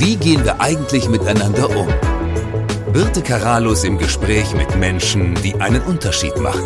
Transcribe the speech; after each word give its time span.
Wie 0.00 0.16
gehen 0.16 0.42
wir 0.46 0.62
eigentlich 0.62 1.10
miteinander 1.10 1.76
um? 1.76 1.86
Birte 2.90 3.20
Karalus 3.20 3.84
im 3.84 3.98
Gespräch 3.98 4.54
mit 4.54 4.74
Menschen, 4.76 5.34
die 5.42 5.54
einen 5.56 5.82
Unterschied 5.82 6.34
machen. 6.38 6.64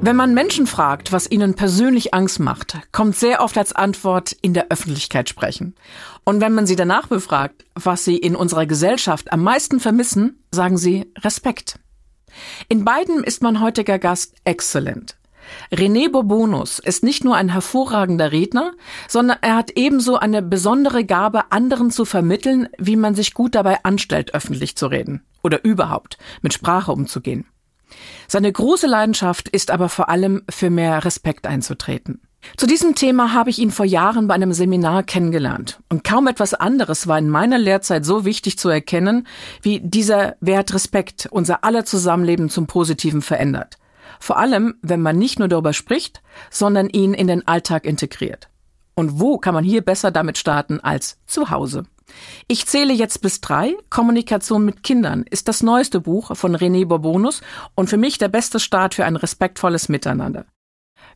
Wenn 0.00 0.16
man 0.16 0.34
Menschen 0.34 0.66
fragt, 0.66 1.12
was 1.12 1.30
ihnen 1.30 1.54
persönlich 1.54 2.12
Angst 2.12 2.40
macht, 2.40 2.76
kommt 2.90 3.14
sehr 3.14 3.40
oft 3.40 3.56
als 3.56 3.72
Antwort 3.72 4.32
in 4.42 4.52
der 4.52 4.66
Öffentlichkeit 4.68 5.28
sprechen. 5.28 5.76
Und 6.24 6.40
wenn 6.40 6.52
man 6.52 6.66
sie 6.66 6.74
danach 6.74 7.06
befragt, 7.06 7.64
was 7.76 8.04
sie 8.04 8.16
in 8.16 8.34
unserer 8.34 8.66
Gesellschaft 8.66 9.32
am 9.32 9.44
meisten 9.44 9.78
vermissen, 9.78 10.42
sagen 10.50 10.76
sie 10.76 11.06
Respekt. 11.20 11.78
In 12.68 12.84
beiden 12.84 13.22
ist 13.22 13.44
mein 13.44 13.60
heutiger 13.60 14.00
Gast 14.00 14.34
exzellent. 14.42 15.19
René 15.72 16.10
Bourbonus 16.10 16.78
ist 16.78 17.02
nicht 17.04 17.24
nur 17.24 17.36
ein 17.36 17.48
hervorragender 17.48 18.32
Redner, 18.32 18.72
sondern 19.08 19.38
er 19.40 19.56
hat 19.56 19.72
ebenso 19.72 20.16
eine 20.16 20.42
besondere 20.42 21.04
Gabe, 21.04 21.50
anderen 21.50 21.90
zu 21.90 22.04
vermitteln, 22.04 22.68
wie 22.78 22.96
man 22.96 23.14
sich 23.14 23.34
gut 23.34 23.54
dabei 23.54 23.84
anstellt, 23.84 24.34
öffentlich 24.34 24.76
zu 24.76 24.86
reden 24.86 25.22
oder 25.42 25.64
überhaupt 25.64 26.18
mit 26.42 26.52
Sprache 26.52 26.92
umzugehen. 26.92 27.46
Seine 28.28 28.52
große 28.52 28.86
Leidenschaft 28.86 29.48
ist 29.48 29.70
aber 29.70 29.88
vor 29.88 30.08
allem 30.08 30.42
für 30.48 30.70
mehr 30.70 31.04
Respekt 31.04 31.46
einzutreten. 31.46 32.20
Zu 32.56 32.66
diesem 32.66 32.94
Thema 32.94 33.34
habe 33.34 33.50
ich 33.50 33.58
ihn 33.58 33.70
vor 33.70 33.84
Jahren 33.84 34.26
bei 34.26 34.34
einem 34.34 34.52
Seminar 34.52 35.02
kennengelernt. 35.02 35.80
Und 35.88 36.04
kaum 36.04 36.26
etwas 36.26 36.54
anderes 36.54 37.06
war 37.06 37.18
in 37.18 37.28
meiner 37.28 37.58
Lehrzeit 37.58 38.04
so 38.04 38.24
wichtig 38.24 38.58
zu 38.58 38.68
erkennen, 38.68 39.26
wie 39.62 39.80
dieser 39.80 40.36
Wert 40.40 40.72
Respekt 40.72 41.28
unser 41.30 41.64
aller 41.64 41.84
Zusammenleben 41.84 42.48
zum 42.48 42.66
Positiven 42.66 43.22
verändert. 43.22 43.76
Vor 44.20 44.38
allem, 44.38 44.74
wenn 44.82 45.00
man 45.00 45.18
nicht 45.18 45.38
nur 45.38 45.48
darüber 45.48 45.72
spricht, 45.72 46.22
sondern 46.50 46.88
ihn 46.88 47.14
in 47.14 47.26
den 47.26 47.48
Alltag 47.48 47.84
integriert. 47.84 48.48
Und 48.94 49.18
wo 49.18 49.38
kann 49.38 49.54
man 49.54 49.64
hier 49.64 49.80
besser 49.80 50.10
damit 50.10 50.38
starten 50.38 50.78
als 50.78 51.18
zu 51.26 51.50
Hause? 51.50 51.84
Ich 52.48 52.66
zähle 52.66 52.92
jetzt 52.92 53.22
bis 53.22 53.40
drei. 53.40 53.74
Kommunikation 53.88 54.64
mit 54.64 54.82
Kindern 54.82 55.24
ist 55.30 55.48
das 55.48 55.62
neueste 55.62 56.00
Buch 56.00 56.36
von 56.36 56.54
René 56.54 56.86
Bourbonus 56.86 57.40
und 57.74 57.88
für 57.88 57.96
mich 57.96 58.18
der 58.18 58.28
beste 58.28 58.60
Start 58.60 58.94
für 58.94 59.04
ein 59.04 59.16
respektvolles 59.16 59.88
Miteinander. 59.88 60.44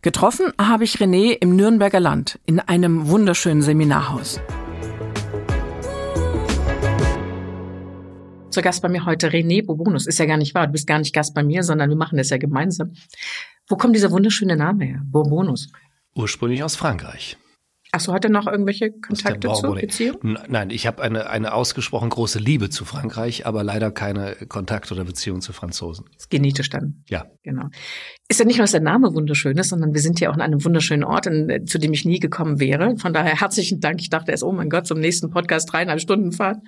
Getroffen 0.02 0.52
habe 0.60 0.84
ich 0.84 0.96
René 0.96 1.32
im 1.32 1.56
Nürnberger 1.56 2.00
Land 2.00 2.38
in 2.46 2.60
einem 2.60 3.08
wunderschönen 3.08 3.62
Seminarhaus. 3.62 4.40
Zu 8.54 8.62
Gast 8.62 8.82
bei 8.82 8.88
mir 8.88 9.04
heute 9.04 9.30
René 9.30 9.66
Bourbonus. 9.66 10.06
Ist 10.06 10.20
ja 10.20 10.26
gar 10.26 10.36
nicht 10.36 10.54
wahr. 10.54 10.68
Du 10.68 10.72
bist 10.74 10.86
gar 10.86 11.00
nicht 11.00 11.12
Gast 11.12 11.34
bei 11.34 11.42
mir, 11.42 11.64
sondern 11.64 11.90
wir 11.90 11.96
machen 11.96 12.16
das 12.16 12.30
ja 12.30 12.36
gemeinsam. 12.36 12.92
Wo 13.66 13.74
kommt 13.74 13.96
dieser 13.96 14.12
wunderschöne 14.12 14.56
Name 14.56 14.84
her? 14.84 15.00
Bourbonus. 15.06 15.72
Ursprünglich 16.14 16.62
aus 16.62 16.76
Frankreich. 16.76 17.36
Achso, 17.90 18.12
hat 18.12 18.24
er 18.24 18.30
noch 18.30 18.46
irgendwelche 18.46 18.92
Kontakte 18.92 19.52
zur 19.52 19.74
Beziehung? 19.74 20.38
Nein, 20.48 20.70
ich 20.70 20.86
habe 20.86 21.02
eine, 21.02 21.30
eine 21.30 21.52
ausgesprochen 21.52 22.10
große 22.10 22.38
Liebe 22.38 22.70
zu 22.70 22.84
Frankreich, 22.84 23.44
aber 23.44 23.64
leider 23.64 23.90
keine 23.90 24.34
Kontakt 24.48 24.92
oder 24.92 25.04
Beziehung 25.04 25.40
zu 25.40 25.52
Franzosen. 25.52 26.06
Das 26.12 26.24
ist 26.24 26.30
genetisch 26.30 26.70
dann. 26.70 27.02
Ja. 27.08 27.26
Genau. 27.42 27.68
Ist 28.28 28.38
ja 28.38 28.46
nicht 28.46 28.58
nur, 28.58 28.64
dass 28.64 28.72
der 28.72 28.80
Name 28.80 29.14
wunderschön 29.14 29.56
ist, 29.58 29.70
sondern 29.70 29.94
wir 29.94 30.00
sind 30.00 30.20
ja 30.20 30.30
auch 30.30 30.34
in 30.34 30.40
einem 30.40 30.64
wunderschönen 30.64 31.02
Ort, 31.02 31.26
in, 31.26 31.66
zu 31.66 31.78
dem 31.78 31.92
ich 31.92 32.04
nie 32.04 32.20
gekommen 32.20 32.60
wäre. 32.60 32.96
Von 32.98 33.12
daher 33.12 33.40
herzlichen 33.40 33.80
Dank. 33.80 34.00
Ich 34.00 34.10
dachte 34.10 34.30
erst, 34.30 34.44
oh 34.44 34.52
mein 34.52 34.70
Gott, 34.70 34.86
zum 34.86 35.00
nächsten 35.00 35.30
Podcast 35.30 35.72
dreieinhalb 35.72 36.00
Stunden 36.00 36.30
Fahrt. 36.30 36.58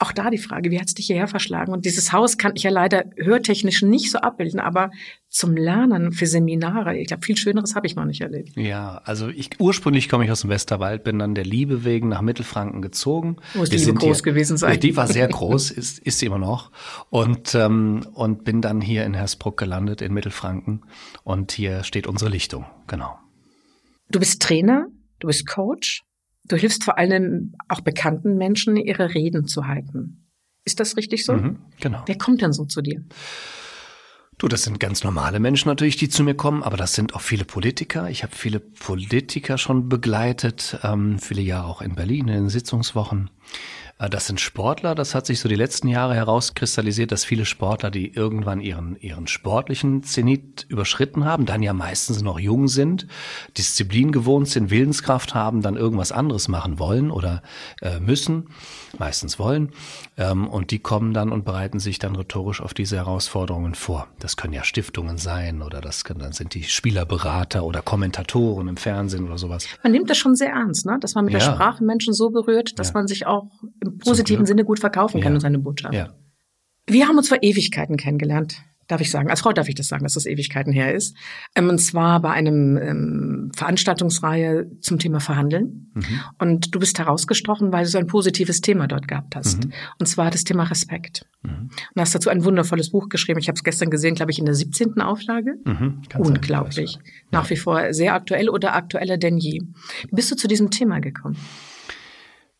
Auch 0.00 0.12
da 0.12 0.30
die 0.30 0.38
Frage, 0.38 0.70
wie 0.70 0.78
hat 0.78 0.86
es 0.86 0.94
dich 0.94 1.06
hierher 1.06 1.26
verschlagen? 1.26 1.72
Und 1.72 1.84
dieses 1.84 2.12
Haus 2.12 2.38
kann 2.38 2.52
ich 2.54 2.62
ja 2.62 2.70
leider 2.70 3.06
hörtechnisch 3.16 3.82
nicht 3.82 4.12
so 4.12 4.18
abbilden, 4.18 4.60
aber 4.60 4.92
zum 5.28 5.56
Lernen 5.56 6.12
für 6.12 6.26
Seminare, 6.26 6.96
ich 6.96 7.08
glaube, 7.08 7.24
viel 7.26 7.36
Schöneres 7.36 7.74
habe 7.74 7.88
ich 7.88 7.96
noch 7.96 8.04
nicht 8.04 8.20
erlebt. 8.20 8.56
Ja, 8.56 9.00
also 9.04 9.28
ich 9.28 9.50
ursprünglich 9.58 10.08
komme 10.08 10.24
ich 10.24 10.30
aus 10.30 10.42
dem 10.42 10.50
Westerwald, 10.50 11.02
bin 11.02 11.18
dann 11.18 11.34
der 11.34 11.44
Liebe 11.44 11.84
wegen 11.84 12.08
nach 12.08 12.20
Mittelfranken 12.20 12.80
gezogen. 12.80 13.38
Muss 13.54 13.70
die 13.70 13.84
groß 13.92 14.18
hier, 14.18 14.22
gewesen 14.22 14.56
sein. 14.56 14.78
Die 14.78 14.96
war 14.96 15.08
sehr 15.08 15.26
groß, 15.26 15.70
ist, 15.72 15.98
ist 15.98 16.20
sie 16.20 16.26
immer 16.26 16.38
noch. 16.38 16.70
Und, 17.10 17.56
ähm, 17.56 18.06
und 18.14 18.44
bin 18.44 18.62
dann 18.62 18.80
hier 18.80 19.04
in 19.04 19.14
Hersbruck 19.14 19.56
gelandet, 19.56 20.00
in 20.00 20.14
Mittelfranken. 20.14 20.82
Und 21.24 21.50
hier 21.50 21.82
steht 21.82 22.06
unsere 22.06 22.30
Lichtung, 22.30 22.66
genau. 22.86 23.18
Du 24.10 24.20
bist 24.20 24.40
Trainer, 24.40 24.86
du 25.18 25.26
bist 25.26 25.46
Coach, 25.46 26.04
du 26.48 26.56
hilfst 26.56 26.84
vor 26.84 26.98
allem 26.98 27.54
auch 27.68 27.80
bekannten 27.80 28.36
Menschen, 28.36 28.76
ihre 28.76 29.14
Reden 29.14 29.46
zu 29.46 29.66
halten. 29.66 30.26
Ist 30.64 30.80
das 30.80 30.96
richtig 30.96 31.24
so? 31.24 31.34
Mhm, 31.34 31.58
genau. 31.80 32.02
Wer 32.06 32.18
kommt 32.18 32.42
denn 32.42 32.52
so 32.52 32.64
zu 32.64 32.82
dir? 32.82 33.04
Du, 34.38 34.46
das 34.46 34.62
sind 34.62 34.78
ganz 34.78 35.02
normale 35.02 35.40
Menschen 35.40 35.68
natürlich, 35.68 35.96
die 35.96 36.08
zu 36.08 36.22
mir 36.22 36.34
kommen, 36.34 36.62
aber 36.62 36.76
das 36.76 36.94
sind 36.94 37.14
auch 37.14 37.20
viele 37.20 37.44
Politiker. 37.44 38.08
Ich 38.08 38.22
habe 38.22 38.36
viele 38.36 38.60
Politiker 38.60 39.58
schon 39.58 39.88
begleitet, 39.88 40.78
ähm, 40.84 41.18
viele 41.18 41.42
Jahre 41.42 41.66
auch 41.66 41.82
in 41.82 41.96
Berlin 41.96 42.28
in 42.28 42.34
den 42.34 42.48
Sitzungswochen. 42.48 43.30
Äh, 43.98 44.08
das 44.08 44.26
sind 44.26 44.40
Sportler. 44.40 44.94
Das 44.94 45.14
hat 45.14 45.26
sich 45.26 45.40
so 45.40 45.48
die 45.48 45.54
letzten 45.54 45.88
Jahre 45.88 46.14
herauskristallisiert, 46.14 47.12
dass 47.12 47.24
viele 47.24 47.44
Sportler, 47.44 47.90
die 47.90 48.12
irgendwann 48.14 48.60
ihren, 48.60 48.96
ihren 49.00 49.26
sportlichen 49.26 50.02
Zenit 50.02 50.66
überschritten 50.68 51.24
haben, 51.24 51.46
dann 51.46 51.62
ja 51.62 51.72
meistens 51.72 52.22
noch 52.22 52.38
jung 52.38 52.68
sind, 52.68 53.06
Disziplin 53.56 54.12
gewohnt 54.12 54.48
sind, 54.48 54.70
Willenskraft 54.70 55.34
haben, 55.34 55.62
dann 55.62 55.76
irgendwas 55.76 56.12
anderes 56.12 56.48
machen 56.48 56.78
wollen 56.78 57.10
oder 57.10 57.42
äh, 57.82 58.00
müssen, 58.00 58.48
meistens 58.98 59.38
wollen. 59.38 59.70
Ähm, 60.16 60.48
und 60.48 60.70
die 60.70 60.78
kommen 60.78 61.12
dann 61.12 61.32
und 61.32 61.44
bereiten 61.44 61.78
sich 61.78 61.98
dann 61.98 62.16
rhetorisch 62.16 62.60
auf 62.60 62.74
diese 62.74 62.96
Herausforderungen 62.96 63.74
vor. 63.74 64.08
Das 64.18 64.36
können 64.36 64.52
ja 64.52 64.64
Stiftungen 64.64 65.18
sein 65.18 65.62
oder 65.62 65.80
das 65.80 66.04
können, 66.04 66.20
dann 66.20 66.32
sind 66.32 66.54
die 66.54 66.62
Spielerberater 66.62 67.64
oder 67.64 67.82
Kommentatoren 67.82 68.68
im 68.68 68.76
Fernsehen 68.76 69.26
oder 69.26 69.38
sowas. 69.38 69.66
Man 69.82 69.92
nimmt 69.92 70.08
das 70.10 70.18
schon 70.18 70.34
sehr 70.34 70.50
ernst, 70.50 70.86
ne? 70.86 70.98
dass 71.00 71.14
man 71.14 71.24
mit 71.24 71.34
ja. 71.34 71.40
der 71.40 71.46
Sprache 71.46 71.84
Menschen 71.84 72.14
so 72.14 72.30
berührt, 72.30 72.78
dass 72.78 72.88
ja. 72.88 72.94
man 72.94 73.06
sich 73.06 73.26
auch 73.26 73.50
im 73.84 73.98
positiven 73.98 74.46
Sinne 74.46 74.64
gut 74.64 74.78
verkaufen 74.78 75.20
kann 75.20 75.32
ja. 75.32 75.36
und 75.36 75.40
seine 75.40 75.58
Botschaft. 75.58 75.94
Ja. 75.94 76.14
Wir 76.86 77.06
haben 77.06 77.18
uns 77.18 77.28
vor 77.28 77.38
Ewigkeiten 77.42 77.96
kennengelernt 77.96 78.62
darf 78.88 79.00
ich 79.00 79.10
sagen. 79.10 79.30
Als 79.30 79.42
Frau 79.42 79.52
darf 79.52 79.68
ich 79.68 79.74
das 79.74 79.86
sagen, 79.86 80.02
dass 80.02 80.14
das 80.14 80.26
Ewigkeiten 80.26 80.72
her 80.72 80.94
ist. 80.94 81.16
Ähm, 81.54 81.68
und 81.68 81.78
zwar 81.78 82.20
bei 82.20 82.30
einem 82.30 82.76
ähm, 82.76 83.52
Veranstaltungsreihe 83.54 84.66
zum 84.80 84.98
Thema 84.98 85.20
Verhandeln. 85.20 85.92
Mhm. 85.94 86.20
Und 86.38 86.74
du 86.74 86.80
bist 86.80 86.98
herausgestochen, 86.98 87.72
weil 87.72 87.84
du 87.84 87.90
so 87.90 87.98
ein 87.98 88.06
positives 88.06 88.60
Thema 88.60 88.88
dort 88.88 89.06
gehabt 89.06 89.36
hast. 89.36 89.64
Mhm. 89.64 89.72
Und 90.00 90.06
zwar 90.06 90.30
das 90.30 90.44
Thema 90.44 90.64
Respekt. 90.64 91.26
Mhm. 91.42 91.70
Und 91.94 92.00
hast 92.00 92.14
dazu 92.14 92.30
ein 92.30 92.44
wundervolles 92.44 92.90
Buch 92.90 93.08
geschrieben. 93.08 93.38
Ich 93.38 93.48
habe 93.48 93.56
es 93.56 93.62
gestern 93.62 93.90
gesehen, 93.90 94.14
glaube 94.14 94.32
ich, 94.32 94.38
in 94.38 94.46
der 94.46 94.54
17. 94.54 95.00
Auflage. 95.00 95.54
Mhm. 95.64 96.02
Unglaublich. 96.16 96.92
Sein, 96.92 97.02
Nach 97.30 97.48
wie 97.50 97.56
vor 97.56 97.92
sehr 97.92 98.14
aktuell 98.14 98.48
oder 98.48 98.74
aktueller 98.74 99.18
denn 99.18 99.36
je. 99.38 99.60
Wie 99.60 100.14
bist 100.14 100.30
du 100.30 100.36
zu 100.36 100.48
diesem 100.48 100.70
Thema 100.70 101.00
gekommen? 101.00 101.36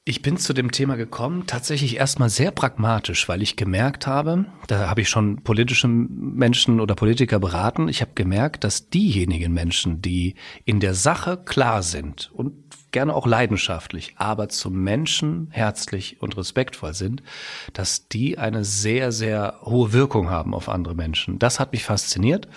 Ich 0.09 0.23
bin 0.23 0.39
zu 0.39 0.55
dem 0.55 0.71
Thema 0.71 0.97
gekommen, 0.97 1.47
tatsächlich 1.47 1.97
erstmal 1.97 2.31
sehr 2.31 2.51
pragmatisch, 2.51 3.29
weil 3.29 3.43
ich 3.43 3.57
gemerkt 3.57 4.07
habe, 4.07 4.47
da 4.67 4.89
habe 4.89 5.03
ich 5.03 5.11
schon 5.11 5.43
politische 5.43 5.87
Menschen 5.87 6.81
oder 6.81 6.95
Politiker 6.95 7.39
beraten, 7.39 7.89
ich 7.89 8.01
habe 8.01 8.13
gemerkt, 8.15 8.65
dass 8.65 8.89
diejenigen 8.89 9.53
Menschen, 9.53 10.01
die 10.01 10.37
in 10.65 10.81
der 10.81 10.95
Sache 10.95 11.37
klar 11.37 11.83
sind 11.83 12.31
und 12.33 12.55
gerne 12.91 13.15
auch 13.15 13.27
leidenschaftlich, 13.27 14.15
aber 14.17 14.49
zum 14.49 14.83
Menschen 14.83 15.49
herzlich 15.51 16.23
und 16.23 16.39
respektvoll 16.39 16.95
sind, 16.95 17.23
dass 17.75 18.09
die 18.09 18.39
eine 18.39 18.65
sehr, 18.65 19.13
sehr 19.13 19.59
hohe 19.63 19.93
Wirkung 19.93 20.31
haben 20.31 20.55
auf 20.55 20.71
andere 20.71 20.95
Menschen. 20.95 21.39
Das 21.39 21.61
hat 21.61 21.73
mich 21.73 21.85
fasziniert. 21.85 22.49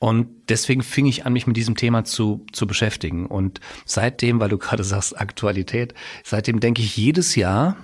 Und 0.00 0.28
deswegen 0.48 0.82
fing 0.82 1.04
ich 1.04 1.26
an, 1.26 1.34
mich 1.34 1.46
mit 1.46 1.58
diesem 1.58 1.76
Thema 1.76 2.04
zu, 2.04 2.46
zu 2.52 2.66
beschäftigen. 2.66 3.26
Und 3.26 3.60
seitdem, 3.84 4.40
weil 4.40 4.48
du 4.48 4.56
gerade 4.56 4.82
sagst 4.82 5.20
Aktualität, 5.20 5.92
seitdem 6.24 6.58
denke 6.58 6.80
ich 6.80 6.96
jedes 6.96 7.36
Jahr, 7.36 7.76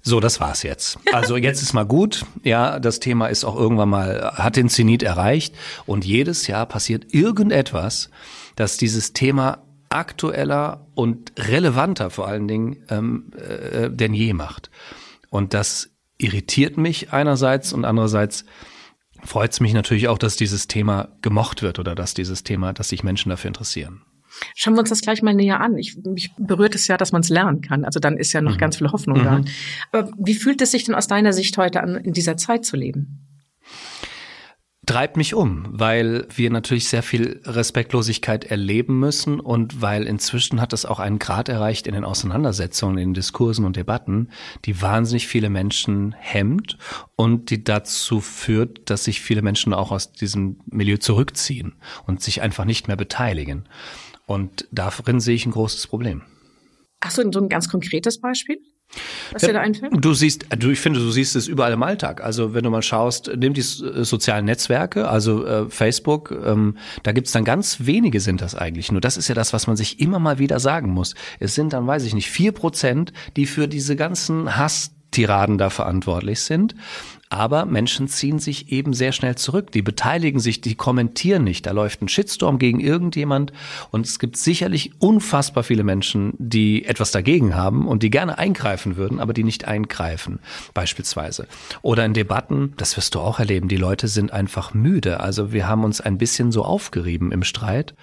so, 0.00 0.20
das 0.20 0.40
war's 0.40 0.62
jetzt. 0.62 0.98
Also 1.12 1.36
jetzt 1.36 1.60
ist 1.60 1.74
mal 1.74 1.84
gut. 1.84 2.24
Ja, 2.42 2.80
das 2.80 2.98
Thema 2.98 3.26
ist 3.26 3.44
auch 3.44 3.56
irgendwann 3.56 3.90
mal, 3.90 4.32
hat 4.36 4.56
den 4.56 4.70
Zenit 4.70 5.02
erreicht. 5.02 5.54
Und 5.84 6.06
jedes 6.06 6.46
Jahr 6.46 6.64
passiert 6.64 7.12
irgendetwas, 7.12 8.08
dass 8.56 8.78
dieses 8.78 9.12
Thema 9.12 9.58
aktueller 9.90 10.86
und 10.94 11.32
relevanter 11.36 12.08
vor 12.08 12.26
allen 12.26 12.48
Dingen 12.48 12.84
ähm, 12.88 13.32
äh, 13.36 13.90
denn 13.90 14.14
je 14.14 14.32
macht. 14.32 14.70
Und 15.28 15.52
das 15.52 15.90
irritiert 16.16 16.78
mich 16.78 17.12
einerseits 17.12 17.74
und 17.74 17.84
andererseits 17.84 18.46
freut 19.24 19.52
es 19.52 19.60
mich 19.60 19.74
natürlich 19.74 20.08
auch, 20.08 20.18
dass 20.18 20.36
dieses 20.36 20.68
Thema 20.68 21.08
gemocht 21.22 21.62
wird 21.62 21.78
oder 21.78 21.94
dass 21.94 22.14
dieses 22.14 22.44
Thema, 22.44 22.72
dass 22.72 22.88
sich 22.88 23.02
Menschen 23.02 23.30
dafür 23.30 23.48
interessieren. 23.48 24.02
Schauen 24.54 24.74
wir 24.74 24.80
uns 24.80 24.90
das 24.90 25.00
gleich 25.00 25.22
mal 25.22 25.34
näher 25.34 25.60
an. 25.60 25.76
Ich, 25.76 25.96
mich 25.96 26.32
berührt 26.38 26.74
es 26.74 26.86
ja, 26.86 26.96
dass 26.96 27.12
man 27.12 27.22
es 27.22 27.28
lernen 27.28 27.62
kann. 27.62 27.84
Also 27.84 28.00
dann 28.00 28.16
ist 28.16 28.32
ja 28.32 28.40
noch 28.40 28.54
mhm. 28.54 28.58
ganz 28.58 28.76
viel 28.76 28.90
Hoffnung 28.90 29.18
mhm. 29.18 29.24
da. 29.24 29.42
Aber 29.92 30.12
wie 30.18 30.34
fühlt 30.34 30.62
es 30.62 30.70
sich 30.70 30.84
denn 30.84 30.94
aus 30.94 31.08
deiner 31.08 31.32
Sicht 31.32 31.56
heute 31.58 31.82
an, 31.82 31.96
in 31.96 32.12
dieser 32.12 32.36
Zeit 32.36 32.64
zu 32.64 32.76
leben? 32.76 33.26
Treibt 34.90 35.16
mich 35.16 35.34
um, 35.34 35.66
weil 35.68 36.26
wir 36.34 36.50
natürlich 36.50 36.88
sehr 36.88 37.04
viel 37.04 37.40
Respektlosigkeit 37.44 38.44
erleben 38.44 38.98
müssen 38.98 39.38
und 39.38 39.80
weil 39.80 40.04
inzwischen 40.04 40.60
hat 40.60 40.72
es 40.72 40.84
auch 40.84 40.98
einen 40.98 41.20
Grad 41.20 41.48
erreicht 41.48 41.86
in 41.86 41.94
den 41.94 42.04
Auseinandersetzungen, 42.04 42.98
in 42.98 43.10
den 43.10 43.14
Diskursen 43.14 43.64
und 43.64 43.76
Debatten, 43.76 44.30
die 44.64 44.82
wahnsinnig 44.82 45.28
viele 45.28 45.48
Menschen 45.48 46.12
hemmt 46.18 46.76
und 47.14 47.50
die 47.50 47.62
dazu 47.62 48.20
führt, 48.20 48.90
dass 48.90 49.04
sich 49.04 49.20
viele 49.20 49.42
Menschen 49.42 49.74
auch 49.74 49.92
aus 49.92 50.10
diesem 50.12 50.58
Milieu 50.66 50.96
zurückziehen 50.96 51.74
und 52.08 52.20
sich 52.20 52.42
einfach 52.42 52.64
nicht 52.64 52.88
mehr 52.88 52.96
beteiligen. 52.96 53.68
Und 54.26 54.66
darin 54.72 55.20
sehe 55.20 55.36
ich 55.36 55.46
ein 55.46 55.52
großes 55.52 55.86
Problem. 55.86 56.22
Hast 57.00 57.16
du 57.16 57.30
so 57.32 57.38
ein 57.38 57.48
ganz 57.48 57.68
konkretes 57.68 58.20
Beispiel? 58.20 58.58
Was 59.32 59.42
dir 59.42 59.52
da 59.52 59.60
einfällt? 59.60 59.92
Du 59.96 60.14
siehst, 60.14 60.46
du, 60.58 60.70
ich 60.70 60.80
finde, 60.80 61.00
du 61.00 61.10
siehst 61.10 61.36
es 61.36 61.46
überall 61.46 61.72
im 61.72 61.82
Alltag. 61.82 62.22
Also 62.22 62.54
wenn 62.54 62.64
du 62.64 62.70
mal 62.70 62.82
schaust, 62.82 63.30
nimm 63.36 63.54
die 63.54 63.62
sozialen 63.62 64.44
Netzwerke, 64.44 65.08
also 65.08 65.46
äh, 65.46 65.70
Facebook, 65.70 66.32
ähm, 66.44 66.76
da 67.02 67.12
gibt's 67.12 67.32
dann 67.32 67.44
ganz 67.44 67.78
wenige 67.80 68.20
sind 68.20 68.40
das 68.40 68.54
eigentlich. 68.54 68.90
Nur 68.90 69.00
das 69.00 69.16
ist 69.16 69.28
ja 69.28 69.34
das, 69.34 69.52
was 69.52 69.66
man 69.66 69.76
sich 69.76 70.00
immer 70.00 70.18
mal 70.18 70.38
wieder 70.38 70.58
sagen 70.58 70.90
muss. 70.90 71.14
Es 71.38 71.54
sind 71.54 71.72
dann, 71.72 71.86
weiß 71.86 72.04
ich 72.04 72.14
nicht, 72.14 72.30
vier 72.30 72.52
Prozent, 72.52 73.12
die 73.36 73.46
für 73.46 73.68
diese 73.68 73.94
ganzen 73.94 74.56
Hass 74.56 74.92
Tiraden 75.10 75.58
da 75.58 75.70
verantwortlich 75.70 76.40
sind. 76.40 76.74
Aber 77.32 77.64
Menschen 77.64 78.08
ziehen 78.08 78.40
sich 78.40 78.72
eben 78.72 78.92
sehr 78.92 79.12
schnell 79.12 79.36
zurück. 79.36 79.70
Die 79.70 79.82
beteiligen 79.82 80.40
sich, 80.40 80.60
die 80.60 80.74
kommentieren 80.74 81.44
nicht. 81.44 81.64
Da 81.64 81.70
läuft 81.70 82.02
ein 82.02 82.08
Shitstorm 82.08 82.58
gegen 82.58 82.80
irgendjemand. 82.80 83.52
Und 83.92 84.04
es 84.04 84.18
gibt 84.18 84.36
sicherlich 84.36 84.90
unfassbar 84.98 85.62
viele 85.62 85.84
Menschen, 85.84 86.34
die 86.38 86.84
etwas 86.84 87.12
dagegen 87.12 87.54
haben 87.54 87.86
und 87.86 88.02
die 88.02 88.10
gerne 88.10 88.36
eingreifen 88.36 88.96
würden, 88.96 89.20
aber 89.20 89.32
die 89.32 89.44
nicht 89.44 89.64
eingreifen, 89.64 90.40
beispielsweise. 90.74 91.46
Oder 91.82 92.04
in 92.04 92.14
Debatten, 92.14 92.74
das 92.76 92.96
wirst 92.96 93.14
du 93.14 93.20
auch 93.20 93.38
erleben, 93.38 93.68
die 93.68 93.76
Leute 93.76 94.08
sind 94.08 94.32
einfach 94.32 94.74
müde. 94.74 95.20
Also 95.20 95.52
wir 95.52 95.68
haben 95.68 95.84
uns 95.84 96.00
ein 96.00 96.18
bisschen 96.18 96.50
so 96.50 96.64
aufgerieben 96.64 97.30
im 97.30 97.44
Streit. 97.44 97.94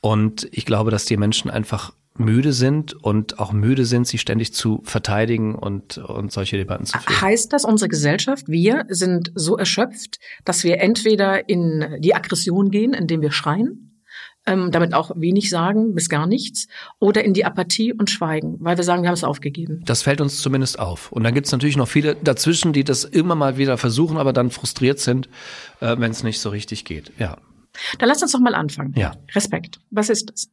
Und 0.00 0.46
ich 0.52 0.66
glaube, 0.66 0.92
dass 0.92 1.04
die 1.04 1.16
Menschen 1.16 1.50
einfach 1.50 1.92
müde 2.14 2.52
sind 2.52 2.94
und 2.94 3.38
auch 3.38 3.52
müde 3.52 3.84
sind, 3.84 4.06
sie 4.06 4.18
ständig 4.18 4.52
zu 4.52 4.80
verteidigen 4.84 5.54
und, 5.54 5.98
und 5.98 6.32
solche 6.32 6.56
Debatten 6.56 6.86
zu 6.86 6.98
führen. 6.98 7.20
Heißt 7.20 7.52
das, 7.52 7.64
unsere 7.64 7.88
Gesellschaft, 7.88 8.48
wir 8.48 8.84
sind 8.88 9.32
so 9.34 9.56
erschöpft, 9.56 10.18
dass 10.44 10.64
wir 10.64 10.80
entweder 10.80 11.48
in 11.48 11.96
die 12.00 12.14
Aggression 12.14 12.70
gehen, 12.70 12.92
indem 12.92 13.22
wir 13.22 13.32
schreien, 13.32 14.00
ähm, 14.44 14.70
damit 14.72 14.92
auch 14.92 15.12
wenig 15.14 15.50
sagen, 15.50 15.94
bis 15.94 16.08
gar 16.08 16.26
nichts, 16.26 16.66
oder 16.98 17.24
in 17.24 17.32
die 17.32 17.44
Apathie 17.44 17.92
und 17.92 18.10
schweigen, 18.10 18.56
weil 18.60 18.76
wir 18.76 18.84
sagen, 18.84 19.02
wir 19.02 19.08
haben 19.08 19.14
es 19.14 19.24
aufgegeben. 19.24 19.82
Das 19.84 20.02
fällt 20.02 20.20
uns 20.20 20.42
zumindest 20.42 20.78
auf. 20.78 21.12
Und 21.12 21.24
dann 21.24 21.34
gibt 21.34 21.46
es 21.46 21.52
natürlich 21.52 21.76
noch 21.76 21.88
viele 21.88 22.16
dazwischen, 22.16 22.72
die 22.72 22.84
das 22.84 23.04
immer 23.04 23.34
mal 23.34 23.56
wieder 23.56 23.78
versuchen, 23.78 24.16
aber 24.16 24.32
dann 24.32 24.50
frustriert 24.50 24.98
sind, 24.98 25.28
äh, 25.80 25.96
wenn 25.98 26.10
es 26.10 26.22
nicht 26.22 26.40
so 26.40 26.50
richtig 26.50 26.84
geht. 26.84 27.12
Ja. 27.18 27.38
Dann 27.98 28.08
lass 28.08 28.22
uns 28.22 28.32
doch 28.32 28.40
mal 28.40 28.54
anfangen. 28.54 28.94
Ja. 28.96 29.14
Respekt. 29.34 29.80
Was 29.90 30.10
ist 30.10 30.30
das? 30.30 30.48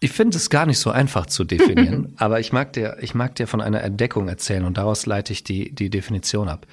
Ich 0.00 0.12
finde 0.12 0.36
es 0.36 0.50
gar 0.50 0.66
nicht 0.66 0.78
so 0.78 0.90
einfach 0.90 1.24
zu 1.26 1.44
definieren, 1.44 2.14
aber 2.18 2.38
ich 2.38 2.52
mag 2.52 2.74
dir, 2.74 2.98
ich 3.00 3.14
mag 3.14 3.36
dir 3.36 3.46
von 3.46 3.62
einer 3.62 3.82
Entdeckung 3.82 4.28
erzählen 4.28 4.64
und 4.64 4.76
daraus 4.76 5.06
leite 5.06 5.32
ich 5.32 5.44
die, 5.44 5.74
die 5.74 5.88
Definition 5.88 6.48
ab. 6.48 6.66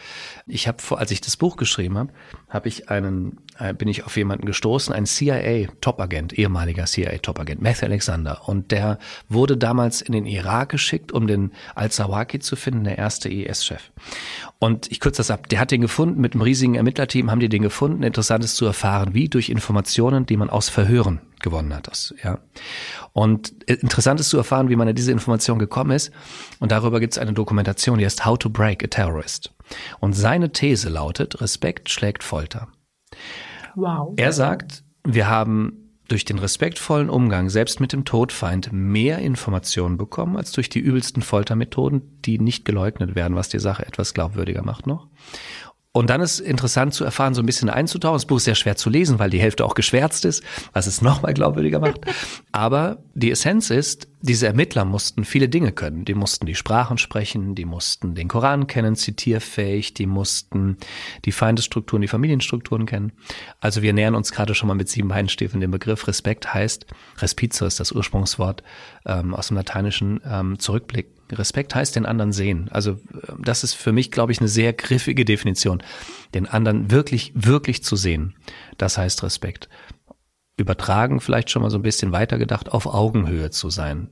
Ich 0.48 0.68
habe 0.68 0.82
vor, 0.82 1.00
als 1.00 1.12
ich 1.12 1.22
das 1.22 1.38
Buch 1.38 1.56
geschrieben 1.56 1.98
habe, 1.98 2.12
habe 2.50 2.68
ich 2.68 2.90
einen, 2.90 3.38
äh, 3.58 3.74
bin 3.74 3.88
ich 3.88 4.06
auf 4.06 4.18
jemanden 4.18 4.46
gestoßen, 4.46 4.94
einen 4.94 5.06
CIA-Topagent, 5.06 6.34
ehemaliger 6.38 6.86
CIA-Topagent, 6.86 7.62
Matthew 7.62 7.86
Alexander. 7.86 8.50
Und 8.50 8.72
der 8.72 9.00
wurde 9.30 9.56
damals 9.56 10.02
in 10.02 10.12
den 10.12 10.26
Irak 10.26 10.70
geschickt, 10.70 11.14
um 11.14 11.28
den 11.28 11.52
Al-Zawaki 11.76 12.40
zu 12.40 12.58
finden, 12.58 12.84
der 12.84 12.98
erste 12.98 13.30
IS-Chef. 13.30 13.92
Und 14.60 14.92
ich 14.92 15.00
kürze 15.00 15.20
das 15.20 15.32
ab. 15.32 15.48
Der 15.48 15.60
hat 15.60 15.72
den 15.72 15.82
gefunden, 15.82 16.20
mit 16.20 16.34
einem 16.34 16.42
riesigen 16.42 16.76
Ermittlerteam 16.76 17.32
haben 17.32 17.40
die 17.40 17.50
den 17.50 17.62
gefunden. 17.62 18.04
Interessant 18.04 18.44
ist 18.44 18.58
zu 18.58 18.66
erfahren, 18.66 19.14
wie 19.14 19.30
durch 19.30 19.50
Informationen, 19.50 20.26
die 20.26 20.36
man 20.36 20.50
aus 20.50 20.68
Verhören 20.68 21.22
gewonnen 21.42 21.74
hat. 21.74 21.88
Das, 21.88 22.14
ja. 22.24 22.40
Und 23.14 23.64
interessant 23.64 24.20
ist 24.20 24.30
zu 24.30 24.38
erfahren, 24.38 24.70
wie 24.70 24.76
man 24.76 24.88
an 24.88 24.96
diese 24.96 25.12
Information 25.12 25.60
gekommen 25.60 25.92
ist. 25.92 26.12
Und 26.60 26.72
darüber 26.72 27.00
gibt 27.00 27.14
es 27.14 27.20
eine 27.20 27.34
Dokumentation, 27.34 27.98
die 27.98 28.06
heißt 28.06 28.26
How 28.26 28.38
to 28.38 28.50
Break 28.50 28.84
a 28.84 28.88
Terrorist. 28.88 29.54
Und 30.00 30.14
seine 30.14 30.52
These 30.52 30.90
lautet, 30.90 31.42
Respekt 31.42 31.90
schlägt 31.90 32.24
Folter. 32.24 32.68
Wow. 33.76 34.14
Er 34.18 34.34
sagt, 34.34 34.84
wir 35.04 35.30
haben 35.30 35.82
durch 36.12 36.26
den 36.26 36.40
respektvollen 36.40 37.10
Umgang 37.10 37.50
selbst 37.50 37.80
mit 37.80 37.94
dem 37.94 38.04
Todfeind 38.04 38.74
mehr 38.74 39.20
Informationen 39.20 39.96
bekommen 39.96 40.36
als 40.36 40.52
durch 40.52 40.68
die 40.68 40.80
übelsten 40.80 41.22
Foltermethoden, 41.22 42.20
die 42.26 42.38
nicht 42.38 42.66
geleugnet 42.66 43.16
werden, 43.16 43.38
was 43.38 43.48
die 43.48 43.60
Sache 43.60 43.86
etwas 43.86 44.14
glaubwürdiger 44.14 44.62
macht 44.62 44.88
noch. 44.88 45.08
Und 45.94 46.10
dann 46.10 46.22
ist 46.22 46.40
interessant 46.40 46.94
zu 46.94 47.04
erfahren, 47.04 47.34
so 47.34 47.42
ein 47.42 47.46
bisschen 47.46 47.70
einzutauchen. 47.70 48.16
Das 48.16 48.26
Buch 48.26 48.38
ist 48.38 48.46
sehr 48.46 48.56
schwer 48.56 48.78
zu 48.78 48.90
lesen, 48.90 49.20
weil 49.20 49.30
die 49.30 49.42
Hälfte 49.42 49.66
auch 49.66 49.76
geschwärzt 49.76 50.24
ist, 50.24 50.42
was 50.72 50.88
es 50.88 51.02
nochmal 51.02 51.34
glaubwürdiger 51.34 51.80
macht. 51.80 52.02
Aber 52.54 53.00
die 53.14 53.30
Essenz 53.30 53.70
ist, 53.70 54.08
diese 54.22 54.48
Ermittler 54.48 54.86
mussten 54.86 55.26
viele 55.26 55.50
Dinge 55.50 55.74
können. 55.74 56.06
Die 56.06 56.14
mussten 56.14 56.46
die 56.46 56.56
Sprachen 56.56 56.98
sprechen, 56.98 57.56
die 57.56 57.66
mussten 57.66 58.16
den 58.16 58.30
Koran 58.30 58.68
kennen, 58.68 58.96
zitierfähig, 58.96 59.94
die 59.94 60.06
mussten 60.06 60.78
die 61.26 61.34
Feindesstrukturen, 61.34 62.02
die 62.02 62.08
Familienstrukturen 62.08 62.86
kennen. 62.86 63.12
Also 63.60 63.82
wir 63.82 63.92
nähern 63.92 64.16
uns 64.16 64.32
gerade 64.32 64.56
schon 64.56 64.68
mal 64.68 64.76
mit 64.76 64.88
sieben 64.88 65.10
Beinstiefeln 65.10 65.60
dem 65.60 65.72
Begriff. 65.72 66.08
Respekt 66.08 66.54
heißt, 66.54 66.86
Respizo 67.18 67.66
ist 67.66 67.82
das 67.82 67.92
Ursprungswort 67.92 68.64
ähm, 69.06 69.34
aus 69.34 69.48
dem 69.48 69.58
Lateinischen, 69.58 70.22
ähm, 70.26 70.58
Zurückblick 70.58 71.10
Respekt 71.32 71.76
heißt 71.76 71.96
den 71.96 72.06
anderen 72.06 72.32
sehen. 72.32 72.70
Also 72.72 72.98
das 73.40 73.64
ist 73.64 73.74
für 73.74 73.92
mich, 73.92 74.12
glaube 74.12 74.32
ich, 74.32 74.40
eine 74.40 74.48
sehr 74.48 74.74
griffige 74.74 75.26
Definition. 75.26 75.84
Den 76.34 76.48
anderen 76.48 76.92
wirklich, 76.92 77.32
wirklich 77.36 77.84
zu 77.84 77.96
sehen. 77.96 78.36
Das 78.78 78.98
heißt 78.98 79.24
Respekt. 79.24 79.70
Übertragen 80.58 81.22
vielleicht 81.22 81.50
schon 81.50 81.62
mal 81.62 81.72
so 81.72 81.78
ein 81.78 81.84
bisschen 81.84 82.12
weitergedacht, 82.12 82.72
auf 82.72 82.86
Augenhöhe 82.86 83.50
zu 83.50 83.70
sein. 83.70 84.10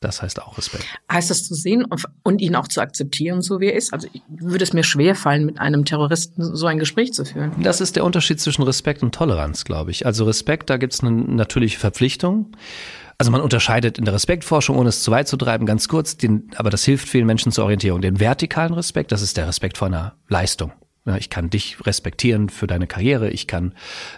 Das 0.00 0.20
heißt 0.20 0.42
auch 0.42 0.58
Respekt. 0.58 0.84
Heißt 1.10 1.30
das 1.30 1.44
zu 1.44 1.54
sehen 1.54 1.86
und 2.24 2.40
ihn 2.40 2.56
auch 2.56 2.66
zu 2.66 2.80
akzeptieren, 2.80 3.40
so 3.40 3.60
wie 3.60 3.66
er 3.66 3.76
ist? 3.76 3.92
Also 3.92 4.08
würde 4.28 4.64
es 4.64 4.72
mir 4.72 4.82
schwer 4.82 5.14
fallen, 5.14 5.46
mit 5.46 5.60
einem 5.60 5.84
Terroristen 5.84 6.56
so 6.56 6.66
ein 6.66 6.80
Gespräch 6.80 7.12
zu 7.12 7.24
führen. 7.24 7.52
Das 7.62 7.80
ist 7.80 7.94
der 7.94 8.04
Unterschied 8.04 8.40
zwischen 8.40 8.62
Respekt 8.62 9.04
und 9.04 9.14
Toleranz, 9.14 9.64
glaube 9.64 9.92
ich. 9.92 10.04
Also 10.04 10.24
Respekt, 10.24 10.70
da 10.70 10.76
gibt 10.76 10.94
es 10.94 11.04
eine 11.04 11.12
natürliche 11.12 11.78
Verpflichtung. 11.78 12.52
Also 13.22 13.30
man 13.30 13.40
unterscheidet 13.40 13.98
in 13.98 14.04
der 14.04 14.14
Respektforschung, 14.14 14.76
ohne 14.76 14.88
es 14.88 15.04
zu 15.04 15.12
weit 15.12 15.28
zu 15.28 15.36
treiben, 15.36 15.64
ganz 15.64 15.86
kurz, 15.86 16.16
den, 16.16 16.50
aber 16.56 16.70
das 16.70 16.82
hilft 16.82 17.08
vielen 17.08 17.24
Menschen 17.24 17.52
zur 17.52 17.62
Orientierung. 17.62 18.00
Den 18.00 18.18
vertikalen 18.18 18.74
Respekt, 18.74 19.12
das 19.12 19.22
ist 19.22 19.36
der 19.36 19.46
Respekt 19.46 19.78
vor 19.78 19.86
einer 19.86 20.14
Leistung. 20.26 20.72
Ich 21.16 21.30
kann 21.30 21.48
dich 21.48 21.86
respektieren 21.86 22.48
für 22.48 22.66
deine 22.66 22.88
Karriere. 22.88 23.30
Ich 23.30 23.46
kann 23.46 23.74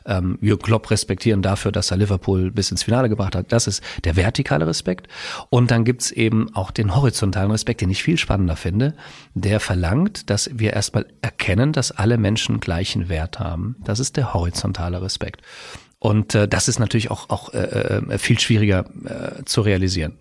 ähm, 0.06 0.38
Jürgen 0.40 0.62
Klopp 0.62 0.90
respektieren 0.90 1.42
dafür, 1.42 1.70
dass 1.70 1.90
er 1.90 1.98
Liverpool 1.98 2.50
bis 2.50 2.70
ins 2.70 2.82
Finale 2.82 3.10
gebracht 3.10 3.34
hat. 3.36 3.52
Das 3.52 3.66
ist 3.66 3.82
der 4.04 4.16
vertikale 4.16 4.66
Respekt. 4.66 5.08
Und 5.50 5.70
dann 5.70 5.84
gibt's 5.84 6.10
eben 6.10 6.54
auch 6.56 6.70
den 6.70 6.96
horizontalen 6.96 7.50
Respekt, 7.50 7.82
den 7.82 7.90
ich 7.90 8.02
viel 8.02 8.16
spannender 8.16 8.56
finde. 8.56 8.94
Der 9.34 9.60
verlangt, 9.60 10.30
dass 10.30 10.48
wir 10.50 10.72
erstmal 10.72 11.04
erkennen, 11.20 11.72
dass 11.72 11.90
alle 11.90 12.16
Menschen 12.16 12.58
gleichen 12.58 13.10
Wert 13.10 13.38
haben. 13.38 13.76
Das 13.84 14.00
ist 14.00 14.16
der 14.16 14.32
horizontale 14.32 15.02
Respekt. 15.02 15.42
Und 16.04 16.34
äh, 16.34 16.46
das 16.46 16.68
ist 16.68 16.78
natürlich 16.78 17.10
auch, 17.10 17.30
auch 17.30 17.54
äh, 17.54 17.60
äh, 17.60 18.18
viel 18.18 18.38
schwieriger 18.38 18.84
äh, 19.06 19.42
zu 19.46 19.62
realisieren. 19.62 20.18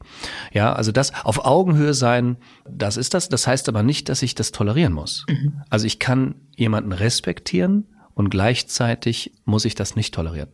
Ja, 0.54 0.72
also 0.72 0.94
das 0.94 1.26
auf 1.26 1.44
Augenhöhe 1.44 1.94
sein, 1.94 2.38
das 2.70 2.96
ist 2.96 3.14
das. 3.14 3.28
Das 3.28 3.48
heißt 3.48 3.68
aber 3.68 3.84
nicht, 3.84 4.08
dass 4.08 4.22
ich 4.22 4.34
das 4.34 4.54
tolerieren 4.54 4.94
muss. 4.94 5.26
Mhm. 5.28 5.62
Also 5.70 5.86
ich 5.86 6.00
kann 6.00 6.36
jemanden 6.56 6.94
respektieren 6.94 7.84
und 8.14 8.30
gleichzeitig 8.30 9.34
muss 9.44 9.66
ich 9.66 9.76
das 9.76 9.98
nicht 9.98 10.14
tolerieren. 10.14 10.48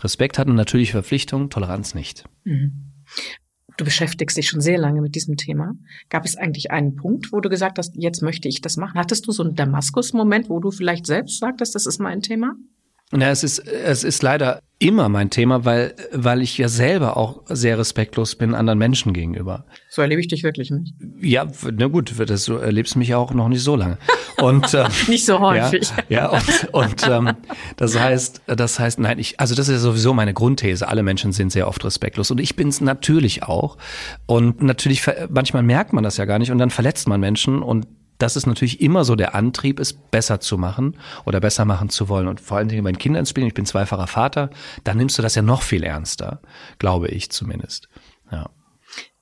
Respekt 0.00 0.38
hat 0.38 0.46
eine 0.46 0.56
natürliche 0.56 0.92
Verpflichtung, 0.92 1.50
Toleranz 1.50 1.94
nicht. 1.94 2.24
Mhm. 2.44 2.92
Du 3.76 3.84
beschäftigst 3.84 4.38
dich 4.38 4.48
schon 4.48 4.62
sehr 4.62 4.78
lange 4.78 5.02
mit 5.02 5.14
diesem 5.14 5.36
Thema. 5.36 5.74
Gab 6.08 6.24
es 6.24 6.34
eigentlich 6.34 6.70
einen 6.70 6.96
Punkt, 6.96 7.30
wo 7.30 7.40
du 7.40 7.50
gesagt 7.50 7.78
hast, 7.78 7.94
jetzt 7.94 8.22
möchte 8.22 8.48
ich 8.48 8.62
das 8.62 8.78
machen? 8.78 8.98
Hattest 8.98 9.26
du 9.26 9.32
so 9.32 9.42
einen 9.42 9.54
Damaskus-Moment, 9.54 10.48
wo 10.48 10.60
du 10.60 10.70
vielleicht 10.70 11.04
selbst 11.04 11.40
sagtest, 11.40 11.74
das 11.74 11.84
ist 11.84 12.00
mein 12.00 12.22
Thema? 12.22 12.54
Na, 13.14 13.28
es 13.28 13.44
ist, 13.44 13.58
es 13.58 14.04
ist 14.04 14.22
leider 14.22 14.60
immer 14.78 15.10
mein 15.10 15.28
Thema, 15.28 15.66
weil, 15.66 15.94
weil 16.12 16.40
ich 16.40 16.56
ja 16.56 16.68
selber 16.68 17.18
auch 17.18 17.42
sehr 17.46 17.78
respektlos 17.78 18.34
bin 18.34 18.54
anderen 18.54 18.78
Menschen 18.78 19.12
gegenüber. 19.12 19.66
So 19.90 20.00
erlebe 20.00 20.22
ich 20.22 20.28
dich 20.28 20.42
wirklich 20.42 20.70
nicht. 20.70 20.94
Ja, 21.20 21.46
na 21.70 21.86
gut, 21.88 22.12
das, 22.18 22.44
so 22.44 22.56
erlebst 22.56 22.96
mich 22.96 23.14
auch 23.14 23.34
noch 23.34 23.48
nicht 23.48 23.62
so 23.62 23.76
lange. 23.76 23.98
Und, 24.40 24.72
ähm, 24.72 24.86
nicht 25.08 25.26
so 25.26 25.38
häufig. 25.40 25.92
Ja, 26.08 26.16
ja 26.22 26.28
und, 26.30 26.68
und 26.72 27.08
ähm, 27.08 27.36
das 27.76 27.98
heißt, 27.98 28.42
das 28.46 28.80
heißt, 28.80 28.98
nein, 28.98 29.18
ich, 29.18 29.38
also 29.38 29.54
das 29.54 29.68
ist 29.68 29.74
ja 29.74 29.78
sowieso 29.78 30.14
meine 30.14 30.32
Grundthese. 30.32 30.88
Alle 30.88 31.02
Menschen 31.02 31.32
sind 31.32 31.52
sehr 31.52 31.68
oft 31.68 31.84
respektlos 31.84 32.30
und 32.30 32.40
ich 32.40 32.56
bin 32.56 32.68
es 32.68 32.80
natürlich 32.80 33.42
auch. 33.42 33.76
Und 34.24 34.62
natürlich, 34.62 35.02
manchmal 35.28 35.62
merkt 35.62 35.92
man 35.92 36.02
das 36.02 36.16
ja 36.16 36.24
gar 36.24 36.38
nicht 36.38 36.50
und 36.50 36.56
dann 36.56 36.70
verletzt 36.70 37.06
man 37.08 37.20
Menschen 37.20 37.62
und 37.62 37.86
das 38.22 38.36
ist 38.36 38.46
natürlich 38.46 38.80
immer 38.80 39.04
so 39.04 39.16
der 39.16 39.34
Antrieb, 39.34 39.80
es 39.80 39.92
besser 39.92 40.38
zu 40.38 40.56
machen 40.56 40.96
oder 41.24 41.40
besser 41.40 41.64
machen 41.64 41.88
zu 41.88 42.08
wollen. 42.08 42.28
Und 42.28 42.40
vor 42.40 42.56
allen 42.56 42.68
Dingen 42.68 42.84
bei 42.84 42.92
Kindern 42.92 43.26
spielen, 43.26 43.48
ich 43.48 43.54
bin 43.54 43.66
zweifacher 43.66 44.06
Vater, 44.06 44.50
dann 44.84 44.96
nimmst 44.96 45.18
du 45.18 45.22
das 45.22 45.34
ja 45.34 45.42
noch 45.42 45.62
viel 45.62 45.82
ernster, 45.82 46.40
glaube 46.78 47.08
ich 47.08 47.30
zumindest. 47.30 47.88
Ja. 48.30 48.48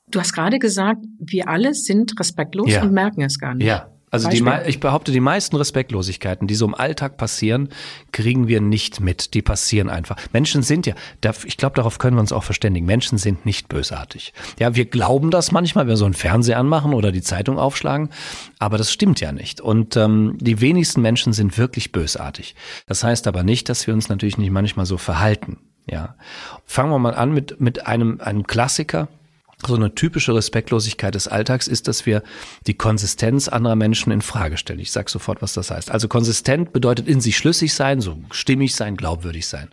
Du 0.09 0.21
hast 0.21 0.35
gerade 0.35 0.59
gesagt, 0.59 1.01
wir 1.19 1.49
alle 1.49 1.73
sind 1.73 2.19
respektlos 2.21 2.71
ja. 2.71 2.83
und 2.83 2.93
merken 2.93 3.23
es 3.23 3.39
gar 3.39 3.55
nicht. 3.55 3.67
Ja. 3.67 3.91
Also 4.11 4.29
die, 4.29 4.45
ich 4.67 4.81
behaupte, 4.81 5.13
die 5.13 5.21
meisten 5.21 5.55
Respektlosigkeiten, 5.55 6.49
die 6.49 6.57
so 6.57 6.67
im 6.67 6.75
Alltag 6.75 7.17
passieren, 7.17 7.69
kriegen 8.11 8.49
wir 8.49 8.61
nicht 8.61 9.01
mit. 9.01 9.35
Die 9.35 9.43
passieren 9.43 9.89
einfach. 9.89 10.17
Menschen 10.33 10.63
sind 10.63 10.87
ja, 10.87 10.95
ich 11.45 11.57
glaube, 11.57 11.77
darauf 11.77 11.99
können 11.99 12.17
wir 12.17 12.21
uns 12.21 12.33
auch 12.33 12.43
verständigen. 12.43 12.87
Menschen 12.87 13.19
sind 13.19 13.47
nicht 13.47 13.69
bösartig. 13.69 14.33
Ja, 14.59 14.75
wir 14.75 14.87
glauben 14.87 15.31
das 15.31 15.53
manchmal, 15.53 15.85
wenn 15.85 15.91
wir 15.91 15.97
so 15.97 16.07
einen 16.07 16.15
Fernseher 16.15 16.59
anmachen 16.59 16.93
oder 16.93 17.13
die 17.13 17.23
Zeitung 17.23 17.59
aufschlagen, 17.59 18.11
aber 18.59 18.79
das 18.79 18.93
stimmt 18.93 19.21
ja 19.21 19.31
nicht. 19.31 19.61
Und 19.61 19.97
ähm, 19.97 20.37
die 20.41 20.61
wenigsten 20.61 21.03
Menschen 21.03 21.33
sind 21.33 21.57
wirklich 21.57 21.93
bösartig. 21.93 22.57
Das 22.87 23.05
heißt 23.05 23.29
aber 23.29 23.45
nicht, 23.45 23.69
dass 23.69 23.87
wir 23.87 23.95
uns 23.95 24.09
natürlich 24.09 24.39
nicht 24.39 24.51
manchmal 24.51 24.87
so 24.87 24.99
verhalten. 24.99 25.59
Ja, 25.89 26.17
fangen 26.67 26.91
wir 26.91 26.99
mal 26.99 27.15
an 27.15 27.33
mit 27.33 27.61
mit 27.61 27.87
einem 27.87 28.21
einem 28.21 28.47
Klassiker 28.47 29.09
so 29.67 29.75
eine 29.75 29.95
typische 29.95 30.35
Respektlosigkeit 30.35 31.15
des 31.15 31.29
Alltags 31.29 31.69
ist, 31.69 31.89
dass 31.89 32.07
wir 32.07 32.23
die 32.67 32.75
Konsistenz 32.75 33.49
anderer 33.49 33.77
Menschen 33.77 34.13
in 34.13 34.23
Frage 34.23 34.57
stellen. 34.57 34.79
Ich 34.79 34.93
sage 34.93 35.11
sofort, 35.11 35.43
was 35.43 35.53
das 35.53 35.71
heißt. 35.71 35.91
Also 35.91 36.09
konsistent 36.09 36.73
bedeutet 36.73 37.09
in 37.09 37.21
sich 37.21 37.37
schlüssig 37.37 37.75
sein, 37.75 38.01
so 38.01 38.19
stimmig 38.31 38.75
sein, 38.75 38.97
glaubwürdig 38.97 39.47
sein. 39.47 39.69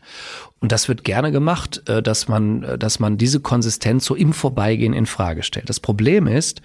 Und 0.59 0.71
das 0.71 0.87
wird 0.87 1.03
gerne 1.03 1.31
gemacht, 1.31 1.83
äh, 1.87 2.01
dass 2.01 2.27
man, 2.27 2.63
äh, 2.63 2.77
dass 2.77 2.99
man 2.99 3.17
diese 3.17 3.39
Konsistenz 3.39 4.05
so 4.05 4.15
im 4.15 4.33
Vorbeigehen 4.33 4.93
in 4.93 5.05
Frage 5.05 5.43
stellt. 5.43 5.69
Das 5.69 5.79
Problem 5.79 6.27
ist, 6.27 6.61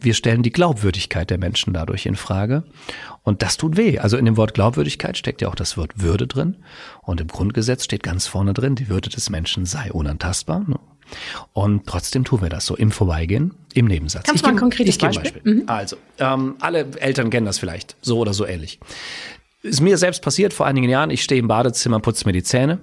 wir 0.00 0.14
stellen 0.14 0.42
die 0.42 0.52
Glaubwürdigkeit 0.52 1.28
der 1.30 1.38
Menschen 1.38 1.74
dadurch 1.74 2.06
in 2.06 2.16
Frage. 2.16 2.64
Und 3.22 3.42
das 3.42 3.58
tut 3.58 3.76
weh. 3.76 3.98
Also 3.98 4.16
in 4.16 4.24
dem 4.24 4.36
Wort 4.36 4.54
Glaubwürdigkeit 4.54 5.18
steckt 5.18 5.42
ja 5.42 5.48
auch 5.48 5.54
das 5.54 5.76
Wort 5.76 6.00
Würde 6.00 6.26
drin. 6.26 6.56
Und 7.02 7.20
im 7.20 7.28
Grundgesetz 7.28 7.84
steht 7.84 8.02
ganz 8.02 8.26
vorne 8.26 8.54
drin, 8.54 8.74
die 8.74 8.88
Würde 8.88 9.10
des 9.10 9.28
Menschen 9.30 9.66
sei 9.66 9.92
unantastbar. 9.92 10.64
Und 11.52 11.86
trotzdem 11.86 12.24
tun 12.24 12.42
wir 12.42 12.48
das 12.48 12.66
so 12.66 12.76
im 12.76 12.90
Vorbeigehen, 12.90 13.54
im 13.74 13.86
Nebensatz. 13.86 14.24
Kannst 14.24 14.42
du 14.42 14.48
mal 14.48 14.54
ein 14.54 14.58
konkretes 14.58 14.98
Beispiel? 14.98 15.32
Beispiel. 15.32 15.54
Mhm. 15.54 15.62
Also, 15.66 15.96
ähm, 16.18 16.56
alle 16.60 16.86
Eltern 16.98 17.30
kennen 17.30 17.46
das 17.46 17.58
vielleicht, 17.58 17.96
so 18.00 18.18
oder 18.18 18.34
so 18.34 18.46
ähnlich. 18.46 18.78
Ist 19.62 19.80
mir 19.80 19.98
selbst 19.98 20.22
passiert 20.22 20.52
vor 20.52 20.66
einigen 20.66 20.88
Jahren. 20.88 21.10
Ich 21.10 21.22
stehe 21.22 21.40
im 21.40 21.48
Badezimmer, 21.48 22.00
putze 22.00 22.26
mir 22.26 22.32
die 22.32 22.42
Zähne. 22.42 22.78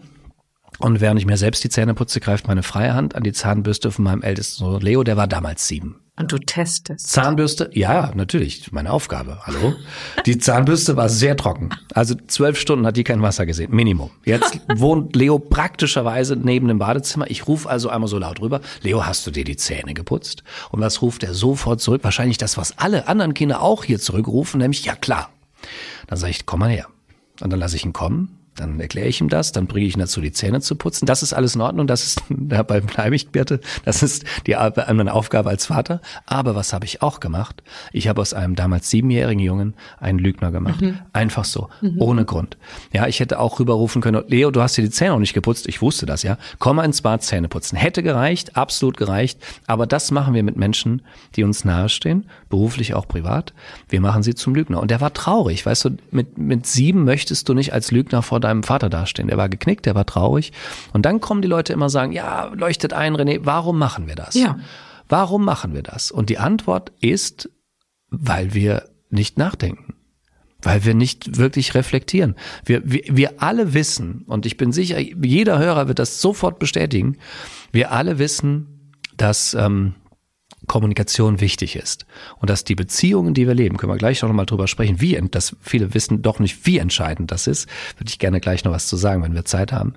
Und 0.80 1.01
während 1.01 1.20
ich 1.20 1.25
mir 1.25 1.38
selbst 1.38 1.63
die 1.63 1.70
Zähne 1.70 1.94
putze, 1.94 2.20
greift 2.20 2.48
meine 2.48 2.63
freie 2.63 2.94
Hand 2.94 3.15
an 3.15 3.24
die 3.24 3.32
Zahnbürste 3.32 3.92
von 3.92 4.03
meinem 4.03 4.22
ältesten 4.22 4.63
Sohn 4.63 4.82
Leo, 4.82 5.03
der 5.03 5.18
war 5.18 5.27
damals 5.27 5.68
sieben. 5.68 6.02
Und 6.15 6.32
du 6.32 6.38
testest. 6.38 7.08
Zahnbürste, 7.08 7.72
ja, 7.74 8.12
natürlich, 8.13 8.72
meine 8.72 8.91
Aufgabe. 8.91 9.39
Hallo. 9.48 9.74
Die 10.27 10.38
Zahnbürste 10.38 10.96
war 10.96 11.10
sehr 11.10 11.36
trocken. 11.36 11.72
Also 11.96 12.13
zwölf 12.27 12.60
Stunden 12.60 12.86
hat 12.86 12.98
die 12.98 13.03
kein 13.03 13.24
Wasser 13.24 13.48
gesehen, 13.48 13.74
Minimum. 13.74 14.12
Jetzt 14.24 14.60
wohnt 14.75 15.15
Leo 15.15 15.39
praktischerweise 15.39 16.36
neben 16.36 16.67
dem 16.67 16.77
Badezimmer. 16.77 17.32
Ich 17.32 17.48
rufe 17.48 17.67
also 17.67 17.89
einmal 17.89 18.08
so 18.08 18.20
laut 18.20 18.41
rüber, 18.41 18.62
Leo, 18.84 19.08
hast 19.08 19.25
du 19.25 19.32
dir 19.32 19.43
die 19.43 19.58
Zähne 19.58 19.96
geputzt? 19.96 20.43
Und 20.70 20.82
was 20.82 21.01
ruft 21.01 21.24
er 21.24 21.34
sofort 21.34 21.82
zurück? 21.82 22.03
Wahrscheinlich 22.03 22.38
das, 22.38 22.58
was 22.58 22.77
alle 22.77 23.08
anderen 23.08 23.34
Kinder 23.34 23.63
auch 23.63 23.84
hier 23.84 24.00
zurückrufen, 24.00 24.60
nämlich, 24.60 24.86
ja 24.86 24.96
klar. 24.96 25.32
Dann 26.05 26.20
sage 26.20 26.29
ich, 26.29 26.46
komm 26.46 26.60
mal 26.60 26.70
her. 26.70 26.88
Und 27.41 27.51
dann 27.51 27.60
lasse 27.60 27.75
ich 27.75 27.86
ihn 27.86 27.93
kommen, 27.93 28.38
dann 28.55 28.79
erkläre 28.79 29.07
ich 29.07 29.22
ihm 29.22 29.29
das, 29.29 29.51
dann 29.51 29.67
bringe 29.67 29.88
ich 29.88 29.95
ihn 29.95 30.00
dazu, 30.00 30.22
die 30.22 30.31
Zähne 30.31 30.62
zu 30.62 30.75
putzen. 30.75 31.05
Das 31.05 31.24
ist 31.24 31.33
alles 31.33 31.55
in 31.55 31.62
Ordnung, 31.62 31.88
das 31.88 32.03
ist, 32.03 32.24
dabei 32.29 32.81
bleibe 32.81 33.15
ich, 33.15 33.29
Birte, 33.29 33.60
das 33.86 34.03
ist 34.03 34.25
die 34.48 34.55
meine 34.93 35.13
Aufgabe 35.13 35.50
als 35.50 35.65
Vater. 35.65 36.01
Aber 36.25 36.55
was 36.55 36.74
habe 36.74 36.86
ich 36.86 37.01
auch 37.01 37.19
gemacht? 37.19 37.63
Ich 37.91 38.07
habe 38.07 38.22
aus 38.22 38.33
einem 38.33 38.55
damals 38.55 38.89
siebenjährigen 38.89 39.43
Jungen 39.43 39.74
einen 40.00 40.19
Lügner 40.19 40.51
gemacht. 40.51 40.81
Mhm. 40.81 41.00
Einfach 41.13 41.45
so, 41.45 41.69
mhm. 41.81 42.01
ohne 42.01 42.25
Grund. 42.25 42.57
Ja, 42.91 43.07
ich 43.07 43.19
hätte 43.19 43.39
auch 43.39 43.60
rüberrufen 43.60 44.01
können, 44.01 44.24
Leo, 44.27 44.51
du 44.51 44.62
hast 44.62 44.77
dir 44.77 44.83
die 44.83 44.89
Zähne 44.89 45.12
noch 45.12 45.19
nicht 45.19 45.33
geputzt. 45.33 45.67
Ich 45.67 45.81
wusste 45.81 46.05
das, 46.05 46.24
ja. 46.24 46.38
Komm 46.60 46.77
mal 46.77 46.86
ins 46.86 47.01
Bad, 47.01 47.24
Zähne 47.24 47.48
putzen. 47.48 47.75
Hätte 47.75 48.03
gereicht, 48.03 48.55
absolut 48.55 48.98
gereicht. 48.98 49.39
Aber 49.67 49.88
das 49.88 50.12
machen 50.12 50.33
wir 50.33 50.43
mit 50.43 50.57
Menschen, 50.57 51.01
die 51.36 51.43
uns 51.43 51.65
nahestehen, 51.65 52.25
beruflich 52.50 52.93
auch 52.93 53.07
privat. 53.07 53.53
Wir 53.89 54.01
machen 54.01 54.24
sie 54.24 54.36
zum 54.36 54.53
Lügner. 54.53 54.79
Und 54.79 54.91
der 54.91 55.01
war 55.01 55.13
traurig, 55.13 55.65
weißt 55.65 55.86
du, 55.86 55.98
mit, 56.12 56.38
mit 56.38 56.65
sieben 56.65 57.03
möchtest 57.03 57.50
du 57.50 57.53
nicht 57.53 57.74
als 57.74 57.91
Lügner 57.91 58.22
vor 58.22 58.39
deinem 58.43 58.63
Vater 58.63 58.89
dastehen. 58.89 59.27
Der 59.27 59.38
war 59.38 59.50
geknickt, 59.50 59.85
der 59.85 59.95
war 59.95 60.05
traurig. 60.05 60.51
Und 60.93 61.05
dann 61.05 61.19
kommen 61.21 61.41
die 61.41 61.47
Leute 61.47 61.73
immer 61.73 61.89
sagen, 61.89 62.12
ja, 62.12 62.51
leuchtet 62.53 62.93
ein, 62.93 63.15
René, 63.15 63.39
warum 63.43 63.77
machen 63.77 64.07
wir 64.07 64.15
das? 64.15 64.35
Ja. 64.35 64.59
Warum 65.09 65.45
machen 65.45 65.73
wir 65.73 65.83
das? 65.83 66.12
Und 66.12 66.29
die 66.29 66.38
Antwort 66.38 66.91
ist, 67.01 67.50
weil 68.09 68.53
wir 68.53 68.89
nicht 69.09 69.38
nachdenken. 69.38 69.95
Weil 70.62 70.85
wir 70.85 70.93
nicht 70.93 71.38
wirklich 71.38 71.75
reflektieren. 71.75 72.35
Wir, 72.65 72.81
wir, 72.85 73.03
wir 73.09 73.41
alle 73.43 73.73
wissen, 73.73 74.23
und 74.27 74.45
ich 74.45 74.57
bin 74.57 74.71
sicher, 74.71 75.00
jeder 75.00 75.59
Hörer 75.59 75.88
wird 75.88 76.00
das 76.00 76.21
sofort 76.21 76.57
bestätigen, 76.57 77.17
wir 77.71 77.91
alle 77.91 78.17
wissen, 78.17 78.95
dass 79.17 79.53
ähm, 79.53 79.95
Kommunikation 80.67 81.41
wichtig 81.41 81.75
ist 81.75 82.05
und 82.39 82.50
dass 82.50 82.63
die 82.63 82.75
Beziehungen, 82.75 83.34
die 83.34 83.48
wir 83.48 83.53
leben, 83.53 83.77
können 83.77 83.91
wir 83.91 83.98
gleich 83.98 84.22
noch 84.22 84.32
mal 84.32 84.46
drüber 84.46 84.67
sprechen, 84.67 85.01
wie, 85.01 85.20
dass 85.29 85.55
viele 85.62 85.93
wissen 85.93 86.22
doch 86.22 86.39
nicht, 86.39 86.65
wie 86.65 86.77
entscheidend 86.77 87.32
das 87.32 87.48
ist, 87.48 87.67
würde 87.98 88.10
ich 88.10 88.20
gerne 88.20 88.39
gleich 88.39 88.63
noch 88.63 88.72
was 88.72 88.88
zu 88.88 88.96
sagen, 88.96 89.24
wenn 89.24 89.36
wir 89.36 89.46
Zeit 89.46 89.72
haben, 89.72 89.93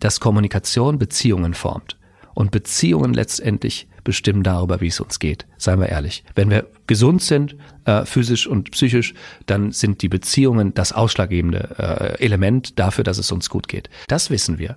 dass 0.00 0.20
Kommunikation 0.20 0.98
Beziehungen 0.98 1.54
formt 1.54 1.96
und 2.34 2.50
Beziehungen 2.50 3.14
letztendlich 3.14 3.88
bestimmen 4.04 4.42
darüber, 4.42 4.80
wie 4.80 4.86
es 4.86 5.00
uns 5.00 5.18
geht. 5.18 5.46
Seien 5.56 5.80
wir 5.80 5.88
ehrlich. 5.88 6.22
Wenn 6.34 6.48
wir 6.48 6.66
gesund 6.86 7.22
sind, 7.22 7.56
äh, 7.86 8.04
physisch 8.04 8.46
und 8.46 8.70
psychisch, 8.70 9.14
dann 9.46 9.72
sind 9.72 10.00
die 10.00 10.08
Beziehungen 10.08 10.72
das 10.74 10.92
ausschlaggebende 10.92 11.76
äh, 11.78 12.24
Element 12.24 12.78
dafür, 12.78 13.04
dass 13.04 13.18
es 13.18 13.32
uns 13.32 13.50
gut 13.50 13.68
geht. 13.68 13.90
Das 14.06 14.30
wissen 14.30 14.58
wir. 14.58 14.76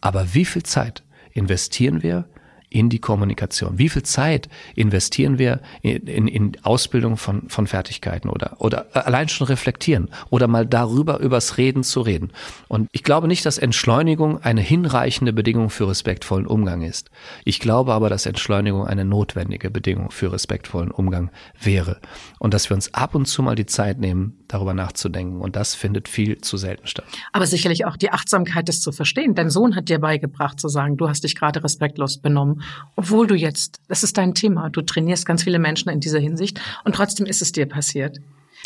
Aber 0.00 0.34
wie 0.34 0.44
viel 0.44 0.62
Zeit 0.62 1.02
investieren 1.32 2.02
wir 2.02 2.26
in 2.70 2.88
die 2.88 2.98
Kommunikation? 2.98 3.78
Wie 3.78 3.88
viel 3.88 4.02
Zeit 4.02 4.48
investieren 4.74 5.38
wir 5.38 5.60
in, 5.82 6.06
in, 6.06 6.28
in 6.28 6.56
Ausbildung 6.62 7.16
von, 7.16 7.48
von 7.48 7.66
Fertigkeiten 7.66 8.28
oder, 8.28 8.56
oder 8.58 8.86
allein 8.92 9.28
schon 9.28 9.46
reflektieren 9.46 10.08
oder 10.30 10.48
mal 10.48 10.66
darüber 10.66 11.18
übers 11.20 11.58
Reden 11.58 11.82
zu 11.82 12.00
reden? 12.00 12.30
Und 12.68 12.88
ich 12.92 13.02
glaube 13.02 13.28
nicht, 13.28 13.44
dass 13.46 13.58
Entschleunigung 13.58 14.42
eine 14.42 14.60
hinreichende 14.60 15.32
Bedingung 15.32 15.70
für 15.70 15.88
respektvollen 15.88 16.46
Umgang 16.46 16.82
ist. 16.82 17.10
Ich 17.44 17.60
glaube 17.60 17.92
aber, 17.92 18.08
dass 18.08 18.26
Entschleunigung 18.26 18.86
eine 18.86 19.04
notwendige 19.04 19.70
Bedingung 19.70 20.10
für 20.10 20.32
respektvollen 20.32 20.90
Umgang 20.90 21.30
wäre. 21.60 22.00
Und 22.38 22.54
dass 22.54 22.70
wir 22.70 22.74
uns 22.74 22.94
ab 22.94 23.14
und 23.14 23.26
zu 23.26 23.42
mal 23.42 23.54
die 23.54 23.66
Zeit 23.66 23.98
nehmen, 23.98 24.37
darüber 24.48 24.74
nachzudenken. 24.74 25.40
Und 25.40 25.56
das 25.56 25.74
findet 25.74 26.08
viel 26.08 26.38
zu 26.38 26.56
selten 26.56 26.86
statt. 26.86 27.06
Aber 27.32 27.46
sicherlich 27.46 27.84
auch 27.84 27.96
die 27.96 28.10
Achtsamkeit, 28.10 28.68
das 28.68 28.80
zu 28.80 28.92
verstehen. 28.92 29.34
Dein 29.34 29.50
Sohn 29.50 29.76
hat 29.76 29.88
dir 29.88 29.98
beigebracht 29.98 30.60
zu 30.60 30.68
sagen, 30.68 30.96
du 30.96 31.08
hast 31.08 31.24
dich 31.24 31.34
gerade 31.34 31.62
respektlos 31.62 32.18
benommen 32.18 32.62
obwohl 32.96 33.26
du 33.26 33.34
jetzt, 33.34 33.80
das 33.88 34.02
ist 34.02 34.18
dein 34.18 34.34
Thema, 34.34 34.70
du 34.70 34.82
trainierst 34.82 35.26
ganz 35.26 35.44
viele 35.44 35.58
Menschen 35.58 35.88
in 35.88 36.00
dieser 36.00 36.18
Hinsicht 36.18 36.60
und 36.84 36.94
trotzdem 36.94 37.26
ist 37.26 37.42
es 37.42 37.52
dir 37.52 37.66
passiert. 37.66 38.18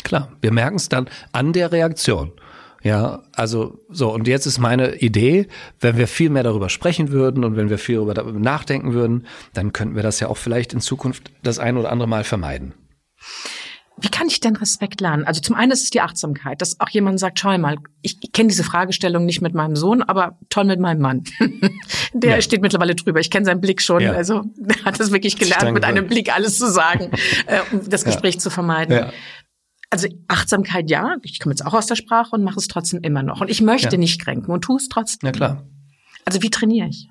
Klar, 0.03 0.31
wir 0.41 0.51
merken 0.51 0.75
es 0.75 0.89
dann 0.89 1.09
an 1.31 1.53
der 1.53 1.71
Reaktion. 1.71 2.33
Ja, 2.81 3.23
also 3.31 3.79
so, 3.89 4.13
und 4.13 4.27
jetzt 4.27 4.45
ist 4.45 4.59
meine 4.59 4.95
Idee, 4.95 5.47
wenn 5.79 5.97
wir 5.97 6.07
viel 6.07 6.29
mehr 6.29 6.43
darüber 6.43 6.67
sprechen 6.67 7.11
würden 7.11 7.45
und 7.45 7.55
wenn 7.55 7.69
wir 7.69 7.77
viel 7.77 7.95
darüber 7.95 8.39
nachdenken 8.39 8.93
würden, 8.93 9.25
dann 9.53 9.71
könnten 9.71 9.95
wir 9.95 10.03
das 10.03 10.19
ja 10.19 10.27
auch 10.27 10.37
vielleicht 10.37 10.73
in 10.73 10.81
Zukunft 10.81 11.31
das 11.43 11.59
ein 11.59 11.77
oder 11.77 11.91
andere 11.91 12.09
Mal 12.09 12.25
vermeiden. 12.25 12.73
Wie 13.97 14.09
kann 14.09 14.27
ich 14.27 14.39
denn 14.39 14.55
Respekt 14.55 15.01
lernen? 15.01 15.25
Also 15.25 15.39
zum 15.39 15.55
einen 15.55 15.71
ist 15.71 15.83
es 15.83 15.89
die 15.91 16.01
Achtsamkeit, 16.01 16.61
dass 16.61 16.79
auch 16.79 16.89
jemand 16.89 17.19
sagt, 17.19 17.39
schau 17.39 17.55
mal, 17.57 17.77
ich 18.01 18.19
kenne 18.33 18.49
diese 18.49 18.63
Fragestellung 18.63 19.25
nicht 19.25 19.41
mit 19.41 19.53
meinem 19.53 19.75
Sohn, 19.75 20.01
aber 20.01 20.39
toll 20.49 20.65
mit 20.65 20.79
meinem 20.79 20.99
Mann. 20.99 21.23
Der 22.13 22.35
ja. 22.35 22.41
steht 22.41 22.61
mittlerweile 22.61 22.95
drüber. 22.95 23.19
Ich 23.19 23.29
kenne 23.29 23.45
seinen 23.45 23.61
Blick 23.61 23.81
schon. 23.81 24.01
Ja. 24.01 24.13
Also 24.13 24.43
der 24.55 24.83
hat 24.85 24.99
es 24.99 25.11
wirklich 25.11 25.37
gelernt, 25.37 25.73
mit 25.73 25.83
einem 25.83 26.07
Blick 26.07 26.35
alles 26.35 26.57
zu 26.57 26.69
sagen, 26.71 27.11
äh, 27.47 27.59
um 27.71 27.87
das 27.87 28.03
Gespräch 28.03 28.35
ja. 28.35 28.39
zu 28.39 28.49
vermeiden. 28.49 29.11
Also 29.89 30.07
Achtsamkeit, 30.27 30.89
ja, 30.89 31.17
ich 31.21 31.39
komme 31.39 31.53
jetzt 31.53 31.65
auch 31.65 31.73
aus 31.73 31.85
der 31.85 31.95
Sprache 31.95 32.35
und 32.35 32.43
mache 32.43 32.57
es 32.57 32.67
trotzdem 32.67 33.01
immer 33.01 33.21
noch. 33.21 33.41
Und 33.41 33.49
ich 33.49 33.61
möchte 33.61 33.97
nicht 33.99 34.19
kränken 34.19 34.51
und 34.51 34.61
tue 34.61 34.77
es 34.77 34.89
trotzdem. 34.89 35.27
Ja 35.27 35.31
klar. 35.31 35.67
Also 36.25 36.41
wie 36.41 36.49
trainiere 36.49 36.87
ich? 36.87 37.09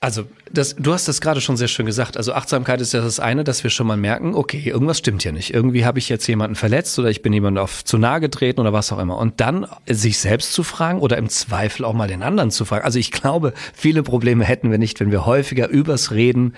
Also, 0.00 0.26
das, 0.52 0.76
du 0.76 0.92
hast 0.92 1.08
das 1.08 1.20
gerade 1.20 1.40
schon 1.40 1.56
sehr 1.56 1.66
schön 1.66 1.84
gesagt. 1.84 2.16
Also 2.16 2.32
Achtsamkeit 2.32 2.80
ist 2.80 2.92
ja 2.92 3.00
das 3.00 3.18
eine, 3.18 3.42
dass 3.42 3.64
wir 3.64 3.70
schon 3.70 3.88
mal 3.88 3.96
merken, 3.96 4.36
okay, 4.36 4.62
irgendwas 4.64 4.98
stimmt 4.98 5.22
hier 5.22 5.32
nicht. 5.32 5.52
Irgendwie 5.52 5.84
habe 5.84 5.98
ich 5.98 6.08
jetzt 6.08 6.28
jemanden 6.28 6.54
verletzt 6.54 6.96
oder 7.00 7.10
ich 7.10 7.20
bin 7.20 7.32
jemandem 7.32 7.64
auf 7.64 7.84
zu 7.84 7.98
nahe 7.98 8.20
getreten 8.20 8.60
oder 8.60 8.72
was 8.72 8.92
auch 8.92 9.00
immer. 9.00 9.18
Und 9.18 9.40
dann 9.40 9.66
sich 9.88 10.18
selbst 10.18 10.52
zu 10.52 10.62
fragen 10.62 11.00
oder 11.00 11.18
im 11.18 11.28
Zweifel 11.28 11.84
auch 11.84 11.94
mal 11.94 12.06
den 12.06 12.22
anderen 12.22 12.52
zu 12.52 12.64
fragen. 12.64 12.84
Also 12.84 13.00
ich 13.00 13.10
glaube, 13.10 13.54
viele 13.74 14.04
Probleme 14.04 14.44
hätten 14.44 14.70
wir 14.70 14.78
nicht, 14.78 15.00
wenn 15.00 15.10
wir 15.10 15.26
häufiger 15.26 15.68
übers 15.68 16.12
Reden 16.12 16.54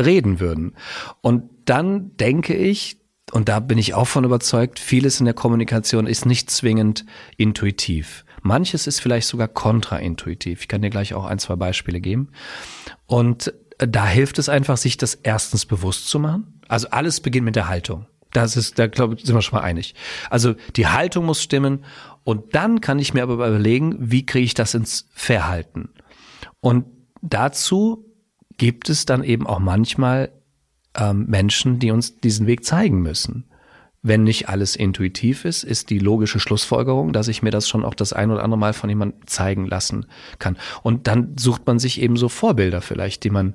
reden 0.00 0.40
würden. 0.40 0.74
Und 1.20 1.42
dann 1.66 2.16
denke 2.16 2.54
ich, 2.54 2.96
und 3.32 3.50
da 3.50 3.60
bin 3.60 3.76
ich 3.76 3.92
auch 3.92 4.08
von 4.08 4.24
überzeugt, 4.24 4.78
vieles 4.78 5.20
in 5.20 5.26
der 5.26 5.34
Kommunikation 5.34 6.06
ist 6.06 6.24
nicht 6.24 6.50
zwingend 6.50 7.04
intuitiv. 7.36 8.24
Manches 8.42 8.86
ist 8.86 9.00
vielleicht 9.00 9.26
sogar 9.26 9.48
kontraintuitiv. 9.48 10.62
Ich 10.62 10.68
kann 10.68 10.82
dir 10.82 10.90
gleich 10.90 11.14
auch 11.14 11.24
ein, 11.24 11.38
zwei 11.38 11.56
Beispiele 11.56 12.00
geben. 12.00 12.30
Und 13.06 13.52
da 13.78 14.06
hilft 14.06 14.38
es 14.38 14.48
einfach, 14.48 14.76
sich 14.76 14.96
das 14.96 15.14
erstens 15.14 15.66
bewusst 15.66 16.08
zu 16.08 16.18
machen. 16.18 16.60
Also 16.68 16.88
alles 16.90 17.20
beginnt 17.20 17.44
mit 17.44 17.56
der 17.56 17.68
Haltung. 17.68 18.06
Das 18.32 18.56
ist, 18.56 18.78
da 18.78 18.86
glaube 18.86 19.14
ich, 19.14 19.24
sind 19.24 19.34
wir 19.34 19.42
schon 19.42 19.58
mal 19.58 19.64
einig. 19.64 19.94
Also 20.28 20.54
die 20.76 20.86
Haltung 20.86 21.24
muss 21.24 21.42
stimmen 21.42 21.84
und 22.24 22.54
dann 22.54 22.80
kann 22.80 22.98
ich 22.98 23.14
mir 23.14 23.22
aber 23.22 23.34
überlegen, 23.34 23.96
wie 23.98 24.26
kriege 24.26 24.44
ich 24.44 24.54
das 24.54 24.74
ins 24.74 25.08
Verhalten. 25.14 25.90
Und 26.60 26.84
dazu 27.22 28.04
gibt 28.58 28.90
es 28.90 29.06
dann 29.06 29.24
eben 29.24 29.46
auch 29.46 29.60
manchmal 29.60 30.30
ähm, 30.94 31.26
Menschen, 31.26 31.78
die 31.78 31.90
uns 31.90 32.18
diesen 32.18 32.46
Weg 32.46 32.64
zeigen 32.64 33.00
müssen 33.00 33.48
wenn 34.02 34.22
nicht 34.22 34.48
alles 34.48 34.76
intuitiv 34.76 35.44
ist, 35.44 35.64
ist 35.64 35.90
die 35.90 35.98
logische 35.98 36.40
Schlussfolgerung, 36.40 37.12
dass 37.12 37.28
ich 37.28 37.42
mir 37.42 37.50
das 37.50 37.68
schon 37.68 37.84
auch 37.84 37.94
das 37.94 38.12
ein 38.12 38.30
oder 38.30 38.44
andere 38.44 38.58
Mal 38.58 38.72
von 38.72 38.88
jemandem 38.88 39.26
zeigen 39.26 39.66
lassen 39.66 40.06
kann. 40.38 40.56
Und 40.82 41.06
dann 41.06 41.36
sucht 41.36 41.66
man 41.66 41.78
sich 41.78 42.00
eben 42.00 42.16
so 42.16 42.28
Vorbilder 42.28 42.80
vielleicht, 42.80 43.24
die 43.24 43.30
man 43.30 43.54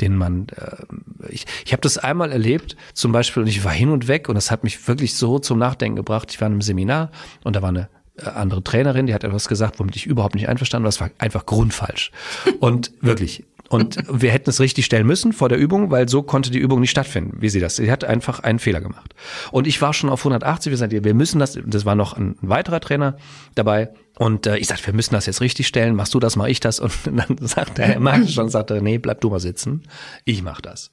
den 0.00 0.16
man, 0.16 0.46
äh, 0.56 1.28
ich, 1.28 1.44
ich 1.64 1.72
habe 1.72 1.82
das 1.82 1.98
einmal 1.98 2.32
erlebt, 2.32 2.76
zum 2.94 3.12
Beispiel, 3.12 3.42
und 3.42 3.48
ich 3.48 3.64
war 3.64 3.72
hin 3.72 3.90
und 3.90 4.08
weg 4.08 4.28
und 4.28 4.34
das 4.34 4.50
hat 4.50 4.64
mich 4.64 4.88
wirklich 4.88 5.14
so 5.14 5.38
zum 5.38 5.58
Nachdenken 5.58 5.96
gebracht. 5.96 6.30
Ich 6.30 6.40
war 6.40 6.46
in 6.46 6.54
einem 6.54 6.62
Seminar 6.62 7.10
und 7.44 7.54
da 7.54 7.62
war 7.62 7.68
eine 7.68 7.88
äh, 8.16 8.28
andere 8.28 8.64
Trainerin, 8.64 9.06
die 9.06 9.14
hat 9.14 9.24
etwas 9.24 9.48
gesagt, 9.48 9.78
womit 9.78 9.96
ich 9.96 10.06
überhaupt 10.06 10.34
nicht 10.34 10.48
einverstanden 10.48 10.84
war. 10.84 10.88
Das 10.88 11.00
war 11.00 11.10
einfach 11.18 11.46
grundfalsch. 11.46 12.12
Und 12.60 12.92
wirklich, 13.00 13.44
Und 13.70 13.98
wir 14.10 14.32
hätten 14.32 14.50
es 14.50 14.58
richtig 14.58 14.84
stellen 14.84 15.06
müssen 15.06 15.32
vor 15.32 15.48
der 15.48 15.56
Übung, 15.56 15.92
weil 15.92 16.08
so 16.08 16.24
konnte 16.24 16.50
die 16.50 16.58
Übung 16.58 16.80
nicht 16.80 16.90
stattfinden, 16.90 17.40
wie 17.40 17.48
sie 17.48 17.60
das. 17.60 17.76
Sie 17.76 17.92
hat 17.92 18.02
einfach 18.02 18.40
einen 18.40 18.58
Fehler 18.58 18.80
gemacht. 18.80 19.14
Und 19.52 19.68
ich 19.68 19.80
war 19.80 19.94
schon 19.94 20.10
auf 20.10 20.22
180, 20.22 20.70
wir 20.70 20.76
sagten, 20.76 21.04
wir 21.04 21.14
müssen 21.14 21.38
das, 21.38 21.56
das 21.64 21.84
war 21.84 21.94
noch 21.94 22.16
ein 22.16 22.34
weiterer 22.40 22.80
Trainer 22.80 23.16
dabei. 23.54 23.90
Und 24.18 24.48
äh, 24.48 24.56
ich 24.56 24.66
sagte, 24.66 24.88
wir 24.88 24.94
müssen 24.94 25.14
das 25.14 25.26
jetzt 25.26 25.40
richtig 25.40 25.68
stellen, 25.68 25.94
machst 25.94 26.14
du 26.14 26.18
das, 26.18 26.34
mach 26.34 26.48
ich 26.48 26.58
das. 26.58 26.80
Und 26.80 26.92
dann 27.04 27.36
sagte 27.38 27.84
Herr 27.84 28.00
Mark 28.00 28.28
schon, 28.28 28.48
sagte, 28.48 28.82
nee, 28.82 28.98
bleib 28.98 29.20
du 29.20 29.30
mal 29.30 29.38
sitzen, 29.38 29.84
ich 30.24 30.42
mach 30.42 30.60
das. 30.60 30.90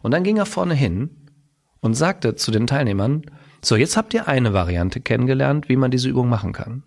Und 0.00 0.12
dann 0.12 0.24
ging 0.24 0.38
er 0.38 0.46
vorne 0.46 0.72
hin 0.72 1.10
und 1.80 1.92
sagte 1.92 2.34
zu 2.34 2.50
den 2.50 2.66
Teilnehmern, 2.66 3.26
so, 3.60 3.76
jetzt 3.76 3.98
habt 3.98 4.14
ihr 4.14 4.26
eine 4.26 4.54
Variante 4.54 5.02
kennengelernt, 5.02 5.68
wie 5.68 5.76
man 5.76 5.90
diese 5.90 6.08
Übung 6.08 6.30
machen 6.30 6.54
kann. 6.54 6.82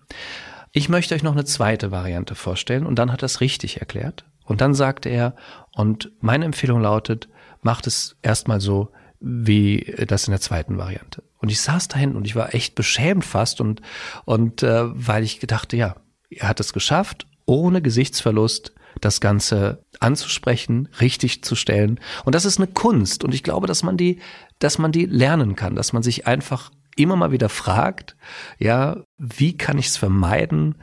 Ich 0.72 0.90
möchte 0.90 1.14
euch 1.14 1.22
noch 1.22 1.34
eine 1.34 1.46
zweite 1.46 1.92
Variante 1.92 2.34
vorstellen 2.34 2.88
und 2.88 2.98
dann 2.98 3.12
hat 3.12 3.22
er 3.22 3.28
es 3.28 3.42
richtig 3.42 3.80
erklärt. 3.80 4.26
Und 4.50 4.62
dann 4.62 4.74
sagte 4.74 5.10
er, 5.10 5.36
und 5.72 6.12
meine 6.22 6.46
Empfehlung 6.46 6.82
lautet, 6.82 7.30
macht 7.62 7.86
es 7.86 8.18
erstmal 8.24 8.60
so, 8.60 8.92
wie 9.20 9.96
das 10.08 10.28
in 10.28 10.32
der 10.32 10.42
zweiten 10.42 10.78
Variante. 10.78 11.24
Und 11.38 11.50
ich 11.50 11.62
saß 11.62 11.88
da 11.88 11.98
hinten 11.98 12.18
und 12.18 12.26
ich 12.26 12.36
war 12.36 12.56
echt 12.56 12.74
beschämt 12.74 13.24
fast 13.24 13.62
und, 13.62 13.82
und 14.26 14.64
äh, 14.64 14.86
weil 14.86 15.24
ich 15.24 15.40
gedachte, 15.40 15.78
ja, 15.78 15.96
er 16.32 16.50
hat 16.50 16.60
es 16.60 16.74
geschafft, 16.74 17.28
ohne 17.46 17.82
Gesichtsverlust 17.82 18.74
das 19.02 19.22
Ganze 19.22 19.86
anzusprechen, 20.00 20.90
richtig 21.00 21.44
zu 21.44 21.56
stellen. 21.56 22.00
Und 22.26 22.34
das 22.34 22.46
ist 22.46 22.58
eine 22.58 22.68
Kunst. 22.68 23.24
Und 23.24 23.36
ich 23.36 23.44
glaube, 23.44 23.68
dass 23.68 23.84
man 23.84 23.98
die, 23.98 24.20
dass 24.58 24.80
man 24.80 24.92
die 24.92 25.06
lernen 25.06 25.56
kann, 25.56 25.76
dass 25.76 25.94
man 25.94 26.02
sich 26.02 26.26
einfach 26.26 26.72
immer 26.96 27.16
mal 27.16 27.32
wieder 27.32 27.50
fragt, 27.50 28.18
ja, 28.58 29.04
wie 29.18 29.56
kann 29.56 29.78
ich 29.78 29.88
es 29.88 29.98
vermeiden, 29.98 30.76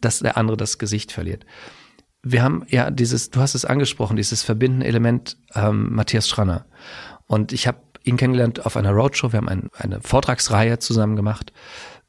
dass 0.00 0.20
der 0.20 0.38
andere 0.38 0.56
das 0.56 0.78
Gesicht 0.78 1.12
verliert? 1.12 1.44
Wir 2.30 2.42
haben 2.42 2.64
ja 2.68 2.90
dieses, 2.90 3.30
du 3.30 3.40
hast 3.40 3.54
es 3.54 3.64
angesprochen, 3.64 4.16
dieses 4.16 4.42
verbindende 4.42 4.86
Element 4.86 5.36
ähm, 5.54 5.94
Matthias 5.94 6.28
Schranner. 6.28 6.66
Und 7.26 7.52
ich 7.52 7.66
habe 7.66 7.78
ihn 8.04 8.16
kennengelernt 8.16 8.66
auf 8.66 8.76
einer 8.76 8.90
Roadshow. 8.90 9.32
Wir 9.32 9.38
haben 9.38 9.48
ein, 9.48 9.68
eine 9.76 10.00
Vortragsreihe 10.00 10.78
zusammen 10.78 11.16
gemacht. 11.16 11.52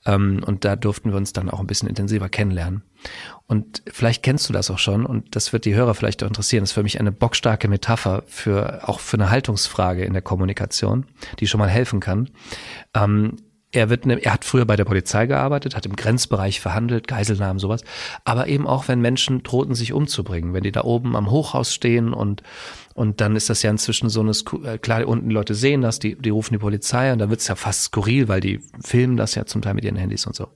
Ähm, 0.05 0.41
und 0.45 0.65
da 0.65 0.75
durften 0.75 1.11
wir 1.11 1.17
uns 1.17 1.33
dann 1.33 1.49
auch 1.49 1.59
ein 1.59 1.67
bisschen 1.67 1.89
intensiver 1.89 2.29
kennenlernen. 2.29 2.83
Und 3.47 3.83
vielleicht 3.88 4.23
kennst 4.23 4.47
du 4.47 4.53
das 4.53 4.69
auch 4.71 4.77
schon 4.77 5.05
und 5.05 5.35
das 5.35 5.51
wird 5.53 5.65
die 5.65 5.75
Hörer 5.75 5.93
vielleicht 5.93 6.23
auch 6.23 6.27
interessieren. 6.27 6.63
Das 6.63 6.69
ist 6.69 6.73
für 6.73 6.83
mich 6.83 6.99
eine 6.99 7.11
bockstarke 7.11 7.67
Metapher 7.67 8.23
für 8.27 8.88
auch 8.88 8.99
für 8.99 9.17
eine 9.17 9.29
Haltungsfrage 9.29 10.03
in 10.03 10.13
der 10.13 10.21
Kommunikation, 10.21 11.05
die 11.39 11.47
schon 11.47 11.59
mal 11.59 11.69
helfen 11.69 11.99
kann. 11.99 12.29
Ähm, 12.93 13.38
er 13.71 13.89
wird, 13.89 14.05
ne, 14.07 14.23
er 14.23 14.33
hat 14.33 14.45
früher 14.45 14.65
bei 14.65 14.75
der 14.75 14.85
Polizei 14.85 15.27
gearbeitet, 15.27 15.75
hat 15.75 15.85
im 15.85 15.95
Grenzbereich 15.95 16.59
verhandelt, 16.59 17.07
Geiselnahmen, 17.07 17.59
sowas. 17.59 17.83
Aber 18.25 18.47
eben 18.47 18.65
auch, 18.65 18.88
wenn 18.88 18.99
Menschen 18.99 19.43
drohten, 19.43 19.75
sich 19.75 19.93
umzubringen, 19.93 20.53
wenn 20.53 20.63
die 20.63 20.71
da 20.71 20.83
oben 20.83 21.15
am 21.15 21.29
Hochhaus 21.29 21.71
stehen 21.71 22.11
und, 22.11 22.41
und 22.95 23.21
dann 23.21 23.35
ist 23.35 23.47
das 23.49 23.61
ja 23.61 23.69
inzwischen 23.69 24.09
so 24.09 24.21
eine, 24.21 24.31
äh, 24.67 24.79
klar, 24.79 25.07
unten 25.07 25.29
Leute 25.29 25.53
sehen 25.53 25.81
das, 25.81 25.99
die, 25.99 26.15
die 26.15 26.31
rufen 26.31 26.55
die 26.55 26.59
Polizei 26.59 27.13
und 27.13 27.19
dann 27.19 27.29
wird's 27.29 27.47
ja 27.47 27.55
fast 27.55 27.83
skurril, 27.83 28.27
weil 28.27 28.41
die 28.41 28.59
filmen 28.83 29.17
das 29.17 29.35
ja 29.35 29.45
zum 29.45 29.61
Teil 29.61 29.75
mit 29.75 29.83
ihren 29.85 29.97
Handys 29.97 30.25
und 30.25 30.35
so. 30.35 30.47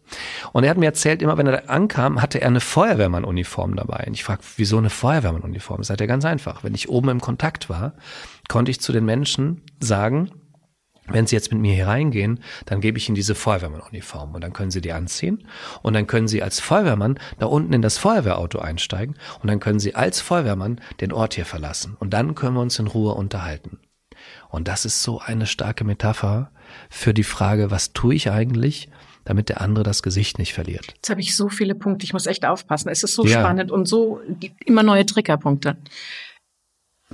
Und 0.51 0.63
er 0.63 0.71
hat 0.71 0.77
mir 0.77 0.87
erzählt, 0.87 1.21
immer 1.21 1.37
wenn 1.37 1.45
er 1.45 1.61
da 1.61 1.71
ankam, 1.71 2.19
hatte 2.19 2.41
er 2.41 2.47
eine 2.47 2.61
Feuerwehrmann-Uniform 2.61 3.75
dabei. 3.75 4.05
Und 4.07 4.13
ich 4.13 4.23
frage, 4.23 4.41
wieso 4.57 4.79
eine 4.79 4.89
Feuerwehrmann-Uniform? 4.89 5.77
Das 5.77 5.87
sagt 5.87 6.01
er 6.01 6.07
ganz 6.07 6.25
einfach. 6.25 6.63
Wenn 6.63 6.73
ich 6.73 6.89
oben 6.89 7.09
im 7.09 7.21
Kontakt 7.21 7.69
war, 7.69 7.93
konnte 8.47 8.71
ich 8.71 8.81
zu 8.81 8.91
den 8.91 9.05
Menschen 9.05 9.61
sagen, 9.79 10.31
wenn 11.07 11.27
Sie 11.27 11.35
jetzt 11.35 11.51
mit 11.51 11.59
mir 11.59 11.73
hier 11.73 11.87
reingehen, 11.87 12.39
dann 12.65 12.81
gebe 12.81 12.97
ich 12.97 13.09
Ihnen 13.09 13.15
diese 13.15 13.35
Feuerwehrmann-Uniform 13.35 14.35
und 14.35 14.41
dann 14.41 14.53
können 14.53 14.71
Sie 14.71 14.81
die 14.81 14.93
anziehen 14.93 15.45
und 15.81 15.93
dann 15.93 16.07
können 16.07 16.27
Sie 16.27 16.41
als 16.41 16.59
Feuerwehrmann 16.59 17.19
da 17.39 17.47
unten 17.47 17.73
in 17.73 17.81
das 17.81 17.97
Feuerwehrauto 17.97 18.59
einsteigen 18.59 19.15
und 19.41 19.49
dann 19.49 19.59
können 19.59 19.79
Sie 19.79 19.95
als 19.95 20.21
Feuerwehrmann 20.21 20.79
den 21.01 21.11
Ort 21.11 21.35
hier 21.35 21.45
verlassen 21.45 21.97
und 21.99 22.11
dann 22.11 22.35
können 22.35 22.55
wir 22.55 22.61
uns 22.61 22.79
in 22.79 22.87
Ruhe 22.87 23.13
unterhalten. 23.13 23.79
Und 24.49 24.67
das 24.67 24.85
ist 24.85 25.03
so 25.03 25.19
eine 25.19 25.45
starke 25.47 25.83
Metapher 25.83 26.51
für 26.89 27.13
die 27.13 27.23
Frage, 27.23 27.71
was 27.71 27.93
tue 27.93 28.15
ich 28.15 28.31
eigentlich, 28.31 28.89
damit 29.25 29.49
der 29.49 29.61
andere 29.61 29.83
das 29.83 30.03
Gesicht 30.03 30.37
nicht 30.37 30.53
verliert. 30.53 30.85
Jetzt 30.95 31.09
habe 31.09 31.21
ich 31.21 31.35
so 31.35 31.49
viele 31.49 31.75
Punkte, 31.75 32.05
ich 32.05 32.13
muss 32.13 32.25
echt 32.25 32.45
aufpassen. 32.45 32.89
Es 32.89 33.03
ist 33.03 33.15
so 33.15 33.25
ja. 33.25 33.39
spannend 33.39 33.71
und 33.71 33.87
so 33.87 34.21
immer 34.65 34.83
neue 34.83 35.05
Triggerpunkte 35.05 35.77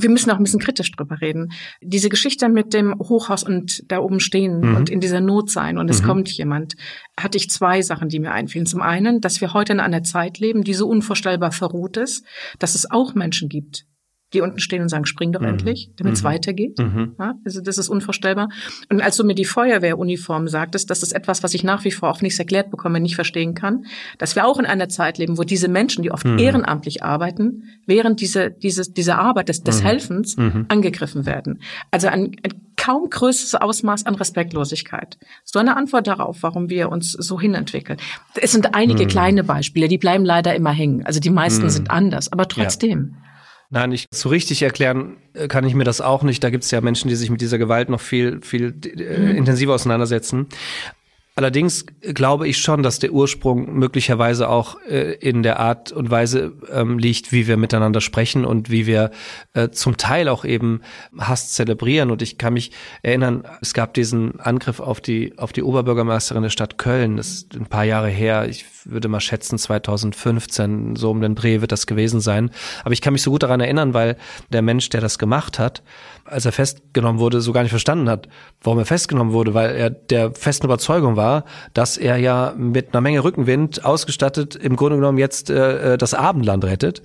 wir 0.02 0.10
müssen 0.10 0.32
auch 0.32 0.38
ein 0.38 0.44
bisschen 0.44 0.60
kritisch 0.60 0.92
drüber 0.92 1.22
reden. 1.22 1.52
Diese 1.82 2.10
Geschichte 2.10 2.50
mit 2.50 2.74
dem 2.74 2.98
Hochhaus 3.00 3.44
und 3.44 3.84
da 3.92 4.00
oben 4.00 4.20
stehen 4.20 4.62
mhm. 4.62 4.76
und 4.76 4.90
in 4.90 5.00
dieser 5.00 5.22
Not 5.22 5.50
sein 5.50 5.78
und 5.78 5.90
es 5.90 6.02
mhm. 6.02 6.08
kommt 6.08 6.30
jemand, 6.30 6.76
hatte 7.20 7.38
ich 7.38 7.50
zwei 7.50 7.82
Sachen, 7.82 8.10
die 8.10 8.20
mir 8.20 8.32
einfielen. 8.32 8.66
Zum 8.66 8.82
einen, 8.82 9.22
dass 9.22 9.42
wir 9.42 9.54
heute 9.54 9.74
in 9.74 9.80
einer 9.80 10.04
Zeit 10.04 10.40
leben, 10.40 10.64
die 10.64 10.74
so 10.74 10.88
unvorstellbar 10.88 11.52
verruht 11.52 11.98
ist, 11.98 12.26
dass 12.60 12.76
es 12.76 12.90
auch 12.90 13.16
Menschen 13.16 13.50
gibt, 13.50 13.86
die 14.34 14.42
unten 14.42 14.60
stehen 14.60 14.82
und 14.82 14.90
sagen, 14.90 15.06
spring 15.06 15.32
doch 15.32 15.42
mhm. 15.42 15.48
endlich, 15.48 15.90
damit 15.98 16.14
es 16.14 16.24
mhm. 16.24 16.28
weitergeht. 16.28 16.78
Mhm. 16.78 17.16
Ja, 17.18 17.34
also 17.46 17.62
das 17.62 17.78
ist 17.78 17.90
unvorstellbar. 17.90 18.50
Und 18.90 19.02
als 19.02 19.18
du 19.18 19.24
mir 19.24 19.36
die 19.36 19.46
Feuerwehruniform 19.46 20.48
sagtest, 20.48 20.90
das 20.90 21.04
ist 21.04 21.14
etwas, 21.14 21.44
was 21.44 21.54
ich 21.54 21.64
nach 21.64 21.84
wie 21.84 21.92
vor 21.92 22.10
auch 22.10 22.22
nicht 22.22 22.38
erklärt 22.38 22.70
bekomme, 22.70 23.00
nicht 23.00 23.16
verstehen 23.16 23.56
kann, 23.56 23.86
dass 24.18 24.36
wir 24.36 24.46
auch 24.46 24.60
in 24.60 24.66
einer 24.66 24.90
Zeit 24.90 25.18
leben, 25.18 25.38
wo 25.38 25.44
diese 25.44 25.68
Menschen, 25.68 26.04
die 26.04 26.12
oft 26.12 26.26
mhm. 26.26 26.38
ehrenamtlich 26.38 27.04
arbeiten, 27.04 27.64
während 27.86 28.22
diese, 28.22 28.52
diese, 28.52 28.92
diese 28.92 29.18
Arbeit 29.18 29.50
des, 29.50 29.64
des 29.64 29.82
mhm. 29.82 29.86
Helfens 29.86 30.38
mhm. 30.38 30.66
angegriffen 30.70 31.26
werden. 31.26 31.62
Also 31.92 32.08
ein, 32.08 32.36
ein 32.44 32.54
kaum 32.80 33.10
größeres 33.10 33.56
Ausmaß 33.56 34.06
an 34.06 34.16
Respektlosigkeit. 34.16 35.18
So 35.44 35.60
eine 35.60 35.76
Antwort 35.76 36.08
darauf, 36.08 36.44
warum 36.44 36.70
wir 36.70 36.90
uns 36.90 37.12
so 37.12 37.40
hinentwickeln. 37.40 38.00
Es 38.36 38.54
sind 38.54 38.74
einige 38.74 39.06
kleine 39.06 39.44
Beispiele, 39.44 39.88
die 39.88 39.98
bleiben 39.98 40.24
leider 40.24 40.56
immer 40.56 40.72
hängen. 40.72 41.06
Also 41.06 41.20
die 41.20 41.30
meisten 41.30 41.70
sind 41.70 41.92
anders, 41.92 42.32
aber 42.32 42.48
trotzdem. 42.48 43.16
Ja. 43.16 43.29
Nein, 43.72 43.92
nicht 43.92 44.14
so 44.14 44.30
richtig 44.30 44.64
erklären 44.64 45.18
äh, 45.34 45.48
kann 45.48 45.64
ich 45.64 45.76
mir 45.76 45.84
das 45.84 46.02
auch 46.02 46.24
nicht. 46.24 46.44
Da 46.44 46.50
gibt 46.50 46.64
es 46.64 46.72
ja 46.72 46.82
Menschen, 46.82 47.08
die 47.08 47.16
sich 47.16 47.30
mit 47.30 47.40
dieser 47.40 47.60
Gewalt 47.60 47.90
noch 47.90 48.02
viel, 48.02 48.42
viel 48.42 48.74
äh, 48.84 49.20
mhm. 49.20 49.38
intensiver 49.38 49.76
auseinandersetzen. 49.76 50.48
Allerdings 51.40 51.86
glaube 52.02 52.50
ich 52.50 52.58
schon, 52.58 52.84
dass 52.84 53.00
der 53.00 53.14
Ursprung 53.14 53.74
möglicherweise 53.74 54.50
auch 54.50 54.76
äh, 54.82 55.14
in 55.14 55.42
der 55.42 55.62
Art 55.62 55.90
und 55.94 56.12
Weise 56.12 56.52
ähm, 56.70 57.00
liegt, 57.00 57.32
wie 57.32 57.48
wir 57.48 57.56
miteinander 57.56 58.02
sprechen 58.02 58.44
und 58.44 58.70
wie 58.70 58.86
wir 58.86 59.12
äh, 59.54 59.70
zum 59.70 59.96
Teil 59.96 60.28
auch 60.28 60.44
eben 60.44 60.82
Hass 61.18 61.54
zelebrieren. 61.54 62.12
Und 62.12 62.22
ich 62.22 62.38
kann 62.38 62.56
mich 62.56 62.74
erinnern, 63.04 63.46
es 63.62 63.74
gab 63.74 63.94
diesen 63.94 64.42
Angriff 64.42 64.82
auf 64.82 65.00
die, 65.00 65.38
auf 65.38 65.54
die 65.54 65.64
Oberbürgermeisterin 65.64 66.44
der 66.44 66.50
Stadt 66.50 66.78
Köln. 66.78 67.16
Das 67.16 67.30
ist 67.30 67.56
ein 67.56 67.68
paar 67.68 67.86
Jahre 67.86 68.10
her. 68.10 68.46
Ich 68.50 68.66
würde 68.84 69.08
mal 69.08 69.22
schätzen, 69.22 69.58
2015, 69.58 70.98
so 70.98 71.10
um 71.10 71.22
den 71.22 71.36
Dreh 71.36 71.62
wird 71.62 71.72
das 71.72 71.88
gewesen 71.88 72.20
sein. 72.20 72.52
Aber 72.84 72.92
ich 72.92 73.00
kann 73.00 73.14
mich 73.14 73.22
so 73.22 73.32
gut 73.32 73.44
daran 73.44 73.62
erinnern, 73.62 73.94
weil 73.94 74.18
der 74.52 74.62
Mensch, 74.62 74.90
der 74.90 75.00
das 75.00 75.18
gemacht 75.18 75.58
hat, 75.58 75.84
als 76.30 76.46
er 76.46 76.52
festgenommen 76.52 77.20
wurde, 77.20 77.42
so 77.42 77.52
gar 77.52 77.64
nicht 77.64 77.72
verstanden 77.72 78.10
hat, 78.10 78.28
warum 78.62 78.80
er 78.80 78.86
festgenommen 78.86 79.34
wurde, 79.34 79.54
weil 79.54 79.76
er 79.76 79.90
der 79.90 80.34
festen 80.34 80.66
Überzeugung 80.66 81.16
war, 81.16 81.46
dass 81.74 81.98
er 81.98 82.18
ja 82.18 82.54
mit 82.58 82.94
einer 82.94 83.02
Menge 83.02 83.24
Rückenwind 83.24 83.86
ausgestattet 83.86 84.56
im 84.56 84.76
Grunde 84.76 84.98
genommen 84.98 85.18
jetzt 85.18 85.50
äh, 85.50 85.94
äh 85.94 85.98
das 85.98 86.14
Abendland 86.14 86.64
rettet. 86.64 87.02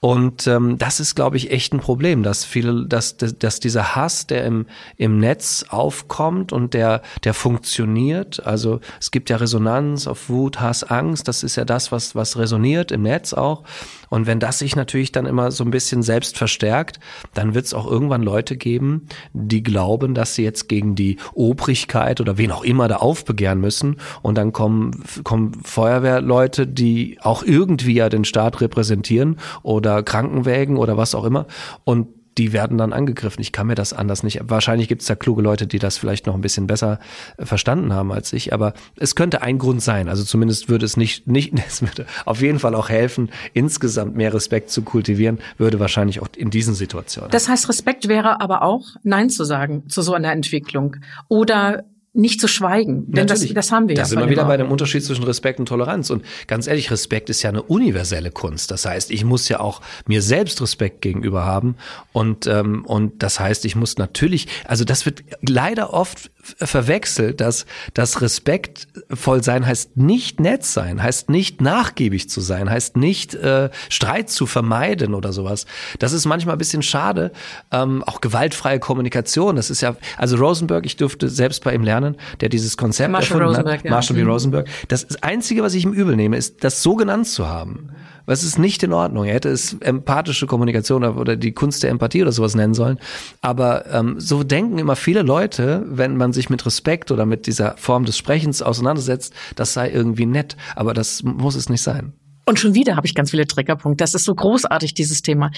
Und 0.00 0.46
ähm, 0.46 0.78
das 0.78 1.00
ist, 1.00 1.14
glaube 1.14 1.36
ich, 1.36 1.50
echt 1.50 1.72
ein 1.72 1.80
Problem, 1.80 2.22
dass 2.22 2.44
viele, 2.44 2.86
dass, 2.86 3.16
dass 3.16 3.60
dieser 3.60 3.96
Hass, 3.96 4.26
der 4.26 4.44
im, 4.44 4.66
im 4.96 5.18
Netz 5.18 5.64
aufkommt 5.68 6.52
und 6.52 6.74
der, 6.74 7.02
der 7.24 7.34
funktioniert, 7.34 8.44
also 8.44 8.80
es 9.00 9.10
gibt 9.10 9.30
ja 9.30 9.36
Resonanz 9.36 10.06
auf 10.06 10.28
Wut, 10.28 10.60
Hass, 10.60 10.84
Angst, 10.84 11.28
das 11.28 11.42
ist 11.42 11.56
ja 11.56 11.64
das, 11.64 11.92
was, 11.92 12.14
was 12.14 12.36
resoniert 12.36 12.92
im 12.92 13.02
Netz 13.02 13.32
auch. 13.32 13.62
Und 14.10 14.26
wenn 14.26 14.40
das 14.40 14.58
sich 14.58 14.76
natürlich 14.76 15.12
dann 15.12 15.26
immer 15.26 15.50
so 15.50 15.64
ein 15.64 15.70
bisschen 15.70 16.02
selbst 16.02 16.36
verstärkt, 16.36 17.00
dann 17.34 17.54
wird 17.54 17.66
es 17.66 17.74
auch 17.74 17.90
irgendwann 17.90 18.22
Leute 18.22 18.56
geben, 18.56 19.06
die 19.32 19.62
glauben, 19.62 20.14
dass 20.14 20.34
sie 20.34 20.44
jetzt 20.44 20.68
gegen 20.68 20.94
die 20.94 21.18
Obrigkeit 21.32 22.20
oder 22.20 22.38
wen 22.38 22.50
auch 22.50 22.64
immer 22.64 22.88
da 22.88 22.96
aufbegehren 22.96 23.60
müssen. 23.60 23.96
Und 24.22 24.36
dann 24.36 24.52
kommen, 24.52 25.04
kommen 25.24 25.52
Feuerwehrleute, 25.62 26.66
die 26.66 27.18
auch 27.20 27.42
irgendwie 27.42 27.94
ja 27.94 28.08
den 28.08 28.24
Staat 28.24 28.60
repräsentieren 28.60 29.38
oder 29.62 30.02
Krankenwägen 30.02 30.76
oder 30.76 30.96
was 30.96 31.14
auch 31.14 31.24
immer. 31.24 31.46
Und 31.84 32.08
die 32.38 32.52
werden 32.52 32.78
dann 32.78 32.92
angegriffen. 32.92 33.40
Ich 33.40 33.52
kann 33.52 33.66
mir 33.66 33.74
das 33.74 33.92
anders 33.92 34.22
nicht. 34.22 34.40
Wahrscheinlich 34.44 34.88
gibt 34.88 35.02
es 35.02 35.08
da 35.08 35.14
kluge 35.14 35.42
Leute, 35.42 35.66
die 35.66 35.78
das 35.78 35.98
vielleicht 35.98 36.26
noch 36.26 36.34
ein 36.34 36.40
bisschen 36.40 36.66
besser 36.66 36.98
äh, 37.36 37.46
verstanden 37.46 37.92
haben 37.92 38.12
als 38.12 38.32
ich, 38.32 38.52
aber 38.52 38.74
es 38.96 39.14
könnte 39.14 39.42
ein 39.42 39.58
Grund 39.58 39.82
sein. 39.82 40.08
Also 40.08 40.24
zumindest 40.24 40.68
würde 40.68 40.84
es 40.84 40.96
nicht, 40.96 41.26
nicht, 41.34 41.52
es 41.66 41.82
würde 41.82 42.06
auf 42.24 42.40
jeden 42.40 42.58
Fall 42.58 42.74
auch 42.74 42.88
helfen, 42.88 43.30
insgesamt 43.52 44.16
mehr 44.16 44.32
Respekt 44.34 44.70
zu 44.70 44.82
kultivieren, 44.82 45.38
würde 45.58 45.80
wahrscheinlich 45.80 46.20
auch 46.20 46.28
in 46.36 46.50
diesen 46.50 46.74
Situationen. 46.74 47.30
Das 47.30 47.48
heißt, 47.48 47.68
Respekt 47.68 48.08
wäre 48.08 48.40
aber 48.40 48.62
auch 48.62 48.82
Nein 49.02 49.30
zu 49.30 49.44
sagen 49.44 49.88
zu 49.88 50.02
so 50.02 50.14
einer 50.14 50.32
Entwicklung 50.32 50.96
oder 51.28 51.84
nicht 52.14 52.40
zu 52.40 52.46
schweigen. 52.46 53.10
Denn 53.10 53.26
das, 53.26 53.46
das 53.52 53.72
haben 53.72 53.88
wir 53.88 53.96
da 53.96 54.02
ja. 54.02 54.04
Da 54.04 54.08
sind 54.08 54.20
wir 54.20 54.30
wieder 54.30 54.44
bei 54.44 54.56
dem 54.56 54.70
Unterschied 54.70 55.04
zwischen 55.04 55.24
Respekt 55.24 55.58
und 55.58 55.66
Toleranz. 55.66 56.10
Und 56.10 56.24
ganz 56.46 56.68
ehrlich, 56.68 56.90
Respekt 56.92 57.28
ist 57.28 57.42
ja 57.42 57.50
eine 57.50 57.62
universelle 57.62 58.30
Kunst. 58.30 58.70
Das 58.70 58.86
heißt, 58.86 59.10
ich 59.10 59.24
muss 59.24 59.48
ja 59.48 59.58
auch 59.58 59.80
mir 60.06 60.22
selbst 60.22 60.62
Respekt 60.62 61.02
gegenüber 61.02 61.44
haben. 61.44 61.74
Und, 62.12 62.46
ähm, 62.46 62.84
und 62.86 63.22
das 63.22 63.40
heißt, 63.40 63.64
ich 63.64 63.74
muss 63.74 63.98
natürlich, 63.98 64.46
also 64.64 64.84
das 64.84 65.06
wird 65.06 65.24
leider 65.42 65.92
oft 65.92 66.30
verwechselt, 66.44 67.40
dass 67.40 67.66
das 67.94 68.20
respektvoll 68.20 69.42
sein 69.42 69.66
heißt 69.66 69.96
nicht 69.96 70.40
nett 70.40 70.64
sein, 70.64 71.02
heißt 71.02 71.30
nicht 71.30 71.60
nachgiebig 71.60 72.28
zu 72.28 72.40
sein, 72.40 72.70
heißt 72.70 72.96
nicht 72.96 73.34
äh, 73.34 73.70
Streit 73.88 74.30
zu 74.30 74.46
vermeiden 74.46 75.14
oder 75.14 75.32
sowas. 75.32 75.66
Das 75.98 76.12
ist 76.12 76.26
manchmal 76.26 76.56
ein 76.56 76.58
bisschen 76.58 76.82
schade. 76.82 77.32
Ähm, 77.70 78.02
auch 78.04 78.20
gewaltfreie 78.20 78.78
Kommunikation, 78.78 79.56
das 79.56 79.70
ist 79.70 79.80
ja, 79.80 79.96
also 80.16 80.36
Rosenberg, 80.36 80.86
ich 80.86 80.96
durfte 80.96 81.28
selbst 81.28 81.64
bei 81.64 81.74
ihm 81.74 81.82
lernen, 81.82 82.16
der 82.40 82.48
dieses 82.48 82.76
Konzept 82.76 83.10
Marshall 83.10 83.40
erfunden 83.40 83.48
Rosenberg, 83.48 83.78
hat, 83.78 83.84
ja. 83.84 83.90
Marshall 83.90 84.16
B. 84.16 84.22
Mhm. 84.22 84.30
Rosenberg. 84.30 84.68
Das 84.88 85.22
Einzige, 85.22 85.62
was 85.62 85.74
ich 85.74 85.84
ihm 85.84 85.92
übel 85.92 86.16
nehme, 86.16 86.36
ist, 86.36 86.62
das 86.64 86.82
so 86.82 86.94
genannt 86.94 87.26
zu 87.26 87.48
haben. 87.48 87.90
Was 88.26 88.42
ist 88.42 88.58
nicht 88.58 88.82
in 88.82 88.92
Ordnung? 88.92 89.24
Er 89.24 89.34
hätte 89.34 89.50
es 89.50 89.74
empathische 89.80 90.46
Kommunikation 90.46 91.04
oder 91.04 91.36
die 91.36 91.52
Kunst 91.52 91.82
der 91.82 91.90
Empathie 91.90 92.22
oder 92.22 92.32
sowas 92.32 92.54
nennen 92.54 92.74
sollen. 92.74 92.98
Aber 93.42 93.86
ähm, 93.92 94.18
so 94.18 94.42
denken 94.44 94.78
immer 94.78 94.96
viele 94.96 95.22
Leute, 95.22 95.84
wenn 95.86 96.16
man 96.16 96.32
sich 96.32 96.48
mit 96.50 96.64
Respekt 96.64 97.10
oder 97.10 97.26
mit 97.26 97.46
dieser 97.46 97.76
Form 97.76 98.04
des 98.04 98.16
Sprechens 98.16 98.62
auseinandersetzt, 98.62 99.34
das 99.56 99.74
sei 99.74 99.90
irgendwie 99.90 100.26
nett. 100.26 100.56
Aber 100.74 100.94
das 100.94 101.22
muss 101.22 101.54
es 101.54 101.68
nicht 101.68 101.82
sein. 101.82 102.14
Und 102.46 102.58
schon 102.58 102.74
wieder 102.74 102.96
habe 102.96 103.06
ich 103.06 103.14
ganz 103.14 103.30
viele 103.30 103.46
Triggerpunkte. 103.46 104.02
Das 104.02 104.14
ist 104.14 104.24
so 104.24 104.34
großartig, 104.34 104.94
dieses 104.94 105.22
Thema. 105.22 105.50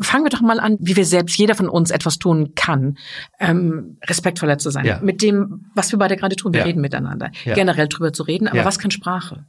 Fangen 0.00 0.24
wir 0.24 0.30
doch 0.30 0.42
mal 0.42 0.60
an, 0.60 0.76
wie 0.80 0.94
wir 0.94 1.04
selbst, 1.04 1.36
jeder 1.38 1.56
von 1.56 1.68
uns 1.68 1.90
etwas 1.90 2.18
tun 2.18 2.52
kann, 2.54 2.98
ähm, 3.40 3.98
respektvoller 4.06 4.56
zu 4.58 4.70
sein. 4.70 4.84
Ja. 4.86 5.00
Mit 5.02 5.22
dem, 5.22 5.66
was 5.74 5.90
wir 5.90 5.98
beide 5.98 6.16
gerade 6.16 6.36
tun, 6.36 6.52
wir 6.52 6.60
Ja. 6.60 6.66
reden 6.66 6.80
miteinander. 6.80 7.30
Ja. 7.44 7.54
Generell 7.54 7.88
drüber 7.88 8.12
zu 8.12 8.22
reden, 8.22 8.46
aber 8.46 8.64
was 8.64 8.78
kann 8.78 8.90
Sprache? 8.92 9.44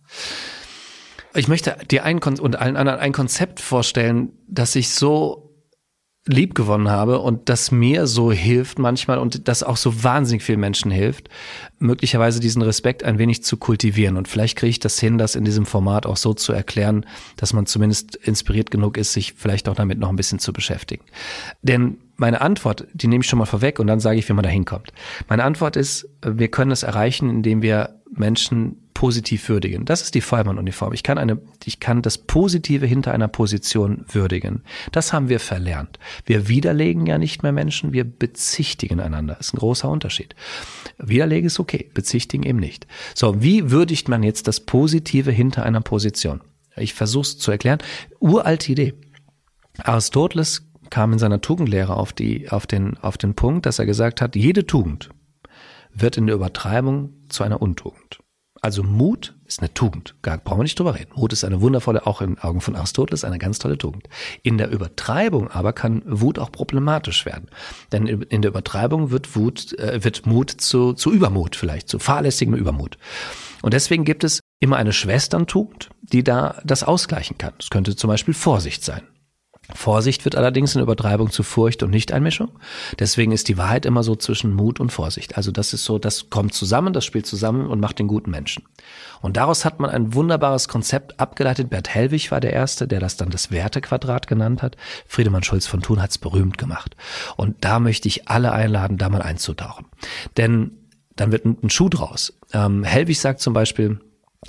Ich 1.33 1.47
möchte 1.47 1.77
dir 1.89 2.03
ein 2.05 2.19
Kon 2.19 2.39
und 2.39 2.57
allen 2.57 2.75
anderen 2.75 2.99
ein 2.99 3.13
Konzept 3.13 3.59
vorstellen, 3.59 4.31
das 4.47 4.75
ich 4.75 4.89
so 4.89 5.49
lieb 6.25 6.53
gewonnen 6.53 6.89
habe 6.89 7.19
und 7.19 7.49
das 7.49 7.71
mir 7.71 8.05
so 8.05 8.31
hilft 8.31 8.77
manchmal 8.77 9.17
und 9.17 9.47
das 9.47 9.63
auch 9.63 9.77
so 9.77 10.03
wahnsinnig 10.03 10.43
vielen 10.43 10.59
Menschen 10.59 10.91
hilft, 10.91 11.29
möglicherweise 11.79 12.39
diesen 12.39 12.61
Respekt 12.61 13.03
ein 13.03 13.17
wenig 13.17 13.43
zu 13.43 13.57
kultivieren. 13.57 14.15
Und 14.15 14.27
vielleicht 14.27 14.57
kriege 14.57 14.69
ich 14.69 14.79
das 14.79 14.99
hin, 14.99 15.17
das 15.17 15.35
in 15.35 15.43
diesem 15.43 15.65
Format 15.65 16.05
auch 16.05 16.17
so 16.17 16.33
zu 16.33 16.53
erklären, 16.53 17.05
dass 17.37 17.53
man 17.53 17.65
zumindest 17.65 18.15
inspiriert 18.15 18.69
genug 18.69 18.97
ist, 18.97 19.13
sich 19.13 19.33
vielleicht 19.33 19.67
auch 19.69 19.75
damit 19.75 19.97
noch 19.97 20.09
ein 20.09 20.17
bisschen 20.17 20.39
zu 20.39 20.53
beschäftigen. 20.53 21.03
Denn 21.63 21.97
meine 22.17 22.41
Antwort, 22.41 22.85
die 22.93 23.07
nehme 23.07 23.23
ich 23.23 23.29
schon 23.29 23.39
mal 23.39 23.45
vorweg 23.45 23.79
und 23.79 23.87
dann 23.87 24.01
sage 24.01 24.19
ich, 24.19 24.27
wie 24.27 24.33
man 24.33 24.43
da 24.43 24.49
hinkommt. 24.49 24.91
Meine 25.29 25.45
Antwort 25.45 25.77
ist, 25.77 26.09
wir 26.23 26.49
können 26.49 26.71
es 26.71 26.83
erreichen, 26.83 27.29
indem 27.29 27.61
wir 27.61 27.98
Menschen 28.11 28.77
positiv 28.99 29.47
würdigen. 29.47 29.85
Das 29.85 30.01
ist 30.01 30.13
die 30.13 30.19
Feuermann-Uniform. 30.19 30.91
Ich 30.91 31.03
kann 31.03 31.17
eine, 31.17 31.39
ich 31.63 31.79
kann 31.79 32.01
das 32.01 32.17
Positive 32.17 32.85
hinter 32.85 33.13
einer 33.13 33.29
Position 33.29 34.03
würdigen. 34.11 34.63
Das 34.91 35.13
haben 35.13 35.29
wir 35.29 35.39
verlernt. 35.39 35.99
Wir 36.25 36.49
widerlegen 36.49 37.05
ja 37.05 37.17
nicht 37.17 37.41
mehr 37.41 37.53
Menschen, 37.53 37.93
wir 37.93 38.03
bezichtigen 38.03 38.99
einander. 38.99 39.35
Das 39.35 39.47
ist 39.47 39.53
ein 39.53 39.59
großer 39.59 39.89
Unterschied. 39.89 40.35
Widerlegen 40.97 41.47
ist 41.47 41.61
okay, 41.61 41.89
bezichtigen 41.93 42.43
eben 42.43 42.59
nicht. 42.59 42.87
So, 43.15 43.41
wie 43.41 43.71
würdigt 43.71 44.09
man 44.09 44.21
jetzt 44.21 44.49
das 44.49 44.59
Positive 44.59 45.31
hinter 45.31 45.63
einer 45.63 45.79
Position? 45.79 46.41
Ich 46.75 46.93
versuche 46.93 47.23
es 47.23 47.37
zu 47.37 47.51
erklären. 47.51 47.79
Uralte 48.19 48.73
Idee. 48.73 48.95
Aristoteles 49.81 50.67
kam 50.89 51.13
in 51.13 51.19
seiner 51.19 51.39
Tugendlehre 51.39 51.95
auf, 51.95 52.11
die, 52.11 52.49
auf, 52.49 52.67
den, 52.67 52.97
auf 52.97 53.17
den 53.17 53.33
Punkt, 53.33 53.65
dass 53.65 53.79
er 53.79 53.85
gesagt 53.85 54.19
hat, 54.19 54.35
jede 54.35 54.65
Tugend 54.65 55.09
wird 56.01 56.17
in 56.17 56.27
der 56.27 56.35
Übertreibung 56.35 57.13
zu 57.29 57.43
einer 57.43 57.61
Untugend. 57.61 58.19
Also 58.61 58.83
Mut 58.83 59.35
ist 59.45 59.61
eine 59.61 59.73
Tugend. 59.73 60.15
Gar 60.21 60.37
brauchen 60.37 60.59
wir 60.59 60.63
nicht 60.63 60.77
drüber 60.77 60.95
reden. 60.95 61.11
Mut 61.15 61.31
ist 61.31 61.45
eine 61.45 61.61
wundervolle, 61.61 62.05
auch 62.05 62.21
in 62.21 62.37
Augen 62.39 62.59
von 62.59 62.75
Aristoteles, 62.75 63.23
eine 63.23 63.39
ganz 63.39 63.57
tolle 63.57 63.77
Tugend. 63.77 64.09
In 64.43 64.57
der 64.57 64.69
Übertreibung 64.69 65.49
aber 65.49 65.71
kann 65.71 66.03
Wut 66.05 66.39
auch 66.39 66.51
problematisch 66.51 67.25
werden. 67.25 67.49
Denn 67.91 68.07
in 68.07 68.41
der 68.41 68.51
Übertreibung 68.51 69.11
wird 69.11 69.35
Wut, 69.35 69.77
äh, 69.79 70.03
wird 70.03 70.25
Mut 70.25 70.49
zu, 70.49 70.93
zu 70.93 71.11
Übermut 71.11 71.55
vielleicht, 71.55 71.87
zu 71.87 71.99
fahrlässigem 71.99 72.53
Übermut. 72.53 72.97
Und 73.61 73.73
deswegen 73.73 74.03
gibt 74.03 74.23
es 74.23 74.41
immer 74.59 74.75
eine 74.75 74.93
Schwesterntugend, 74.93 75.89
die 76.01 76.23
da 76.23 76.61
das 76.65 76.83
ausgleichen 76.83 77.37
kann. 77.37 77.53
Es 77.59 77.69
könnte 77.69 77.95
zum 77.95 78.09
Beispiel 78.09 78.33
Vorsicht 78.33 78.83
sein. 78.83 79.03
Vorsicht 79.73 80.25
wird 80.25 80.35
allerdings 80.35 80.75
in 80.75 80.81
Übertreibung 80.81 81.31
zu 81.31 81.43
Furcht 81.43 81.83
und 81.83 81.91
Nichteinmischung. 81.91 82.49
Deswegen 82.97 83.31
ist 83.31 83.47
die 83.47 83.57
Wahrheit 83.57 83.85
immer 83.85 84.03
so 84.03 84.15
zwischen 84.15 84.53
Mut 84.53 84.79
und 84.79 84.91
Vorsicht. 84.91 85.37
Also 85.37 85.51
das 85.51 85.73
ist 85.73 85.85
so, 85.85 85.99
das 85.99 86.29
kommt 86.29 86.53
zusammen, 86.53 86.93
das 86.93 87.05
spielt 87.05 87.25
zusammen 87.25 87.67
und 87.67 87.79
macht 87.79 87.99
den 87.99 88.07
guten 88.07 88.31
Menschen. 88.31 88.63
Und 89.21 89.37
daraus 89.37 89.65
hat 89.65 89.79
man 89.79 89.89
ein 89.89 90.13
wunderbares 90.13 90.67
Konzept 90.67 91.19
abgeleitet. 91.19 91.69
Bert 91.69 91.89
Hellwig 91.89 92.31
war 92.31 92.39
der 92.39 92.53
Erste, 92.53 92.87
der 92.87 92.99
das 92.99 93.17
dann 93.17 93.29
das 93.29 93.51
Wertequadrat 93.51 94.27
genannt 94.27 94.61
hat. 94.61 94.75
Friedemann 95.07 95.43
Schulz 95.43 95.67
von 95.67 95.81
Thun 95.81 96.01
hat 96.01 96.11
es 96.11 96.17
berühmt 96.17 96.57
gemacht. 96.57 96.95
Und 97.37 97.57
da 97.61 97.79
möchte 97.79 98.07
ich 98.07 98.27
alle 98.27 98.51
einladen, 98.51 98.97
da 98.97 99.09
mal 99.09 99.21
einzutauchen. 99.21 99.85
Denn 100.37 100.71
dann 101.15 101.31
wird 101.31 101.45
ein 101.45 101.69
Schuh 101.69 101.89
draus. 101.89 102.39
Ähm, 102.53 102.83
Hellwig 102.83 103.19
sagt 103.19 103.41
zum 103.41 103.53
Beispiel, 103.53 103.99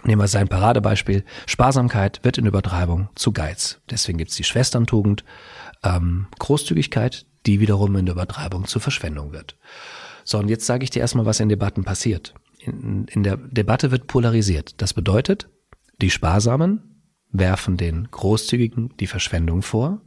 Nehmen 0.05 0.23
wir 0.23 0.29
sein 0.29 0.49
Paradebeispiel. 0.49 1.25
Sparsamkeit 1.47 2.21
wird 2.23 2.39
in 2.39 2.47
Übertreibung 2.47 3.09
zu 3.17 3.33
Geiz. 3.33 3.81
Deswegen 3.91 4.19
gibt's 4.19 4.37
die 4.37 4.45
Schwesterntugend, 4.45 5.25
ähm, 5.83 6.29
Großzügigkeit, 6.39 7.27
die 7.47 7.61
wiederum 7.61 7.97
in 7.97 8.07
Übertreibung 8.07 8.67
zur 8.67 8.81
Verschwendung 8.81 9.33
wird. 9.33 9.57
So, 10.25 10.39
und 10.39 10.49
jetzt 10.49 10.67
sage 10.67 10.85
ich 10.85 10.91
dir 10.91 11.01
erstmal, 11.01 11.27
was 11.27 11.41
in 11.41 11.49
Debatten 11.49 11.85
passiert. 11.85 12.35
In, 12.59 13.07
in 13.07 13.23
der 13.23 13.37
Debatte 13.37 13.91
wird 13.91 14.07
polarisiert. 14.07 14.81
Das 14.81 14.95
bedeutet, 14.95 15.49
die 16.01 16.11
Sparsamen 16.11 17.05
werfen 17.33 17.77
den 17.77 18.09
Großzügigen 18.11 18.95
die 19.01 19.07
Verschwendung 19.07 19.63
vor 19.63 20.03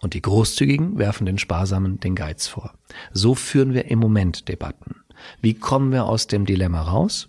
und 0.00 0.14
die 0.14 0.22
Großzügigen 0.22 0.98
werfen 0.98 1.26
den 1.26 1.38
Sparsamen 1.38 2.00
den 2.00 2.14
Geiz 2.14 2.48
vor. 2.48 2.74
So 3.12 3.34
führen 3.34 3.72
wir 3.72 3.86
im 3.86 3.98
Moment 3.98 4.48
Debatten. 4.48 4.96
Wie 5.40 5.54
kommen 5.54 5.92
wir 5.92 6.04
aus 6.04 6.26
dem 6.26 6.44
Dilemma 6.44 6.82
raus? 6.82 7.28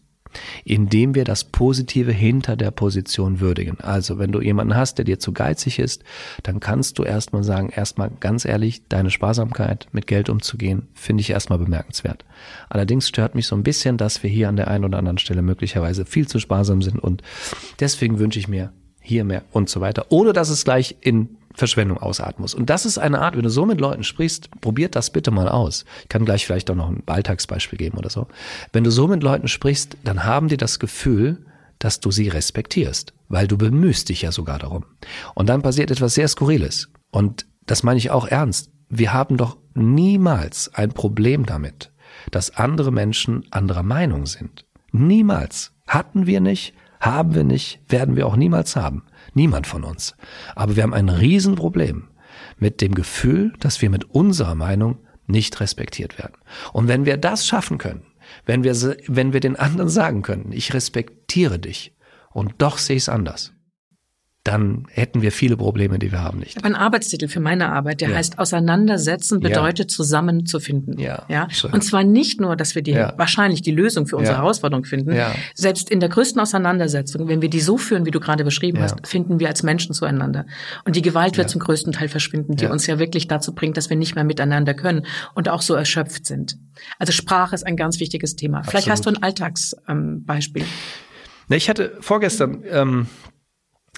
Indem 0.63 1.15
wir 1.15 1.23
das 1.23 1.43
Positive 1.43 2.11
hinter 2.11 2.55
der 2.55 2.71
Position 2.71 3.39
würdigen. 3.39 3.79
Also 3.79 4.19
wenn 4.19 4.31
du 4.31 4.41
jemanden 4.41 4.75
hast, 4.75 4.97
der 4.97 5.05
dir 5.05 5.19
zu 5.19 5.31
geizig 5.31 5.79
ist, 5.79 6.03
dann 6.43 6.59
kannst 6.59 6.99
du 6.99 7.03
erstmal 7.03 7.43
sagen, 7.43 7.69
erstmal 7.69 8.11
ganz 8.19 8.45
ehrlich, 8.45 8.83
deine 8.87 9.11
Sparsamkeit 9.11 9.87
mit 9.91 10.07
Geld 10.07 10.29
umzugehen, 10.29 10.87
finde 10.93 11.21
ich 11.21 11.29
erstmal 11.29 11.59
bemerkenswert. 11.59 12.25
Allerdings 12.69 13.07
stört 13.07 13.35
mich 13.35 13.47
so 13.47 13.55
ein 13.55 13.63
bisschen, 13.63 13.97
dass 13.97 14.23
wir 14.23 14.29
hier 14.29 14.49
an 14.49 14.55
der 14.55 14.67
einen 14.67 14.85
oder 14.85 14.97
anderen 14.97 15.17
Stelle 15.17 15.41
möglicherweise 15.41 16.05
viel 16.05 16.27
zu 16.27 16.39
sparsam 16.39 16.81
sind 16.81 16.99
und 16.99 17.21
deswegen 17.79 18.19
wünsche 18.19 18.39
ich 18.39 18.47
mir 18.47 18.71
hier 19.03 19.25
mehr 19.25 19.43
und 19.51 19.69
so 19.69 19.81
weiter, 19.81 20.05
ohne 20.09 20.31
dass 20.31 20.49
es 20.49 20.63
gleich 20.63 20.95
in 21.01 21.37
Verschwendung 21.55 21.97
ausatmen 21.97 22.41
muss. 22.41 22.53
Und 22.53 22.69
das 22.69 22.85
ist 22.85 22.97
eine 22.97 23.21
Art, 23.21 23.35
wenn 23.35 23.43
du 23.43 23.49
so 23.49 23.65
mit 23.65 23.79
Leuten 23.79 24.03
sprichst, 24.03 24.49
probiert 24.61 24.95
das 24.95 25.11
bitte 25.11 25.31
mal 25.31 25.47
aus. 25.47 25.85
Ich 26.03 26.09
kann 26.09 26.25
gleich 26.25 26.45
vielleicht 26.45 26.69
auch 26.71 26.75
noch 26.75 26.89
ein 26.89 27.03
Alltagsbeispiel 27.05 27.77
geben 27.77 27.97
oder 27.97 28.09
so. 28.09 28.27
Wenn 28.71 28.83
du 28.83 28.91
so 28.91 29.07
mit 29.07 29.23
Leuten 29.23 29.47
sprichst, 29.47 29.97
dann 30.03 30.23
haben 30.23 30.47
die 30.47 30.57
das 30.57 30.79
Gefühl, 30.79 31.45
dass 31.79 31.99
du 31.99 32.11
sie 32.11 32.29
respektierst, 32.29 33.13
weil 33.27 33.47
du 33.47 33.57
bemühst 33.57 34.09
dich 34.09 34.21
ja 34.21 34.31
sogar 34.31 34.59
darum. 34.59 34.85
Und 35.35 35.49
dann 35.49 35.61
passiert 35.61 35.91
etwas 35.91 36.13
sehr 36.13 36.27
Skurriles. 36.27 36.89
Und 37.11 37.45
das 37.65 37.83
meine 37.83 37.97
ich 37.97 38.09
auch 38.09 38.27
ernst. 38.27 38.71
Wir 38.89 39.13
haben 39.13 39.37
doch 39.37 39.57
niemals 39.73 40.73
ein 40.73 40.93
Problem 40.93 41.45
damit, 41.45 41.91
dass 42.31 42.55
andere 42.55 42.91
Menschen 42.91 43.45
anderer 43.51 43.83
Meinung 43.83 44.25
sind. 44.25 44.65
Niemals. 44.91 45.71
Hatten 45.87 46.25
wir 46.25 46.39
nicht, 46.39 46.73
haben 46.99 47.35
wir 47.35 47.43
nicht, 47.43 47.81
werden 47.89 48.15
wir 48.15 48.27
auch 48.27 48.37
niemals 48.37 48.75
haben. 48.75 49.03
Niemand 49.33 49.67
von 49.67 49.83
uns. 49.83 50.15
Aber 50.55 50.75
wir 50.75 50.83
haben 50.83 50.93
ein 50.93 51.09
Riesenproblem 51.09 52.09
mit 52.57 52.81
dem 52.81 52.93
Gefühl, 52.93 53.53
dass 53.59 53.81
wir 53.81 53.89
mit 53.89 54.05
unserer 54.11 54.55
Meinung 54.55 54.97
nicht 55.27 55.59
respektiert 55.59 56.17
werden. 56.17 56.35
Und 56.71 56.87
wenn 56.87 57.05
wir 57.05 57.17
das 57.17 57.47
schaffen 57.47 57.77
können, 57.77 58.05
wenn 58.45 58.63
wir, 58.63 58.73
wenn 59.07 59.33
wir 59.33 59.39
den 59.39 59.55
anderen 59.55 59.89
sagen 59.89 60.21
können, 60.21 60.51
ich 60.51 60.73
respektiere 60.73 61.59
dich 61.59 61.95
und 62.31 62.55
doch 62.57 62.77
sehe 62.77 62.95
ich 62.95 63.03
es 63.03 63.09
anders, 63.09 63.52
dann 64.45 64.85
hätten 64.89 65.21
wir 65.21 65.31
viele 65.31 65.55
Probleme, 65.55 65.99
die 65.99 66.11
wir 66.11 66.21
haben 66.21 66.39
nicht. 66.39 66.49
Ich 66.49 66.55
habe 66.57 66.65
einen 66.65 66.75
Arbeitstitel 66.75 67.29
für 67.29 67.39
meine 67.39 67.71
Arbeit, 67.71 68.01
der 68.01 68.09
Ja. 68.09 68.15
heißt 68.17 68.39
Auseinandersetzen 68.39 69.39
bedeutet 69.39 69.89
zusammenzufinden. 69.89 70.99
Ja, 70.99 71.23
ja. 71.29 71.47
Und 71.71 71.81
zwar 71.81 72.03
nicht 72.03 72.41
nur, 72.41 72.57
dass 72.57 72.75
wir 72.75 72.81
die, 72.81 72.91
Ja. 72.91 73.13
wahrscheinlich 73.15 73.61
die 73.61 73.71
Lösung 73.71 74.05
für 74.05 74.17
unsere 74.17 74.35
Ja. 74.35 74.41
Herausforderung 74.41 74.83
finden. 74.83 75.13
Ja. 75.13 75.33
Selbst 75.55 75.89
in 75.89 76.01
der 76.01 76.09
größten 76.09 76.41
Auseinandersetzung, 76.41 77.29
wenn 77.29 77.41
wir 77.41 77.49
die 77.49 77.61
so 77.61 77.77
führen, 77.77 78.05
wie 78.05 78.11
du 78.11 78.19
gerade 78.19 78.43
beschrieben 78.43 78.79
Ja. 78.79 78.83
hast, 78.83 79.07
finden 79.07 79.39
wir 79.39 79.47
als 79.47 79.63
Menschen 79.63 79.93
zueinander. 79.93 80.45
Und 80.83 80.97
die 80.97 81.01
Gewalt 81.01 81.37
wird 81.37 81.47
Ja. 81.47 81.51
zum 81.51 81.61
größten 81.61 81.93
Teil 81.93 82.09
verschwinden, 82.09 82.57
die 82.57 82.65
Ja. 82.65 82.71
uns 82.71 82.85
ja 82.85 82.99
wirklich 82.99 83.29
dazu 83.29 83.55
bringt, 83.55 83.77
dass 83.77 83.89
wir 83.89 83.95
nicht 83.95 84.15
mehr 84.15 84.25
miteinander 84.25 84.73
können 84.73 85.05
und 85.35 85.47
auch 85.47 85.61
so 85.61 85.73
erschöpft 85.73 86.25
sind. 86.25 86.57
Also 86.99 87.13
Sprache 87.13 87.55
ist 87.55 87.65
ein 87.65 87.77
ganz 87.77 88.01
wichtiges 88.01 88.35
Thema. 88.35 88.63
Vielleicht 88.63 88.89
hast 88.89 89.05
du 89.05 89.09
ein 89.09 89.23
Alltagsbeispiel. 89.23 90.63
Ähm. 90.63 90.67
Na, 91.47 91.55
ich 91.55 91.69
hatte 91.69 91.95
vorgestern 92.01 92.63
ähm, 92.69 93.07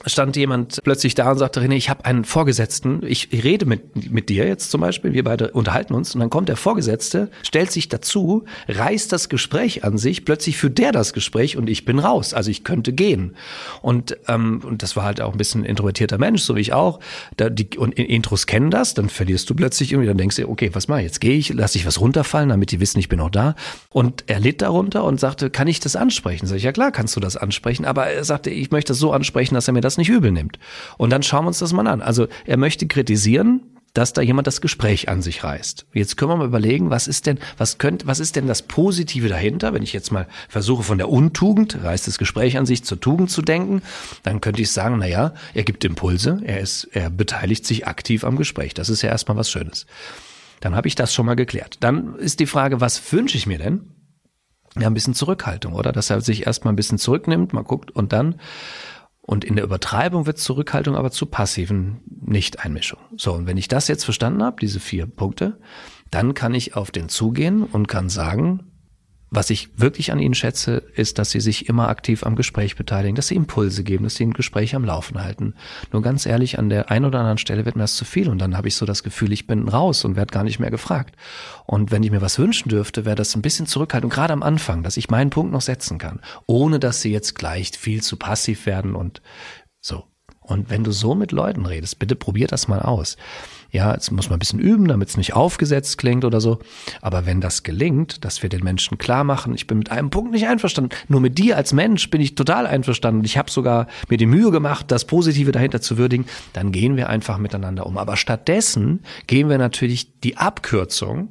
stand 0.05 0.35
jemand 0.35 0.81
plötzlich 0.83 1.15
da 1.15 1.31
und 1.31 1.37
sagte, 1.37 1.61
René, 1.61 1.75
ich 1.75 1.89
habe 1.89 2.03
einen 2.03 2.25
Vorgesetzten, 2.25 3.01
ich 3.05 3.29
rede 3.31 3.65
mit, 3.65 4.11
mit 4.11 4.27
dir 4.27 4.45
jetzt 4.45 4.69
zum 4.69 4.81
Beispiel, 4.81 5.13
wir 5.13 5.23
beide 5.23 5.51
unterhalten 5.51 5.93
uns 5.93 6.13
und 6.13 6.19
dann 6.19 6.29
kommt 6.29 6.49
der 6.49 6.57
Vorgesetzte, 6.57 7.31
stellt 7.43 7.71
sich 7.71 7.87
dazu, 7.87 8.43
reißt 8.67 9.11
das 9.13 9.29
Gespräch 9.29 9.85
an 9.85 9.97
sich, 9.97 10.25
plötzlich 10.25 10.57
führt 10.57 10.77
der 10.79 10.91
das 10.91 11.13
Gespräch 11.13 11.55
und 11.55 11.69
ich 11.69 11.85
bin 11.85 11.99
raus, 11.99 12.33
also 12.33 12.51
ich 12.51 12.65
könnte 12.65 12.91
gehen. 12.91 13.37
Und, 13.81 14.17
ähm, 14.27 14.61
und 14.65 14.83
das 14.83 14.97
war 14.97 15.05
halt 15.05 15.21
auch 15.21 15.31
ein 15.31 15.37
bisschen 15.37 15.61
ein 15.61 15.65
introvertierter 15.65 16.17
Mensch, 16.17 16.41
so 16.41 16.57
wie 16.57 16.61
ich 16.61 16.73
auch. 16.73 16.99
Da, 17.37 17.49
die, 17.49 17.77
und 17.77 17.93
Intros 17.93 18.47
kennen 18.47 18.71
das, 18.71 18.95
dann 18.95 19.07
verlierst 19.07 19.49
du 19.49 19.55
plötzlich 19.55 19.93
irgendwie, 19.93 20.07
dann 20.07 20.17
denkst 20.17 20.35
du, 20.35 20.49
okay, 20.49 20.71
was 20.73 20.89
mache 20.89 20.99
ich, 20.99 21.05
jetzt 21.05 21.21
gehe 21.21 21.37
ich, 21.37 21.53
lasse 21.53 21.77
ich 21.77 21.85
was 21.85 22.01
runterfallen, 22.01 22.49
damit 22.49 22.71
die 22.71 22.81
wissen, 22.81 22.99
ich 22.99 23.07
bin 23.07 23.21
auch 23.21 23.29
da. 23.29 23.55
Und 23.91 24.25
er 24.27 24.41
litt 24.41 24.61
darunter 24.61 25.05
und 25.05 25.21
sagte, 25.21 25.49
kann 25.49 25.69
ich 25.69 25.79
das 25.79 25.95
ansprechen? 25.95 26.47
Sag 26.47 26.57
ich, 26.57 26.63
ja 26.63 26.73
klar, 26.73 26.91
kannst 26.91 27.15
du 27.15 27.21
das 27.21 27.37
ansprechen, 27.37 27.85
aber 27.85 28.07
er 28.07 28.25
sagte, 28.25 28.49
ich 28.49 28.71
möchte 28.71 28.91
das 28.91 28.99
so 28.99 29.13
ansprechen, 29.13 29.55
dass 29.55 29.69
er 29.69 29.73
mir 29.73 29.84
das 29.85 29.97
nicht 29.97 30.09
übel 30.09 30.31
nimmt. 30.31 30.59
Und 30.97 31.11
dann 31.11 31.23
schauen 31.23 31.45
wir 31.45 31.49
uns 31.49 31.59
das 31.59 31.73
mal 31.73 31.87
an. 31.87 32.01
Also 32.01 32.27
er 32.45 32.57
möchte 32.57 32.87
kritisieren, 32.87 33.61
dass 33.95 34.11
da 34.11 34.21
jemand 34.21 34.45
das 34.45 34.59
Gespräch 34.59 35.07
an 35.07 35.21
sich 35.21 35.43
reißt. 35.43 35.85
Jetzt 35.93 36.17
können 36.17 36.31
wir 36.31 36.35
mal 36.35 36.47
überlegen, 36.47 36.89
was 36.89 37.07
ist 37.07 37.25
denn, 37.25 37.39
was 37.57 37.77
könnte, 37.77 38.05
was 38.05 38.19
ist 38.19 38.35
denn 38.35 38.45
das 38.45 38.61
Positive 38.61 39.29
dahinter? 39.29 39.73
Wenn 39.73 39.83
ich 39.83 39.93
jetzt 39.93 40.11
mal 40.11 40.27
versuche 40.49 40.83
von 40.83 40.97
der 40.97 41.09
Untugend, 41.09 41.81
reißt 41.81 42.05
das 42.05 42.17
Gespräch 42.17 42.57
an 42.57 42.65
sich 42.65 42.83
zur 42.83 42.99
Tugend 42.99 43.31
zu 43.31 43.41
denken, 43.41 43.81
dann 44.23 44.41
könnte 44.41 44.61
ich 44.61 44.71
sagen, 44.71 44.97
na 44.99 45.07
ja, 45.07 45.33
er 45.53 45.63
gibt 45.63 45.85
Impulse, 45.85 46.41
er 46.43 46.59
ist, 46.59 46.89
er 46.91 47.09
beteiligt 47.09 47.65
sich 47.65 47.87
aktiv 47.87 48.25
am 48.25 48.35
Gespräch. 48.35 48.73
Das 48.73 48.89
ist 48.89 49.01
ja 49.01 49.09
erstmal 49.09 49.37
was 49.37 49.49
Schönes. 49.49 49.85
Dann 50.59 50.75
habe 50.75 50.89
ich 50.89 50.95
das 50.95 51.13
schon 51.13 51.25
mal 51.25 51.35
geklärt. 51.35 51.77
Dann 51.79 52.15
ist 52.15 52.41
die 52.41 52.47
Frage, 52.47 52.81
was 52.81 53.13
wünsche 53.13 53.37
ich 53.37 53.47
mir 53.47 53.59
denn? 53.59 53.91
Ja, 54.77 54.87
ein 54.87 54.93
bisschen 54.93 55.13
Zurückhaltung, 55.13 55.71
oder? 55.71 55.93
Dass 55.93 56.09
er 56.09 56.19
sich 56.19 56.45
erstmal 56.45 56.73
ein 56.73 56.75
bisschen 56.75 56.97
zurücknimmt, 56.97 57.53
mal 57.53 57.63
guckt 57.63 57.91
und 57.91 58.11
dann 58.11 58.35
und 59.25 59.43
in 59.43 59.55
der 59.55 59.65
Übertreibung 59.65 60.27
wird 60.27 60.37
Zurückhaltung 60.37 60.95
aber 60.95 61.09
zu 61.09 61.25
passiven 61.25 62.01
Nichteinmischung. 62.25 62.99
So, 63.17 63.33
und 63.33 63.47
wenn 63.47 63.57
ich 63.57 63.67
das 63.67 63.87
jetzt 63.87 64.03
verstanden 64.03 64.43
habe, 64.43 64.57
diese 64.61 64.79
vier 64.79 65.07
Punkte, 65.07 65.59
dann 66.11 66.35
kann 66.35 66.53
ich 66.53 66.75
auf 66.75 66.91
den 66.91 67.09
zugehen 67.09 67.63
und 67.63 67.87
kann 67.87 68.09
sagen, 68.09 68.71
was 69.35 69.49
ich 69.49 69.69
wirklich 69.75 70.11
an 70.11 70.19
ihnen 70.19 70.33
schätze, 70.33 70.83
ist, 70.95 71.19
dass 71.19 71.31
sie 71.31 71.39
sich 71.39 71.67
immer 71.69 71.89
aktiv 71.89 72.25
am 72.25 72.35
Gespräch 72.35 72.75
beteiligen, 72.75 73.15
dass 73.15 73.27
sie 73.27 73.35
Impulse 73.35 73.83
geben, 73.83 74.03
dass 74.05 74.15
sie 74.15 74.25
ein 74.25 74.33
Gespräch 74.33 74.75
am 74.75 74.85
Laufen 74.85 75.21
halten. 75.21 75.53
Nur 75.91 76.01
ganz 76.01 76.25
ehrlich, 76.25 76.57
an 76.57 76.69
der 76.69 76.89
einen 76.89 77.05
oder 77.05 77.19
anderen 77.19 77.37
Stelle 77.37 77.65
wird 77.65 77.75
mir 77.75 77.83
das 77.83 77.95
zu 77.95 78.05
viel 78.05 78.29
und 78.29 78.39
dann 78.39 78.57
habe 78.57 78.67
ich 78.67 78.75
so 78.75 78.85
das 78.85 79.03
Gefühl, 79.03 79.31
ich 79.31 79.47
bin 79.47 79.67
raus 79.67 80.05
und 80.05 80.15
werde 80.15 80.31
gar 80.31 80.43
nicht 80.43 80.59
mehr 80.59 80.71
gefragt. 80.71 81.15
Und 81.65 81.91
wenn 81.91 82.03
ich 82.03 82.11
mir 82.11 82.21
was 82.21 82.39
wünschen 82.39 82.69
dürfte, 82.69 83.05
wäre 83.05 83.15
das 83.15 83.35
ein 83.35 83.41
bisschen 83.41 83.67
Zurückhaltung, 83.67 84.09
gerade 84.09 84.33
am 84.33 84.43
Anfang, 84.43 84.83
dass 84.83 84.97
ich 84.97 85.09
meinen 85.09 85.29
Punkt 85.29 85.51
noch 85.51 85.61
setzen 85.61 85.97
kann, 85.97 86.21
ohne 86.47 86.79
dass 86.79 87.01
sie 87.01 87.11
jetzt 87.11 87.35
gleich 87.35 87.71
viel 87.77 88.01
zu 88.01 88.17
passiv 88.17 88.65
werden 88.65 88.95
und 88.95 89.21
so. 89.81 90.03
Und 90.47 90.69
wenn 90.69 90.83
du 90.83 90.91
so 90.91 91.15
mit 91.15 91.31
Leuten 91.31 91.65
redest, 91.65 91.99
bitte 91.99 92.15
probier 92.15 92.47
das 92.47 92.67
mal 92.67 92.79
aus. 92.79 93.17
Ja, 93.71 93.93
jetzt 93.93 94.11
muss 94.11 94.29
man 94.29 94.37
ein 94.37 94.39
bisschen 94.39 94.59
üben, 94.59 94.87
damit 94.87 95.09
es 95.09 95.17
nicht 95.17 95.33
aufgesetzt 95.33 95.97
klingt 95.97 96.23
oder 96.23 96.39
so. 96.39 96.59
Aber 97.01 97.25
wenn 97.25 97.41
das 97.41 97.63
gelingt, 97.63 98.23
dass 98.23 98.41
wir 98.41 98.49
den 98.49 98.63
Menschen 98.63 98.97
klar 98.97 99.23
machen, 99.23 99.53
ich 99.53 99.67
bin 99.67 99.79
mit 99.79 99.91
einem 99.91 100.09
Punkt 100.11 100.31
nicht 100.31 100.47
einverstanden. 100.47 100.95
Nur 101.09 101.19
mit 101.19 101.37
dir 101.37 101.57
als 101.57 101.73
Mensch 101.73 102.09
bin 102.09 102.21
ich 102.21 102.35
total 102.35 102.67
einverstanden. 102.67 103.25
Ich 103.25 103.37
habe 103.37 103.51
sogar 103.51 103.87
mir 104.07 104.17
die 104.17 104.27
Mühe 104.27 104.51
gemacht, 104.51 104.91
das 104.91 105.05
Positive 105.05 105.51
dahinter 105.51 105.81
zu 105.81 105.97
würdigen. 105.97 106.25
Dann 106.53 106.71
gehen 106.71 106.95
wir 106.95 107.09
einfach 107.09 107.37
miteinander 107.37 107.85
um. 107.85 107.97
Aber 107.97 108.15
stattdessen 108.15 109.01
gehen 109.27 109.49
wir 109.49 109.57
natürlich 109.57 110.19
die 110.21 110.37
Abkürzung 110.37 111.29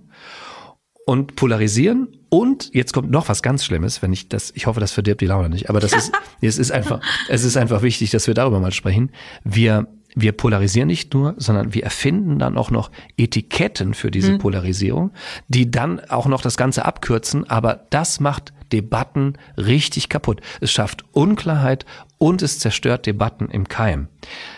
und 1.06 1.36
polarisieren. 1.36 2.08
Und 2.28 2.70
jetzt 2.74 2.92
kommt 2.92 3.10
noch 3.10 3.28
was 3.28 3.42
ganz 3.42 3.64
Schlimmes, 3.64 4.02
wenn 4.02 4.12
ich 4.12 4.28
das, 4.28 4.52
ich 4.54 4.66
hoffe, 4.66 4.80
das 4.80 4.92
verdirbt 4.92 5.20
die 5.20 5.26
Laune 5.26 5.48
nicht, 5.48 5.70
aber 5.70 5.80
das 5.80 5.92
ist, 5.92 6.12
es 6.40 6.58
ist 6.58 6.72
einfach, 6.72 7.00
es 7.28 7.44
ist 7.44 7.56
einfach 7.56 7.82
wichtig, 7.82 8.10
dass 8.10 8.26
wir 8.26 8.34
darüber 8.34 8.58
mal 8.58 8.72
sprechen. 8.72 9.10
Wir, 9.44 9.86
wir 10.16 10.32
polarisieren 10.32 10.88
nicht 10.88 11.14
nur, 11.14 11.34
sondern 11.36 11.74
wir 11.74 11.84
erfinden 11.84 12.38
dann 12.38 12.56
auch 12.56 12.70
noch 12.70 12.90
Etiketten 13.16 13.94
für 13.94 14.10
diese 14.10 14.32
mhm. 14.32 14.38
Polarisierung, 14.38 15.12
die 15.46 15.70
dann 15.70 16.00
auch 16.00 16.26
noch 16.26 16.42
das 16.42 16.56
Ganze 16.56 16.84
abkürzen, 16.84 17.48
aber 17.48 17.84
das 17.90 18.18
macht 18.18 18.52
Debatten 18.72 19.34
richtig 19.56 20.08
kaputt. 20.08 20.40
Es 20.60 20.72
schafft 20.72 21.04
Unklarheit 21.12 21.86
und 22.18 22.42
es 22.42 22.58
zerstört 22.58 23.06
Debatten 23.06 23.48
im 23.48 23.68
Keim. 23.68 24.08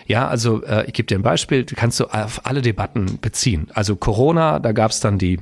Ja, 0.07 0.29
also 0.29 0.63
äh, 0.63 0.87
ich 0.87 0.95
gebe 0.95 1.07
dir 1.07 1.19
ein 1.19 1.23
Beispiel, 1.23 1.65
du 1.65 1.75
kannst 1.75 2.01
du 2.01 2.07
auf 2.07 2.47
alle 2.47 2.63
Debatten 2.63 3.19
beziehen. 3.21 3.69
Also 3.75 3.97
Corona, 3.97 4.61
da 4.61 4.73
gab 4.73 4.93
es 4.93 5.01
dann 5.01 5.19
die 5.19 5.41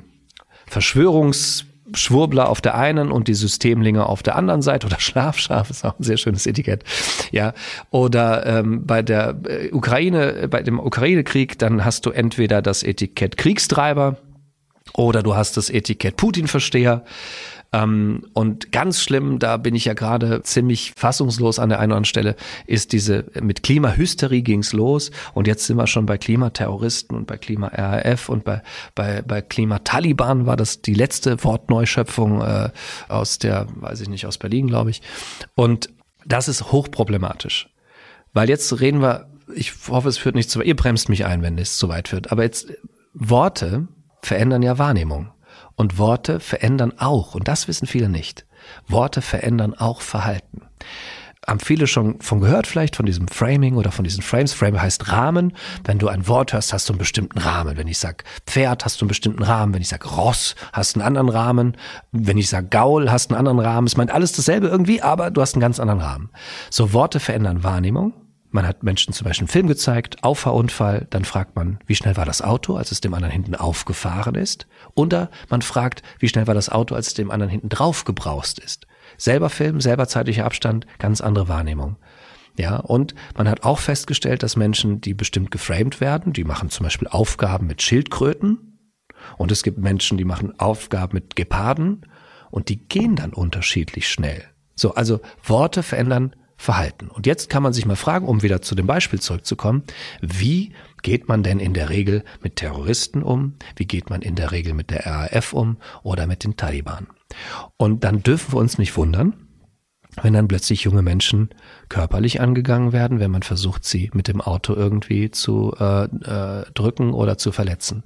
Verschwörungsschwurbler 0.67 2.49
auf 2.49 2.61
der 2.61 2.75
einen 2.75 3.11
und 3.11 3.27
die 3.27 3.33
Systemlinge 3.33 4.07
auf 4.07 4.23
der 4.23 4.35
anderen 4.35 4.61
Seite 4.61 4.87
oder 4.87 4.99
Schlafschaf 4.99 5.69
ist 5.69 5.85
auch 5.85 5.99
ein 5.99 6.03
sehr 6.03 6.17
schönes 6.17 6.45
Etikett. 6.45 6.83
Ja, 7.31 7.53
oder 7.91 8.45
ähm, 8.45 8.85
bei 8.85 9.01
der 9.01 9.39
äh, 9.47 9.71
Ukraine, 9.71 10.47
bei 10.49 10.63
dem 10.63 10.79
Ukraine-Krieg, 10.79 11.59
dann 11.59 11.85
hast 11.85 12.05
du 12.05 12.11
entweder 12.11 12.61
das 12.61 12.83
Etikett 12.83 13.37
Kriegstreiber 13.37 14.17
oder 14.93 15.23
du 15.23 15.35
hast 15.35 15.57
das 15.57 15.69
Etikett 15.69 16.17
Putin-Versteher. 16.17 17.03
Ähm, 17.75 18.21
und 18.33 18.71
ganz 18.71 19.01
schlimm, 19.01 19.37
da 19.37 19.57
bin 19.57 19.75
ich 19.75 19.85
ja 19.85 19.93
gerade 19.93 20.41
ziemlich 20.43 20.93
fassungslos 20.95 21.59
an 21.59 21.67
der 21.69 21.79
einen 21.79 21.91
oder 21.91 21.97
anderen 21.97 22.05
Stelle, 22.05 22.35
ist 22.65 22.93
diese, 22.93 23.25
mit 23.41 23.63
Klimahysterie 23.63 24.43
ging's 24.43 24.71
los 24.71 25.11
und 25.33 25.45
jetzt 25.45 25.65
sind 25.65 25.75
wir 25.75 25.87
schon 25.87 26.05
bei 26.05 26.17
Klimaterroristen 26.17 27.17
und 27.17 27.27
bei 27.27 27.37
Klima-RAF 27.37 28.29
und 28.29 28.45
bei, 28.45 28.61
bei, 28.93 29.21
bei 29.21 29.41
Klimataliban 29.41 30.45
war 30.45 30.55
das 30.55 30.81
die 30.81 30.93
letzte 30.93 31.43
Wortneuschöpfung 31.43 32.41
äh, 32.41 32.69
aus 33.09 33.39
der, 33.39 33.67
weiß 33.75 33.99
ich 34.01 34.09
nicht, 34.09 34.25
aus 34.25 34.37
Berlin, 34.37 34.67
glaube 34.67 34.91
ich. 34.91 35.01
Und 35.55 35.89
das 36.25 36.47
ist 36.47 36.71
hochproblematisch. 36.71 37.69
Weil 38.31 38.47
jetzt 38.47 38.79
reden 38.79 39.01
wir, 39.01 39.27
ich 39.53 39.73
hoffe, 39.89 40.07
es 40.07 40.17
führt 40.17 40.35
nicht 40.35 40.49
zu 40.49 40.59
weit, 40.59 40.67
ihr 40.67 40.75
bremst 40.77 41.09
mich 41.09 41.25
ein, 41.25 41.41
wenn 41.41 41.57
es 41.57 41.77
zu 41.77 41.89
weit 41.89 42.07
führt, 42.07 42.31
aber 42.31 42.43
jetzt 42.43 42.71
Worte 43.13 43.87
verändern 44.21 44.63
ja 44.63 44.77
Wahrnehmung. 44.77 45.34
Und 45.75 45.97
Worte 45.97 46.39
verändern 46.39 46.93
auch, 46.97 47.35
und 47.35 47.47
das 47.47 47.67
wissen 47.67 47.87
viele 47.87 48.09
nicht, 48.09 48.45
Worte 48.87 49.21
verändern 49.21 49.73
auch 49.73 50.01
Verhalten. 50.01 50.61
Haben 51.45 51.59
viele 51.59 51.85
schon 51.85 52.19
von 52.21 52.39
gehört, 52.39 52.65
vielleicht 52.65 52.95
von 52.95 53.05
diesem 53.05 53.27
Framing 53.27 53.75
oder 53.75 53.91
von 53.91 54.03
diesen 54.03 54.23
Frames. 54.23 54.53
Frame 54.53 54.81
heißt 54.81 55.11
Rahmen. 55.11 55.53
Wenn 55.83 55.99
du 55.99 56.07
ein 56.07 56.27
Wort 56.27 56.53
hörst, 56.53 56.73
hast 56.73 56.89
du 56.89 56.93
einen 56.93 56.97
bestimmten 56.97 57.37
Rahmen. 57.37 57.77
Wenn 57.77 57.87
ich 57.87 57.99
sag 57.99 58.23
Pferd, 58.47 58.83
hast 58.83 58.99
du 58.99 59.05
einen 59.05 59.09
bestimmten 59.09 59.43
Rahmen. 59.43 59.71
Wenn 59.71 59.81
ich 59.81 59.89
sag 59.89 60.17
Ross, 60.17 60.55
hast 60.73 60.95
du 60.95 60.99
einen 60.99 61.07
anderen 61.07 61.29
Rahmen. 61.29 61.77
Wenn 62.11 62.39
ich 62.39 62.49
sag 62.49 62.71
Gaul, 62.71 63.11
hast 63.11 63.29
du 63.29 63.35
einen 63.35 63.47
anderen 63.47 63.59
Rahmen. 63.59 63.85
Es 63.85 63.95
meint 63.95 64.09
alles 64.09 64.31
dasselbe 64.31 64.67
irgendwie, 64.67 65.03
aber 65.03 65.29
du 65.29 65.39
hast 65.39 65.53
einen 65.53 65.61
ganz 65.61 65.79
anderen 65.79 66.01
Rahmen. 66.01 66.29
So 66.71 66.93
Worte 66.93 67.19
verändern 67.19 67.63
Wahrnehmung 67.63 68.13
man 68.55 68.65
hat 68.65 68.81
Menschen 68.83 69.13
zum 69.13 69.25
Beispiel 69.25 69.43
einen 69.43 69.49
Film 69.51 69.67
gezeigt, 69.67 70.23
Auffahrunfall, 70.23 71.05
dann 71.11 71.25
fragt 71.25 71.55
man, 71.55 71.77
wie 71.85 71.93
schnell 71.93 72.17
war 72.17 72.25
das 72.25 72.41
Auto, 72.41 72.75
als 72.75 72.91
es 72.91 73.01
dem 73.01 73.13
anderen 73.13 73.31
hinten 73.31 73.53
aufgefahren 73.53 74.33
ist? 74.35 74.65
Oder 74.95 75.29
man 75.49 75.61
fragt, 75.61 76.01
wie 76.19 76.29
schnell 76.29 76.47
war 76.47 76.55
das 76.55 76.69
Auto, 76.69 76.95
als 76.95 77.07
es 77.07 77.13
dem 77.13 77.29
anderen 77.29 77.51
hinten 77.51 77.69
drauf 77.69 78.05
gebraust 78.05 78.57
ist? 78.59 78.87
Selber 79.17 79.49
Film, 79.49 79.81
selber 79.81 80.07
zeitlicher 80.07 80.45
Abstand, 80.45 80.87
ganz 80.97 81.21
andere 81.21 81.47
Wahrnehmung. 81.47 81.97
Ja, 82.57 82.77
und 82.77 83.13
man 83.35 83.49
hat 83.49 83.63
auch 83.63 83.79
festgestellt, 83.79 84.41
dass 84.41 84.55
Menschen, 84.55 85.01
die 85.01 85.13
bestimmt 85.13 85.51
geframed 85.51 85.99
werden, 85.99 86.31
die 86.31 86.45
machen 86.45 86.69
zum 86.69 86.85
Beispiel 86.85 87.09
Aufgaben 87.09 87.67
mit 87.67 87.81
Schildkröten 87.81 88.79
und 89.37 89.51
es 89.51 89.63
gibt 89.63 89.77
Menschen, 89.77 90.17
die 90.17 90.23
machen 90.23 90.57
Aufgaben 90.59 91.15
mit 91.15 91.35
Geparden 91.35 92.05
und 92.51 92.69
die 92.69 92.87
gehen 92.87 93.17
dann 93.17 93.33
unterschiedlich 93.33 94.07
schnell. 94.07 94.45
So, 94.75 94.93
also 94.93 95.19
Worte 95.43 95.83
verändern 95.83 96.33
Verhalten. 96.57 97.09
Und 97.09 97.25
jetzt 97.25 97.49
kann 97.49 97.63
man 97.63 97.73
sich 97.73 97.85
mal 97.85 97.95
fragen, 97.95 98.27
um 98.27 98.41
wieder 98.41 98.61
zu 98.61 98.75
dem 98.75 98.87
Beispiel 98.87 99.19
zurückzukommen, 99.19 99.83
wie 100.21 100.71
geht 101.03 101.27
man 101.27 101.43
denn 101.43 101.59
in 101.59 101.73
der 101.73 101.89
Regel 101.89 102.23
mit 102.41 102.55
Terroristen 102.55 103.23
um? 103.23 103.55
Wie 103.75 103.85
geht 103.85 104.09
man 104.09 104.21
in 104.21 104.35
der 104.35 104.51
Regel 104.51 104.73
mit 104.73 104.89
der 104.89 105.05
RAF 105.05 105.53
um 105.53 105.77
oder 106.01 106.27
mit 106.27 106.43
den 106.43 106.55
Taliban? 106.55 107.07
Und 107.77 108.03
dann 108.03 108.23
dürfen 108.23 108.53
wir 108.53 108.59
uns 108.59 108.77
nicht 108.77 108.95
wundern, 108.95 109.33
wenn 110.21 110.33
dann 110.33 110.47
plötzlich 110.47 110.83
junge 110.83 111.01
Menschen 111.01 111.49
körperlich 111.89 112.39
angegangen 112.39 112.93
werden, 112.93 113.19
wenn 113.19 113.31
man 113.31 113.43
versucht, 113.43 113.83
sie 113.83 114.09
mit 114.13 114.27
dem 114.27 114.41
Auto 114.41 114.73
irgendwie 114.73 115.31
zu 115.31 115.75
äh, 115.79 116.05
äh, 116.05 116.65
drücken 116.73 117.13
oder 117.13 117.37
zu 117.37 117.51
verletzen. 117.51 118.03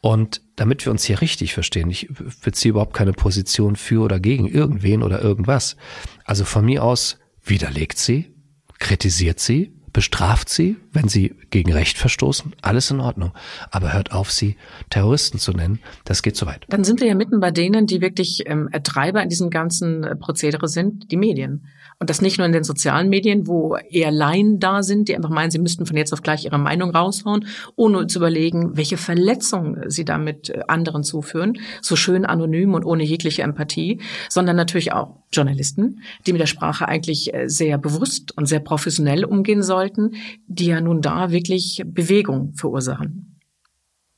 Und 0.00 0.42
damit 0.56 0.84
wir 0.84 0.90
uns 0.90 1.04
hier 1.04 1.20
richtig 1.20 1.54
verstehen, 1.54 1.90
ich 1.90 2.08
beziehe 2.42 2.70
überhaupt 2.70 2.94
keine 2.94 3.12
Position 3.12 3.76
für 3.76 4.02
oder 4.02 4.18
gegen 4.18 4.48
irgendwen 4.48 5.02
oder 5.02 5.22
irgendwas. 5.22 5.76
Also 6.24 6.44
von 6.44 6.64
mir 6.64 6.82
aus 6.82 7.18
widerlegt 7.44 7.98
sie, 7.98 8.34
kritisiert 8.78 9.40
sie, 9.40 9.72
bestraft 9.92 10.48
sie, 10.48 10.76
wenn 10.92 11.08
sie 11.08 11.34
gegen 11.50 11.72
Recht 11.72 11.98
verstoßen, 11.98 12.54
alles 12.62 12.90
in 12.90 13.00
Ordnung. 13.00 13.32
Aber 13.70 13.92
hört 13.92 14.12
auf, 14.12 14.30
sie 14.30 14.56
Terroristen 14.90 15.38
zu 15.38 15.52
nennen. 15.52 15.80
Das 16.04 16.22
geht 16.22 16.36
zu 16.36 16.46
weit. 16.46 16.64
Dann 16.68 16.84
sind 16.84 17.00
wir 17.00 17.08
ja 17.08 17.14
mitten 17.14 17.40
bei 17.40 17.50
denen, 17.50 17.86
die 17.86 18.00
wirklich 18.00 18.44
ähm, 18.46 18.70
Treiber 18.82 19.22
in 19.22 19.28
diesem 19.28 19.50
ganzen 19.50 20.02
äh, 20.04 20.16
Prozedere 20.16 20.68
sind, 20.68 21.10
die 21.10 21.16
Medien. 21.16 21.66
Und 22.02 22.10
das 22.10 22.20
nicht 22.20 22.36
nur 22.36 22.46
in 22.48 22.52
den 22.52 22.64
sozialen 22.64 23.08
Medien, 23.08 23.46
wo 23.46 23.76
eher 23.76 24.10
Laien 24.10 24.58
da 24.58 24.82
sind, 24.82 25.06
die 25.06 25.14
einfach 25.14 25.30
meinen, 25.30 25.52
sie 25.52 25.60
müssten 25.60 25.86
von 25.86 25.96
jetzt 25.96 26.12
auf 26.12 26.20
gleich 26.20 26.44
ihre 26.44 26.58
Meinung 26.58 26.90
raushauen, 26.90 27.46
ohne 27.76 28.08
zu 28.08 28.18
überlegen, 28.18 28.76
welche 28.76 28.96
Verletzungen 28.96 29.88
sie 29.88 30.04
damit 30.04 30.50
äh, 30.50 30.62
anderen 30.66 31.04
zuführen, 31.04 31.60
so 31.80 31.94
schön 31.94 32.24
anonym 32.24 32.74
und 32.74 32.84
ohne 32.84 33.04
jegliche 33.04 33.42
Empathie, 33.42 34.00
sondern 34.28 34.56
natürlich 34.56 34.92
auch 34.92 35.22
Journalisten, 35.32 36.00
die 36.26 36.32
mit 36.32 36.40
der 36.40 36.46
Sprache 36.46 36.88
eigentlich 36.88 37.32
äh, 37.32 37.48
sehr 37.48 37.78
bewusst 37.78 38.36
und 38.36 38.46
sehr 38.46 38.58
professionell 38.58 39.24
umgehen 39.24 39.62
sollten, 39.62 40.16
die 40.48 40.66
ja 40.66 40.80
nun 40.80 41.02
da 41.02 41.30
wirklich 41.30 41.84
Bewegung 41.86 42.52
verursachen. 42.56 43.38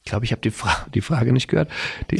Ich 0.05 0.11
glaube, 0.11 0.25
ich 0.25 0.33
habe 0.33 0.40
die, 0.40 0.51
Fra 0.51 0.87
die 0.94 1.03
Frage 1.03 1.35
nicht 1.35 1.49
gehört. 1.49 1.68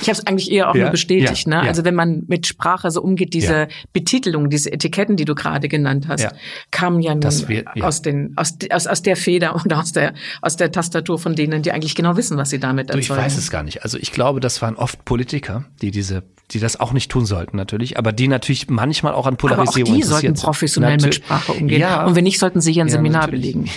Ich 0.00 0.08
habe 0.08 0.18
es 0.18 0.26
eigentlich 0.26 0.50
eher 0.50 0.70
auch 0.70 0.74
ja, 0.74 0.82
nur 0.82 0.90
bestätigt. 0.90 1.46
Ja, 1.46 1.56
ne? 1.56 1.64
Ja. 1.64 1.68
Also 1.68 1.84
wenn 1.84 1.94
man 1.94 2.24
mit 2.26 2.46
Sprache 2.46 2.90
so 2.90 3.02
umgeht, 3.02 3.34
diese 3.34 3.68
Betitelung, 3.92 4.50
diese 4.50 4.72
Etiketten, 4.72 5.16
die 5.16 5.24
du 5.24 5.34
gerade 5.34 5.68
genannt 5.68 6.06
hast, 6.08 6.28
kamen 6.70 7.00
ja, 7.00 7.14
nun 7.14 7.22
wir, 7.48 7.64
aus 7.82 8.02
den 8.02 8.32
aus, 8.36 8.56
aus 8.70 8.86
aus 8.86 9.02
der 9.02 9.16
Feder 9.16 9.54
und 9.54 9.72
aus 9.72 9.92
der 9.92 10.14
aus 10.42 10.56
der 10.56 10.72
Tastatur 10.72 11.18
von 11.18 11.34
denen, 11.34 11.62
die 11.62 11.72
eigentlich 11.72 11.94
genau 11.94 12.16
wissen, 12.16 12.36
was 12.36 12.50
sie 12.50 12.58
damit 12.58 12.90
erzeugen. 12.90 13.06
Du, 13.06 13.12
ich 13.14 13.18
weiß 13.18 13.36
es 13.36 13.50
gar 13.50 13.62
nicht. 13.62 13.82
Also 13.82 13.98
ich 13.98 14.12
glaube, 14.12 14.40
das 14.40 14.62
waren 14.62 14.76
oft 14.76 15.04
Politiker, 15.04 15.64
die 15.80 15.90
diese 15.90 16.22
die 16.52 16.58
das 16.58 16.80
auch 16.80 16.92
nicht 16.92 17.10
tun 17.10 17.26
sollten 17.26 17.56
natürlich, 17.56 17.98
aber 17.98 18.12
die 18.12 18.28
natürlich 18.28 18.68
manchmal 18.68 19.14
auch 19.14 19.26
an 19.26 19.36
Polarisierung 19.36 19.92
aber 19.92 19.96
auch 19.96 20.00
die 20.00 20.06
sollten 20.06 20.34
professionell 20.34 20.98
mit 21.00 21.14
Sprache 21.14 21.52
umgehen. 21.52 21.80
Ja, 21.80 22.04
und 22.04 22.16
wenn 22.16 22.24
nicht, 22.24 22.38
sollten 22.38 22.60
sie 22.60 22.72
hier 22.72 22.84
ein 22.84 22.88
ja, 22.88 22.94
Seminar 22.94 23.26
natürlich. 23.26 23.54
belegen. 23.54 23.70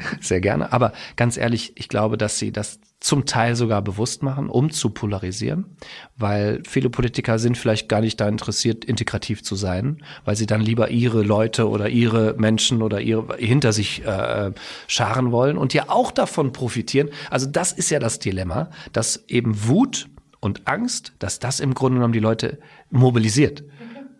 Sehr 0.20 0.40
gerne. 0.40 0.72
Aber 0.72 0.92
ganz 1.16 1.36
ehrlich, 1.36 1.72
ich 1.76 1.88
glaube, 1.88 2.18
dass 2.18 2.38
sie 2.38 2.52
das 2.52 2.80
zum 3.02 3.26
Teil 3.26 3.56
sogar 3.56 3.82
bewusst 3.82 4.22
machen, 4.22 4.48
um 4.48 4.70
zu 4.70 4.90
polarisieren, 4.90 5.76
weil 6.16 6.62
viele 6.64 6.88
Politiker 6.88 7.40
sind 7.40 7.58
vielleicht 7.58 7.88
gar 7.88 8.00
nicht 8.00 8.20
da 8.20 8.28
interessiert, 8.28 8.84
integrativ 8.84 9.42
zu 9.42 9.56
sein, 9.56 10.04
weil 10.24 10.36
sie 10.36 10.46
dann 10.46 10.60
lieber 10.60 10.88
ihre 10.90 11.22
Leute 11.22 11.68
oder 11.68 11.88
ihre 11.88 12.34
Menschen 12.38 12.80
oder 12.80 13.00
ihre 13.00 13.36
hinter 13.36 13.72
sich 13.72 14.04
äh, 14.04 14.52
scharen 14.86 15.32
wollen 15.32 15.58
und 15.58 15.74
ja 15.74 15.86
auch 15.88 16.12
davon 16.12 16.52
profitieren. 16.52 17.10
Also 17.28 17.46
das 17.46 17.72
ist 17.72 17.90
ja 17.90 17.98
das 17.98 18.20
Dilemma, 18.20 18.70
dass 18.92 19.24
eben 19.26 19.66
Wut 19.66 20.08
und 20.38 20.68
Angst, 20.68 21.12
dass 21.18 21.40
das 21.40 21.58
im 21.58 21.74
Grunde 21.74 21.96
genommen 21.96 22.12
die 22.12 22.20
Leute 22.20 22.60
mobilisiert. 22.90 23.64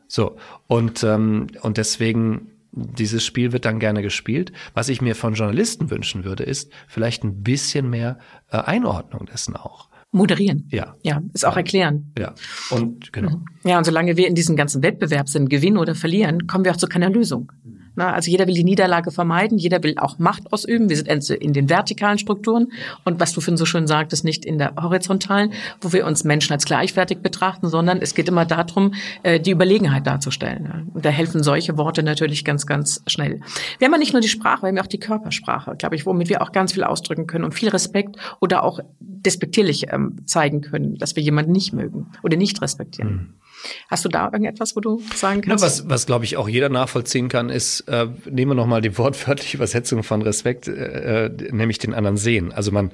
So 0.08 0.36
und 0.66 1.04
ähm, 1.04 1.46
und 1.62 1.78
deswegen 1.78 2.51
dieses 2.72 3.24
Spiel 3.24 3.52
wird 3.52 3.64
dann 3.64 3.78
gerne 3.78 4.02
gespielt. 4.02 4.52
Was 4.74 4.88
ich 4.88 5.02
mir 5.02 5.14
von 5.14 5.34
Journalisten 5.34 5.90
wünschen 5.90 6.24
würde, 6.24 6.42
ist 6.44 6.72
vielleicht 6.88 7.22
ein 7.22 7.42
bisschen 7.42 7.90
mehr 7.90 8.18
äh, 8.50 8.56
Einordnung 8.56 9.26
dessen 9.26 9.56
auch. 9.56 9.88
Moderieren. 10.10 10.68
Ja. 10.70 10.94
Ja, 11.02 11.22
ist 11.32 11.46
auch 11.46 11.56
erklären. 11.56 12.12
Ja. 12.18 12.34
Und 12.70 13.14
genau. 13.14 13.30
Mhm. 13.30 13.44
Ja, 13.64 13.78
und 13.78 13.84
solange 13.84 14.18
wir 14.18 14.28
in 14.28 14.34
diesem 14.34 14.56
ganzen 14.56 14.82
Wettbewerb 14.82 15.28
sind, 15.28 15.48
gewinnen 15.48 15.78
oder 15.78 15.94
verlieren, 15.94 16.46
kommen 16.46 16.66
wir 16.66 16.72
auch 16.72 16.76
zu 16.76 16.86
keiner 16.86 17.08
Lösung. 17.08 17.50
Na, 17.94 18.12
also 18.12 18.30
jeder 18.30 18.46
will 18.46 18.54
die 18.54 18.64
Niederlage 18.64 19.10
vermeiden, 19.10 19.58
jeder 19.58 19.82
will 19.82 19.94
auch 19.98 20.18
Macht 20.18 20.52
ausüben. 20.52 20.88
Wir 20.88 20.96
sind 20.96 21.30
in 21.30 21.52
den 21.52 21.68
vertikalen 21.68 22.18
Strukturen 22.18 22.72
und 23.04 23.20
was 23.20 23.32
du 23.32 23.40
vorhin 23.40 23.56
so 23.56 23.66
schön 23.66 23.86
sagtest, 23.86 24.24
nicht 24.24 24.44
in 24.44 24.58
der 24.58 24.74
horizontalen, 24.80 25.52
wo 25.80 25.92
wir 25.92 26.06
uns 26.06 26.24
Menschen 26.24 26.52
als 26.52 26.64
gleichwertig 26.64 27.18
betrachten, 27.18 27.68
sondern 27.68 27.98
es 28.00 28.14
geht 28.14 28.28
immer 28.28 28.46
darum, 28.46 28.94
äh, 29.22 29.40
die 29.40 29.50
Überlegenheit 29.50 30.06
darzustellen. 30.06 30.90
Und 30.94 31.04
da 31.04 31.10
helfen 31.10 31.42
solche 31.42 31.76
Worte 31.76 32.02
natürlich 32.02 32.44
ganz, 32.44 32.66
ganz 32.66 33.02
schnell. 33.06 33.40
Wir 33.78 33.86
haben 33.86 33.92
ja 33.92 33.98
nicht 33.98 34.12
nur 34.12 34.22
die 34.22 34.28
Sprache, 34.28 34.62
wir 34.62 34.68
haben 34.68 34.76
ja 34.76 34.82
auch 34.82 34.86
die 34.86 35.00
Körpersprache, 35.00 35.76
glaube 35.76 35.96
ich, 35.96 36.06
womit 36.06 36.28
wir 36.28 36.42
auch 36.42 36.52
ganz 36.52 36.72
viel 36.72 36.84
ausdrücken 36.84 37.26
können 37.26 37.44
und 37.44 37.52
viel 37.52 37.68
Respekt 37.68 38.16
oder 38.40 38.64
auch 38.64 38.80
despektierlich 39.00 39.92
ähm, 39.92 40.26
zeigen 40.26 40.62
können, 40.62 40.96
dass 40.96 41.16
wir 41.16 41.22
jemanden 41.22 41.52
nicht 41.52 41.72
mögen 41.72 42.10
oder 42.22 42.36
nicht 42.36 42.60
respektieren. 42.62 43.10
Mhm. 43.10 43.41
Hast 43.88 44.04
du 44.04 44.08
da 44.08 44.24
irgendetwas, 44.26 44.76
wo 44.76 44.80
du 44.80 45.02
sagen 45.14 45.42
kannst? 45.42 45.62
Ja, 45.62 45.66
was, 45.66 45.88
was 45.88 46.06
glaube 46.06 46.24
ich 46.24 46.36
auch 46.36 46.48
jeder 46.48 46.68
nachvollziehen 46.68 47.28
kann, 47.28 47.50
ist, 47.50 47.80
äh, 47.88 48.06
nehmen 48.30 48.52
wir 48.52 48.54
nochmal 48.54 48.80
die 48.80 48.96
wortwörtliche 48.98 49.56
Übersetzung 49.56 50.02
von 50.02 50.22
Respekt, 50.22 50.68
äh, 50.68 51.26
äh, 51.26 51.52
nämlich 51.52 51.78
den 51.78 51.94
anderen 51.94 52.16
sehen. 52.16 52.52
Also 52.52 52.72
man, 52.72 52.90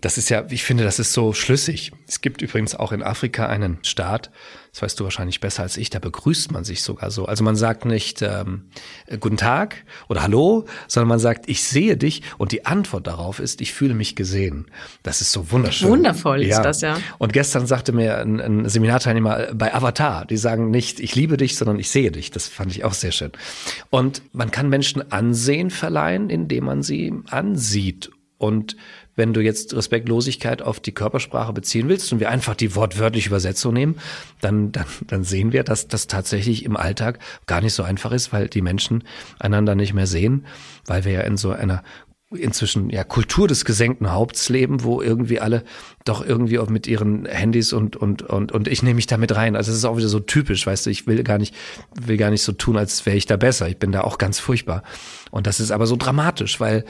das 0.00 0.18
ist 0.18 0.28
ja, 0.28 0.44
ich 0.50 0.64
finde, 0.64 0.84
das 0.84 0.98
ist 0.98 1.12
so 1.12 1.32
schlüssig. 1.32 1.92
Es 2.06 2.20
gibt 2.20 2.42
übrigens 2.42 2.74
auch 2.74 2.92
in 2.92 3.02
Afrika 3.02 3.46
einen 3.46 3.78
Staat, 3.82 4.30
das 4.72 4.82
weißt 4.82 5.00
du 5.00 5.04
wahrscheinlich 5.04 5.40
besser 5.40 5.62
als 5.62 5.76
ich, 5.76 5.90
da 5.90 5.98
begrüßt 5.98 6.52
man 6.52 6.64
sich 6.64 6.82
sogar 6.82 7.10
so. 7.10 7.26
Also 7.26 7.42
man 7.42 7.56
sagt 7.56 7.84
nicht 7.84 8.22
ähm, 8.22 8.68
Guten 9.18 9.36
Tag 9.36 9.84
oder 10.08 10.22
Hallo, 10.22 10.66
sondern 10.86 11.08
man 11.08 11.18
sagt, 11.18 11.48
ich 11.48 11.64
sehe 11.64 11.96
dich 11.96 12.22
und 12.38 12.52
die 12.52 12.66
Antwort 12.66 13.06
darauf 13.06 13.40
ist, 13.40 13.60
ich 13.60 13.72
fühle 13.72 13.94
mich 13.94 14.14
gesehen. 14.14 14.66
Das 15.02 15.20
ist 15.20 15.32
so 15.32 15.50
wunderschön. 15.50 15.88
Wundervoll 15.88 16.42
ja. 16.42 16.56
ist 16.56 16.62
das, 16.62 16.80
ja. 16.82 16.98
Und 17.18 17.32
gestern 17.32 17.66
sagte 17.66 17.92
mir 17.92 18.18
ein, 18.18 18.40
ein 18.40 18.68
Seminarteilnehmer 18.68 19.54
bei 19.54 19.74
Avatar, 19.74 20.24
die 20.24 20.36
sagen 20.36 20.70
nicht, 20.70 21.00
ich 21.00 21.16
liebe 21.16 21.36
dich, 21.36 21.56
sondern 21.56 21.78
ich 21.78 21.90
sehe 21.90 22.12
dich. 22.12 22.30
Das 22.30 22.46
fand 22.46 22.70
ich 22.70 22.84
auch 22.84 22.94
sehr 22.94 23.12
schön. 23.12 23.32
Und 23.90 24.22
man 24.32 24.50
kann 24.50 24.68
Menschen 24.68 25.10
Ansehen 25.10 25.70
verleihen, 25.70 26.30
indem 26.30 26.64
man 26.64 26.82
sie 26.82 27.12
ansieht. 27.28 28.10
Und 28.38 28.76
wenn 29.20 29.34
du 29.34 29.42
jetzt 29.42 29.76
Respektlosigkeit 29.76 30.62
auf 30.62 30.80
die 30.80 30.92
Körpersprache 30.92 31.52
beziehen 31.52 31.90
willst 31.90 32.10
und 32.10 32.20
wir 32.20 32.30
einfach 32.30 32.54
die 32.54 32.74
wortwörtliche 32.74 33.28
Übersetzung 33.28 33.74
nehmen, 33.74 33.96
dann, 34.40 34.72
dann, 34.72 34.86
dann 35.06 35.24
sehen 35.24 35.52
wir, 35.52 35.62
dass 35.62 35.88
das 35.88 36.06
tatsächlich 36.06 36.64
im 36.64 36.74
Alltag 36.74 37.18
gar 37.44 37.60
nicht 37.60 37.74
so 37.74 37.82
einfach 37.82 38.12
ist, 38.12 38.32
weil 38.32 38.48
die 38.48 38.62
Menschen 38.62 39.04
einander 39.38 39.74
nicht 39.74 39.92
mehr 39.92 40.06
sehen, 40.06 40.46
weil 40.86 41.04
wir 41.04 41.12
ja 41.12 41.20
in 41.20 41.36
so 41.36 41.50
einer 41.50 41.82
inzwischen 42.32 42.88
ja 42.88 43.04
Kultur 43.04 43.46
des 43.46 43.66
gesenkten 43.66 44.10
Haupts 44.10 44.48
leben, 44.48 44.84
wo 44.84 45.02
irgendwie 45.02 45.40
alle 45.40 45.64
doch 46.04 46.24
irgendwie 46.24 46.58
auch 46.58 46.70
mit 46.70 46.86
ihren 46.86 47.26
Handys 47.26 47.74
und 47.74 47.96
und 47.96 48.22
und 48.22 48.52
und 48.52 48.68
ich 48.68 48.82
nehme 48.82 48.94
mich 48.94 49.06
da 49.06 49.18
mit 49.18 49.34
rein. 49.34 49.54
Also 49.54 49.70
es 49.70 49.78
ist 49.78 49.84
auch 49.84 49.98
wieder 49.98 50.08
so 50.08 50.20
typisch, 50.20 50.66
weißt 50.66 50.86
du, 50.86 50.90
ich 50.90 51.06
will 51.06 51.22
gar 51.24 51.38
nicht 51.38 51.54
will 52.00 52.16
gar 52.16 52.30
nicht 52.30 52.42
so 52.42 52.52
tun, 52.52 52.78
als 52.78 53.04
wäre 53.04 53.16
ich 53.16 53.26
da 53.26 53.36
besser. 53.36 53.68
Ich 53.68 53.78
bin 53.78 53.92
da 53.92 54.02
auch 54.02 54.16
ganz 54.16 54.38
furchtbar. 54.38 54.82
Und 55.30 55.46
das 55.46 55.60
ist 55.60 55.70
aber 55.70 55.86
so 55.86 55.96
dramatisch, 55.96 56.60
weil 56.60 56.84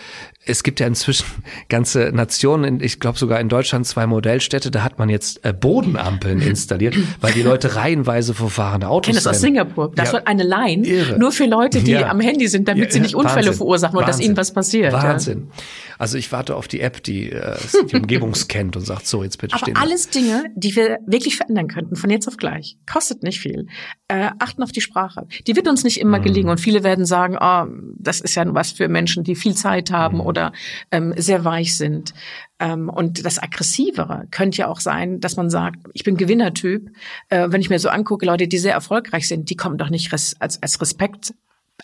es 0.46 0.62
gibt 0.62 0.80
ja 0.80 0.86
inzwischen 0.86 1.26
ganze 1.68 2.10
Nationen, 2.12 2.80
ich 2.80 3.00
glaube 3.00 3.18
sogar 3.18 3.40
in 3.40 3.48
Deutschland 3.48 3.86
zwei 3.86 4.06
Modellstädte, 4.06 4.70
da 4.70 4.82
hat 4.82 4.98
man 4.98 5.08
jetzt 5.08 5.44
äh, 5.44 5.52
Bodenampeln 5.52 6.40
installiert, 6.40 6.96
weil 7.20 7.32
die 7.32 7.42
Leute 7.42 7.76
reihenweise 7.76 8.34
vor 8.34 8.50
fahrende 8.50 8.88
Autos 8.88 9.08
Ich 9.08 9.14
kenne 9.16 9.24
das 9.24 9.36
aus 9.36 9.40
Singapur. 9.40 9.92
Das 9.94 10.08
ja, 10.08 10.12
wird 10.14 10.26
eine 10.26 10.44
Line 10.44 10.86
irre. 10.86 11.18
nur 11.18 11.32
für 11.32 11.46
Leute, 11.46 11.82
die 11.82 11.92
ja. 11.92 12.08
am 12.08 12.20
Handy 12.20 12.48
sind, 12.48 12.68
damit 12.68 12.84
ja, 12.86 12.90
sie 12.90 13.00
nicht 13.00 13.14
Unfälle 13.14 13.36
Wahnsinn. 13.36 13.54
verursachen 13.54 13.98
und 13.98 14.08
dass 14.08 14.20
ihnen 14.20 14.36
was 14.36 14.52
passiert. 14.52 14.92
Wahnsinn. 14.92 15.50
Also 15.98 16.16
ich 16.16 16.32
warte 16.32 16.56
auf 16.56 16.66
die 16.66 16.80
App, 16.80 17.02
die 17.02 17.30
äh, 17.30 17.56
die 17.90 17.96
Umgebung 17.96 18.34
scannt 18.34 18.74
und 18.74 18.86
sagt, 18.86 19.06
so, 19.06 19.22
jetzt 19.22 19.36
bitte 19.36 19.54
Aber 19.54 19.66
stehen. 19.66 19.76
alles 19.76 20.08
Dinge, 20.08 20.44
die 20.54 20.74
wir 20.74 20.98
wirklich 21.06 21.36
verändern 21.36 21.68
könnten, 21.68 21.94
von 21.94 22.08
jetzt 22.08 22.26
auf 22.26 22.38
gleich. 22.38 22.78
Kostet 22.90 23.22
nicht 23.22 23.38
viel. 23.38 23.66
Äh, 24.08 24.30
achten 24.38 24.62
auf 24.62 24.72
die 24.72 24.80
Sprache. 24.80 25.26
Die 25.46 25.56
wird 25.56 25.68
uns 25.68 25.84
nicht 25.84 26.00
immer 26.00 26.18
mhm. 26.18 26.22
gelingen 26.22 26.48
und 26.48 26.58
viele 26.58 26.84
werden 26.84 27.04
sagen, 27.04 27.36
oh, 27.38 27.66
das 27.98 28.22
ist 28.22 28.29
ja 28.34 28.44
was 28.54 28.72
für 28.72 28.88
Menschen, 28.88 29.24
die 29.24 29.34
viel 29.34 29.54
Zeit 29.54 29.90
haben 29.90 30.16
mhm. 30.16 30.26
oder 30.26 30.52
ähm, 30.90 31.14
sehr 31.16 31.44
weich 31.44 31.76
sind. 31.76 32.14
Ähm, 32.58 32.88
und 32.88 33.24
das 33.24 33.42
Aggressivere 33.42 34.26
könnte 34.30 34.58
ja 34.58 34.68
auch 34.68 34.80
sein, 34.80 35.20
dass 35.20 35.36
man 35.36 35.50
sagt, 35.50 35.78
ich 35.92 36.04
bin 36.04 36.16
Gewinnertyp. 36.16 36.90
Äh, 37.28 37.48
wenn 37.50 37.60
ich 37.60 37.70
mir 37.70 37.78
so 37.78 37.88
angucke, 37.88 38.26
Leute, 38.26 38.48
die 38.48 38.58
sehr 38.58 38.74
erfolgreich 38.74 39.28
sind, 39.28 39.50
die 39.50 39.56
kommen 39.56 39.78
doch 39.78 39.90
nicht 39.90 40.12
res 40.12 40.36
als, 40.40 40.62
als 40.62 40.80
Respekt 40.80 41.34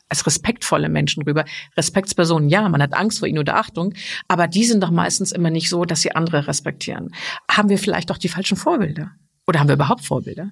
als 0.08 0.26
respektvolle 0.26 0.88
Menschen 0.88 1.22
rüber. 1.22 1.44
Respektspersonen, 1.76 2.48
ja, 2.48 2.68
man 2.68 2.82
hat 2.82 2.94
Angst 2.94 3.18
vor 3.18 3.28
ihnen 3.28 3.38
oder 3.38 3.56
Achtung, 3.56 3.94
aber 4.28 4.46
die 4.46 4.64
sind 4.64 4.82
doch 4.82 4.90
meistens 4.90 5.32
immer 5.32 5.50
nicht 5.50 5.68
so, 5.68 5.84
dass 5.84 6.02
sie 6.02 6.12
andere 6.12 6.46
respektieren. 6.46 7.14
Haben 7.50 7.70
wir 7.70 7.78
vielleicht 7.78 8.10
doch 8.10 8.18
die 8.18 8.28
falschen 8.28 8.56
Vorbilder? 8.56 9.12
Oder 9.46 9.60
haben 9.60 9.68
wir 9.68 9.74
überhaupt 9.74 10.04
Vorbilder? 10.04 10.50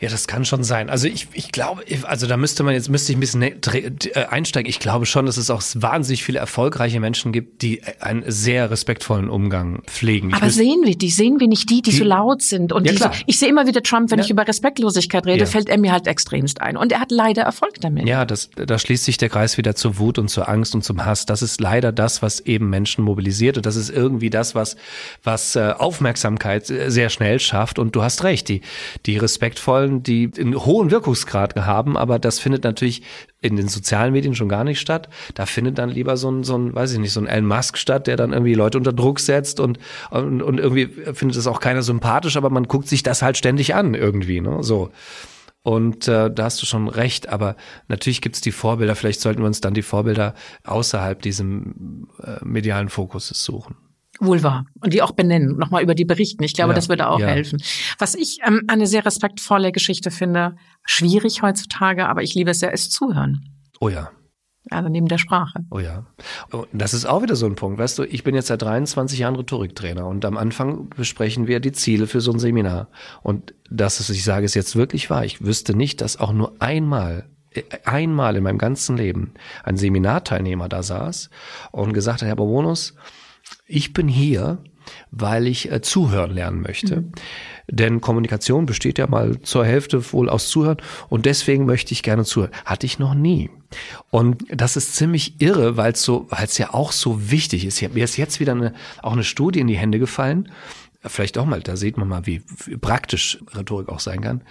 Ja, 0.00 0.08
das 0.08 0.28
kann 0.28 0.44
schon 0.44 0.62
sein. 0.62 0.90
Also 0.90 1.08
ich, 1.08 1.26
ich 1.32 1.50
glaube, 1.50 1.82
also 2.04 2.28
da 2.28 2.36
müsste 2.36 2.62
man 2.62 2.74
jetzt 2.74 2.88
müsste 2.88 3.10
ich 3.10 3.18
ein 3.18 3.20
bisschen 3.20 3.42
äh, 3.42 3.52
einsteigen. 4.30 4.70
Ich 4.70 4.78
glaube 4.78 5.06
schon, 5.06 5.26
dass 5.26 5.36
es 5.36 5.50
auch 5.50 5.60
wahnsinnig 5.74 6.22
viele 6.22 6.38
erfolgreiche 6.38 7.00
Menschen 7.00 7.32
gibt, 7.32 7.62
die 7.62 7.82
einen 7.98 8.22
sehr 8.28 8.70
respektvollen 8.70 9.28
Umgang 9.28 9.82
pflegen. 9.86 10.32
Aber 10.34 10.50
sehen 10.50 10.82
wir 10.84 10.96
die? 10.96 11.10
Sehen 11.10 11.40
wir 11.40 11.48
nicht 11.48 11.68
die, 11.68 11.82
die, 11.82 11.90
die 11.90 11.96
so 11.96 12.04
laut 12.04 12.42
sind 12.42 12.72
und 12.72 12.86
ja, 12.86 12.92
die 12.92 12.98
so, 12.98 13.10
ich 13.26 13.40
sehe 13.40 13.48
immer 13.48 13.66
wieder 13.66 13.82
Trump, 13.82 14.12
wenn 14.12 14.20
ja. 14.20 14.24
ich 14.24 14.30
über 14.30 14.46
Respektlosigkeit 14.46 15.26
rede, 15.26 15.40
ja. 15.40 15.46
fällt 15.46 15.68
er 15.68 15.78
mir 15.78 15.90
halt 15.90 16.06
extremst 16.06 16.62
ein 16.62 16.76
und 16.76 16.92
er 16.92 17.00
hat 17.00 17.10
leider 17.10 17.42
Erfolg 17.42 17.80
damit. 17.80 18.06
Ja, 18.06 18.24
das 18.24 18.50
da 18.54 18.78
schließt 18.78 19.04
sich 19.04 19.16
der 19.16 19.30
Kreis 19.30 19.58
wieder 19.58 19.74
zur 19.74 19.98
Wut 19.98 20.18
und 20.18 20.28
zur 20.28 20.48
Angst 20.48 20.76
und 20.76 20.84
zum 20.84 21.04
Hass. 21.04 21.26
Das 21.26 21.42
ist 21.42 21.60
leider 21.60 21.90
das, 21.90 22.22
was 22.22 22.38
eben 22.38 22.70
Menschen 22.70 23.02
mobilisiert 23.02 23.56
und 23.56 23.66
das 23.66 23.74
ist 23.74 23.90
irgendwie 23.90 24.30
das, 24.30 24.54
was 24.54 24.76
was 25.24 25.56
äh, 25.56 25.74
Aufmerksamkeit 25.76 26.70
äh, 26.70 26.88
sehr 26.88 27.08
schnell 27.08 27.40
schafft 27.40 27.80
und 27.80 27.96
du 27.96 28.02
hast 28.04 28.22
recht, 28.22 28.48
die 28.48 28.60
die 29.06 29.16
respektvollen 29.16 29.87
Zahlen, 29.88 30.02
die 30.02 30.30
einen 30.38 30.54
hohen 30.54 30.90
Wirkungsgrad 30.90 31.56
haben, 31.56 31.96
aber 31.96 32.18
das 32.18 32.38
findet 32.38 32.64
natürlich 32.64 33.02
in 33.40 33.56
den 33.56 33.68
sozialen 33.68 34.12
Medien 34.12 34.34
schon 34.34 34.48
gar 34.48 34.64
nicht 34.64 34.80
statt. 34.80 35.08
Da 35.34 35.46
findet 35.46 35.78
dann 35.78 35.90
lieber 35.90 36.16
so 36.16 36.30
ein, 36.30 36.44
so 36.44 36.56
ein, 36.56 36.74
weiß 36.74 36.92
ich 36.92 36.98
nicht, 36.98 37.12
so 37.12 37.20
ein 37.20 37.26
Elon 37.26 37.46
Musk 37.46 37.78
statt, 37.78 38.06
der 38.06 38.16
dann 38.16 38.32
irgendwie 38.32 38.54
Leute 38.54 38.78
unter 38.78 38.92
Druck 38.92 39.20
setzt 39.20 39.60
und, 39.60 39.78
und, 40.10 40.42
und 40.42 40.58
irgendwie 40.58 40.86
findet 41.14 41.36
das 41.36 41.46
auch 41.46 41.60
keiner 41.60 41.82
sympathisch, 41.82 42.36
aber 42.36 42.50
man 42.50 42.64
guckt 42.64 42.88
sich 42.88 43.02
das 43.02 43.22
halt 43.22 43.36
ständig 43.36 43.74
an 43.74 43.94
irgendwie, 43.94 44.40
ne, 44.40 44.62
so. 44.62 44.90
Und 45.62 46.08
äh, 46.08 46.30
da 46.30 46.44
hast 46.44 46.62
du 46.62 46.66
schon 46.66 46.88
recht, 46.88 47.28
aber 47.28 47.56
natürlich 47.88 48.22
gibt's 48.22 48.40
die 48.40 48.52
Vorbilder. 48.52 48.94
Vielleicht 48.94 49.20
sollten 49.20 49.42
wir 49.42 49.46
uns 49.46 49.60
dann 49.60 49.74
die 49.74 49.82
Vorbilder 49.82 50.34
außerhalb 50.64 51.20
diesem 51.20 52.08
äh, 52.22 52.42
medialen 52.42 52.88
Fokuses 52.88 53.44
suchen. 53.44 53.76
Wohl 54.20 54.42
wahr. 54.42 54.66
Und 54.80 54.92
die 54.92 55.02
auch 55.02 55.12
benennen, 55.12 55.56
nochmal 55.56 55.82
über 55.82 55.94
die 55.94 56.04
berichten. 56.04 56.42
Ich 56.42 56.54
glaube, 56.54 56.70
ja, 56.70 56.74
das 56.74 56.88
würde 56.88 57.08
auch 57.08 57.20
ja. 57.20 57.28
helfen. 57.28 57.62
Was 57.98 58.14
ich 58.14 58.38
ähm, 58.44 58.62
eine 58.68 58.86
sehr 58.86 59.04
respektvolle 59.04 59.72
Geschichte 59.72 60.10
finde, 60.10 60.56
schwierig 60.84 61.42
heutzutage, 61.42 62.08
aber 62.08 62.22
ich 62.22 62.34
liebe 62.34 62.50
es 62.50 62.60
sehr, 62.60 62.72
ist 62.72 62.92
Zuhören. 62.92 63.40
Oh 63.80 63.88
ja. 63.88 64.10
Also 64.70 64.88
neben 64.88 65.08
der 65.08 65.18
Sprache. 65.18 65.60
Oh 65.70 65.78
ja. 65.78 66.04
Und 66.50 66.66
das 66.72 66.92
ist 66.92 67.06
auch 67.06 67.22
wieder 67.22 67.36
so 67.36 67.46
ein 67.46 67.54
Punkt. 67.54 67.78
Weißt 67.78 67.98
du, 67.98 68.04
ich 68.04 68.22
bin 68.22 68.34
jetzt 68.34 68.48
seit 68.48 68.60
23 68.60 69.18
Jahren 69.18 69.36
Rhetoriktrainer 69.36 70.06
und 70.06 70.24
am 70.24 70.36
Anfang 70.36 70.90
besprechen 70.90 71.46
wir 71.46 71.60
die 71.60 71.72
Ziele 71.72 72.06
für 72.06 72.20
so 72.20 72.32
ein 72.32 72.38
Seminar. 72.38 72.88
Und 73.22 73.54
das, 73.70 74.00
was 74.00 74.10
ich 74.10 74.24
sage, 74.24 74.44
ist 74.44 74.54
jetzt 74.54 74.76
wirklich 74.76 75.10
wahr. 75.10 75.24
Ich 75.24 75.44
wüsste 75.44 75.74
nicht, 75.74 76.00
dass 76.00 76.18
auch 76.18 76.32
nur 76.32 76.54
einmal 76.58 77.24
einmal 77.84 78.36
in 78.36 78.42
meinem 78.42 78.58
ganzen 78.58 78.96
Leben 78.96 79.32
ein 79.64 79.76
Seminarteilnehmer 79.76 80.68
da 80.68 80.82
saß 80.82 81.30
und 81.72 81.92
gesagt 81.92 82.22
hat, 82.22 82.28
Herr 82.28 82.36
Bonus, 82.36 82.94
ich 83.66 83.92
bin 83.92 84.08
hier, 84.08 84.58
weil 85.10 85.46
ich 85.46 85.70
äh, 85.70 85.80
zuhören 85.80 86.30
lernen 86.30 86.62
möchte. 86.62 87.02
Mhm. 87.02 87.12
Denn 87.70 88.00
Kommunikation 88.00 88.66
besteht 88.66 88.98
ja 88.98 89.06
mal 89.06 89.40
zur 89.42 89.64
Hälfte 89.64 90.12
wohl 90.12 90.28
aus 90.28 90.48
Zuhören 90.48 90.78
und 91.08 91.26
deswegen 91.26 91.66
möchte 91.66 91.92
ich 91.92 92.02
gerne 92.02 92.24
zuhören. 92.24 92.52
Hatte 92.64 92.86
ich 92.86 92.98
noch 92.98 93.14
nie. 93.14 93.50
Und 94.10 94.44
das 94.50 94.76
ist 94.76 94.96
ziemlich 94.96 95.40
irre, 95.40 95.76
weil 95.76 95.92
es 95.92 96.02
so, 96.02 96.26
weil 96.30 96.44
es 96.44 96.56
ja 96.56 96.72
auch 96.72 96.92
so 96.92 97.30
wichtig 97.30 97.66
ist. 97.66 97.82
Mir 97.94 98.04
ist 98.04 98.16
jetzt 98.16 98.40
wieder 98.40 98.52
eine, 98.52 98.72
auch 99.02 99.12
eine 99.12 99.24
Studie 99.24 99.60
in 99.60 99.66
die 99.66 99.76
Hände 99.76 99.98
gefallen. 99.98 100.50
Vielleicht 101.04 101.38
auch 101.38 101.44
mal, 101.44 101.60
da 101.60 101.76
sieht 101.76 101.96
man 101.96 102.08
mal, 102.08 102.26
wie, 102.26 102.42
wie 102.64 102.76
praktisch 102.76 103.38
Rhetorik 103.54 103.88
auch 103.88 104.00
sein 104.00 104.22
kann. 104.22 104.42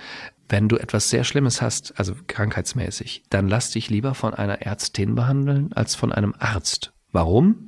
Wenn 0.48 0.70
du 0.70 0.78
etwas 0.78 1.10
sehr 1.10 1.26
Schlimmes 1.26 1.62
hast, 1.62 2.00
also 2.00 2.14
krankheitsmäßig, 2.28 3.24
dann 3.30 3.50
lass 3.50 3.72
dich 3.72 3.90
lieber 3.90 4.14
von 4.14 4.34
einer 4.34 4.62
Ärztin 4.62 5.16
behandeln 5.16 5.74
als 5.74 5.96
von 5.96 6.14
einem 6.14 6.34
Arzt. 6.40 6.94
Warum? 7.12 7.67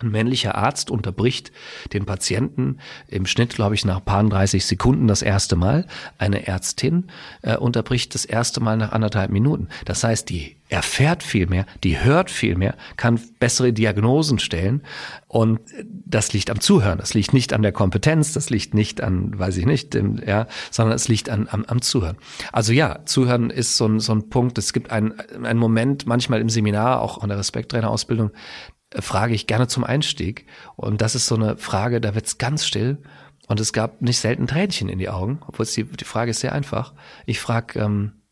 Ein 0.00 0.12
männlicher 0.12 0.54
Arzt 0.54 0.92
unterbricht 0.92 1.50
den 1.92 2.06
Patienten 2.06 2.78
im 3.08 3.26
Schnitt, 3.26 3.56
glaube 3.56 3.74
ich, 3.74 3.84
nach 3.84 4.04
paar 4.04 4.22
30 4.22 4.64
Sekunden 4.64 5.08
das 5.08 5.22
erste 5.22 5.56
Mal. 5.56 5.86
Eine 6.18 6.46
Ärztin 6.46 7.08
äh, 7.42 7.56
unterbricht 7.56 8.14
das 8.14 8.24
erste 8.24 8.60
Mal 8.60 8.76
nach 8.76 8.92
anderthalb 8.92 9.32
Minuten. 9.32 9.66
Das 9.86 10.04
heißt, 10.04 10.28
die 10.28 10.54
erfährt 10.68 11.24
viel 11.24 11.48
mehr, 11.48 11.66
die 11.82 11.98
hört 11.98 12.30
viel 12.30 12.54
mehr, 12.56 12.76
kann 12.96 13.20
bessere 13.40 13.72
Diagnosen 13.72 14.38
stellen. 14.38 14.82
Und 15.26 15.58
das 16.06 16.32
liegt 16.32 16.50
am 16.50 16.60
Zuhören. 16.60 16.98
Das 16.98 17.14
liegt 17.14 17.32
nicht 17.32 17.52
an 17.52 17.62
der 17.62 17.72
Kompetenz, 17.72 18.32
das 18.32 18.50
liegt 18.50 18.74
nicht 18.74 19.00
an, 19.00 19.36
weiß 19.36 19.56
ich 19.56 19.66
nicht, 19.66 19.94
dem, 19.94 20.22
ja, 20.24 20.46
sondern 20.70 20.94
es 20.94 21.08
liegt 21.08 21.28
an, 21.28 21.48
am, 21.50 21.64
am 21.64 21.82
Zuhören. 21.82 22.18
Also 22.52 22.72
ja, 22.72 23.00
Zuhören 23.04 23.50
ist 23.50 23.76
so 23.76 23.86
ein, 23.86 23.98
so 23.98 24.12
ein 24.12 24.28
Punkt. 24.28 24.58
Es 24.58 24.72
gibt 24.72 24.92
einen, 24.92 25.18
einen 25.42 25.58
Moment, 25.58 26.06
manchmal 26.06 26.40
im 26.40 26.50
Seminar, 26.50 27.02
auch 27.02 27.20
in 27.20 27.30
der 27.30 27.38
Respekttrainerausbildung, 27.38 28.30
frage 28.94 29.34
ich 29.34 29.46
gerne 29.46 29.68
zum 29.68 29.84
Einstieg. 29.84 30.46
Und 30.76 31.00
das 31.00 31.14
ist 31.14 31.26
so 31.26 31.34
eine 31.34 31.56
Frage, 31.56 32.00
da 32.00 32.14
wird's 32.14 32.38
ganz 32.38 32.66
still. 32.66 33.02
Und 33.46 33.60
es 33.60 33.72
gab 33.72 34.02
nicht 34.02 34.18
selten 34.18 34.46
Tränchen 34.46 34.88
in 34.88 34.98
die 34.98 35.08
Augen, 35.08 35.40
obwohl 35.46 35.66
die, 35.66 35.84
die 35.84 36.04
Frage 36.04 36.30
ist 36.30 36.40
sehr 36.40 36.52
einfach. 36.52 36.94
Ich 37.26 37.40
frage, 37.40 37.78
ähm, 37.80 38.22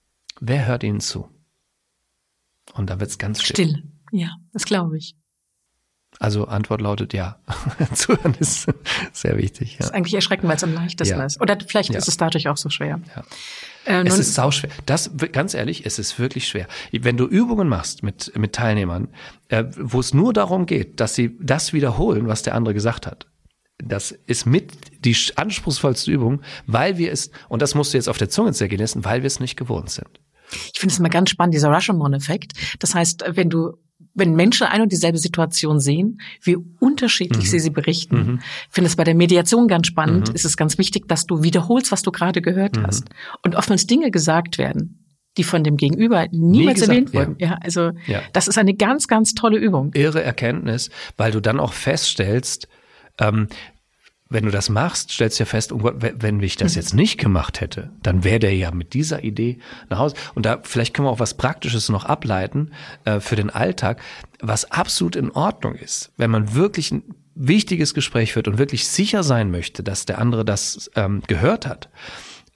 wer 0.41 0.67
hört 0.67 0.83
Ihnen 0.83 1.01
zu? 1.01 1.29
Und 2.75 2.91
da 2.91 3.01
wird's 3.01 3.19
ganz 3.19 3.43
still. 3.43 3.69
Still, 3.69 3.93
ja, 4.13 4.37
das 4.53 4.65
glaube 4.65 4.99
ich. 4.99 5.17
Also 6.19 6.47
Antwort 6.47 6.81
lautet 6.81 7.13
ja. 7.13 7.39
Zuhören 7.95 8.35
ist 8.39 8.67
sehr 9.13 9.37
wichtig. 9.37 9.73
Ja. 9.73 9.79
Das 9.79 9.87
ist 9.89 9.95
eigentlich 9.95 10.15
erschreckend, 10.15 10.49
weil 10.49 10.57
es 10.57 10.65
am 10.65 10.73
leichtesten 10.73 11.19
ja. 11.19 11.25
ist. 11.25 11.41
Oder 11.41 11.59
vielleicht 11.67 11.91
ja. 11.91 11.99
ist 11.99 12.09
es 12.09 12.17
dadurch 12.17 12.49
auch 12.49 12.57
so 12.57 12.71
schwer. 12.71 13.01
Ja. 13.15 13.23
Äh, 13.87 14.07
es 14.07 14.19
ist 14.19 14.35
sauschwer. 14.35 14.71
Das, 14.87 15.11
ganz 15.33 15.55
ehrlich, 15.55 15.85
es 15.85 15.99
ist 15.99 16.19
wirklich 16.19 16.49
schwer. 16.49 16.67
Wenn 16.91 17.17
du 17.17 17.27
Übungen 17.27 17.69
machst 17.69 18.03
mit, 18.03 18.33
mit 18.37 18.55
Teilnehmern, 18.55 19.09
äh, 19.49 19.65
wo 19.77 20.01
es 20.01 20.15
nur 20.15 20.33
darum 20.33 20.67
geht, 20.67 21.01
dass 21.01 21.15
sie 21.15 21.37
das 21.41 21.73
wiederholen, 21.73 22.27
was 22.29 22.43
der 22.43 22.55
andere 22.55 22.75
gesagt 22.75 23.07
hat, 23.07 23.27
das 23.79 24.11
ist 24.11 24.47
mit 24.47 24.73
die 25.05 25.17
anspruchsvollste 25.37 26.11
Übung, 26.11 26.41
weil 26.67 26.97
wir 26.97 27.13
es, 27.13 27.31
und 27.49 27.61
das 27.61 27.75
musst 27.75 27.93
du 27.93 27.99
jetzt 27.99 28.09
auf 28.09 28.17
der 28.17 28.31
Zunge 28.31 28.53
zergehen 28.53 28.81
lassen, 28.81 29.05
weil 29.05 29.23
wir 29.23 29.27
es 29.27 29.39
nicht 29.39 29.57
gewohnt 29.57 29.91
sind. 29.91 30.09
Ich 30.73 30.81
finde 30.81 30.93
es 30.93 30.99
immer 30.99 31.09
ganz 31.09 31.31
spannend, 31.31 31.55
dieser 31.55 31.71
Rashomon-Effekt. 31.71 32.53
Das 32.79 32.95
heißt, 32.95 33.25
wenn 33.35 33.51
du 33.51 33.77
wenn 34.17 34.35
Menschen 34.35 34.67
eine 34.67 34.83
und 34.83 34.93
dieselbe 34.93 35.19
Situation 35.19 35.79
sehen, 35.79 36.21
wie 36.43 36.57
unterschiedlich 36.81 37.45
mhm. 37.45 37.49
sie 37.49 37.61
sie 37.61 37.71
berichten. 37.71 38.17
Mhm. 38.17 38.39
Ich 38.41 38.75
finde 38.75 38.89
es 38.89 38.97
bei 38.97 39.05
der 39.05 39.15
Mediation 39.15 39.69
ganz 39.69 39.87
spannend. 39.87 40.31
Mhm. 40.31 40.35
Ist 40.35 40.45
es 40.45 40.57
ganz 40.57 40.79
wichtig, 40.79 41.07
dass 41.07 41.27
du 41.27 41.43
wiederholst, 41.43 41.93
was 41.93 42.03
du 42.03 42.11
gerade 42.11 42.43
gehört 42.43 42.77
mhm. 42.77 42.87
hast. 42.87 43.05
Und 43.43 43.55
oftmals 43.55 43.87
Dinge 43.87 44.11
gesagt 44.11 44.59
werden, 44.59 45.07
die 45.37 45.45
von 45.45 45.63
dem 45.63 45.77
Gegenüber 45.77 46.27
niemals 46.33 46.81
Nie 46.81 46.87
erwähnt 46.87 47.15
wurden. 47.15 47.37
Ja, 47.39 47.49
ja 47.49 47.59
also 47.61 47.93
ja. 48.07 48.23
das 48.33 48.49
ist 48.49 48.59
eine 48.59 48.75
ganz, 48.75 49.07
ganz 49.07 49.35
tolle 49.35 49.59
Übung. 49.59 49.93
Irre 49.95 50.23
Erkenntnis, 50.23 50.91
weil 51.17 51.31
du 51.31 51.41
dann 51.41 51.61
auch 51.61 51.75
feststellst, 51.75 52.69
ähm, 53.19 53.49
wenn 54.29 54.45
du 54.45 54.51
das 54.51 54.69
machst, 54.69 55.13
stellst 55.13 55.39
du 55.39 55.45
ja 55.45 55.47
fest, 55.47 55.73
oh 55.73 55.79
Gott, 55.79 55.97
wenn 55.99 56.41
ich 56.41 56.57
das 56.57 56.73
mhm. 56.73 56.81
jetzt 56.81 56.95
nicht 56.95 57.19
gemacht 57.19 57.61
hätte, 57.61 57.91
dann 58.03 58.25
wäre 58.25 58.41
der 58.41 58.55
ja 58.57 58.73
mit 58.73 58.93
dieser 58.93 59.23
Idee 59.23 59.59
nach 59.89 59.99
Hause. 59.99 60.17
Und 60.35 60.47
da 60.47 60.61
vielleicht 60.63 60.95
können 60.95 61.07
wir 61.07 61.13
auch 61.13 61.21
was 61.21 61.35
Praktisches 61.35 61.89
noch 61.89 62.05
ableiten 62.05 62.73
äh, 63.05 63.21
für 63.21 63.37
den 63.37 63.51
Alltag, 63.51 64.01
was 64.41 64.71
absolut 64.71 65.15
in 65.17 65.31
Ordnung 65.31 65.75
ist, 65.75 66.13
wenn 66.17 66.31
man 66.31 66.55
wirklich 66.55 66.91
ein 66.91 67.03
wichtiges 67.37 67.95
Gespräch 67.95 68.33
führt 68.33 68.49
und 68.49 68.59
wirklich 68.59 68.89
sicher 68.89 69.23
sein 69.23 69.51
möchte, 69.51 69.83
dass 69.83 70.07
der 70.07 70.19
andere 70.19 70.45
das 70.45 70.91
ähm, 70.97 71.23
gehört 71.27 71.67
hat. 71.67 71.89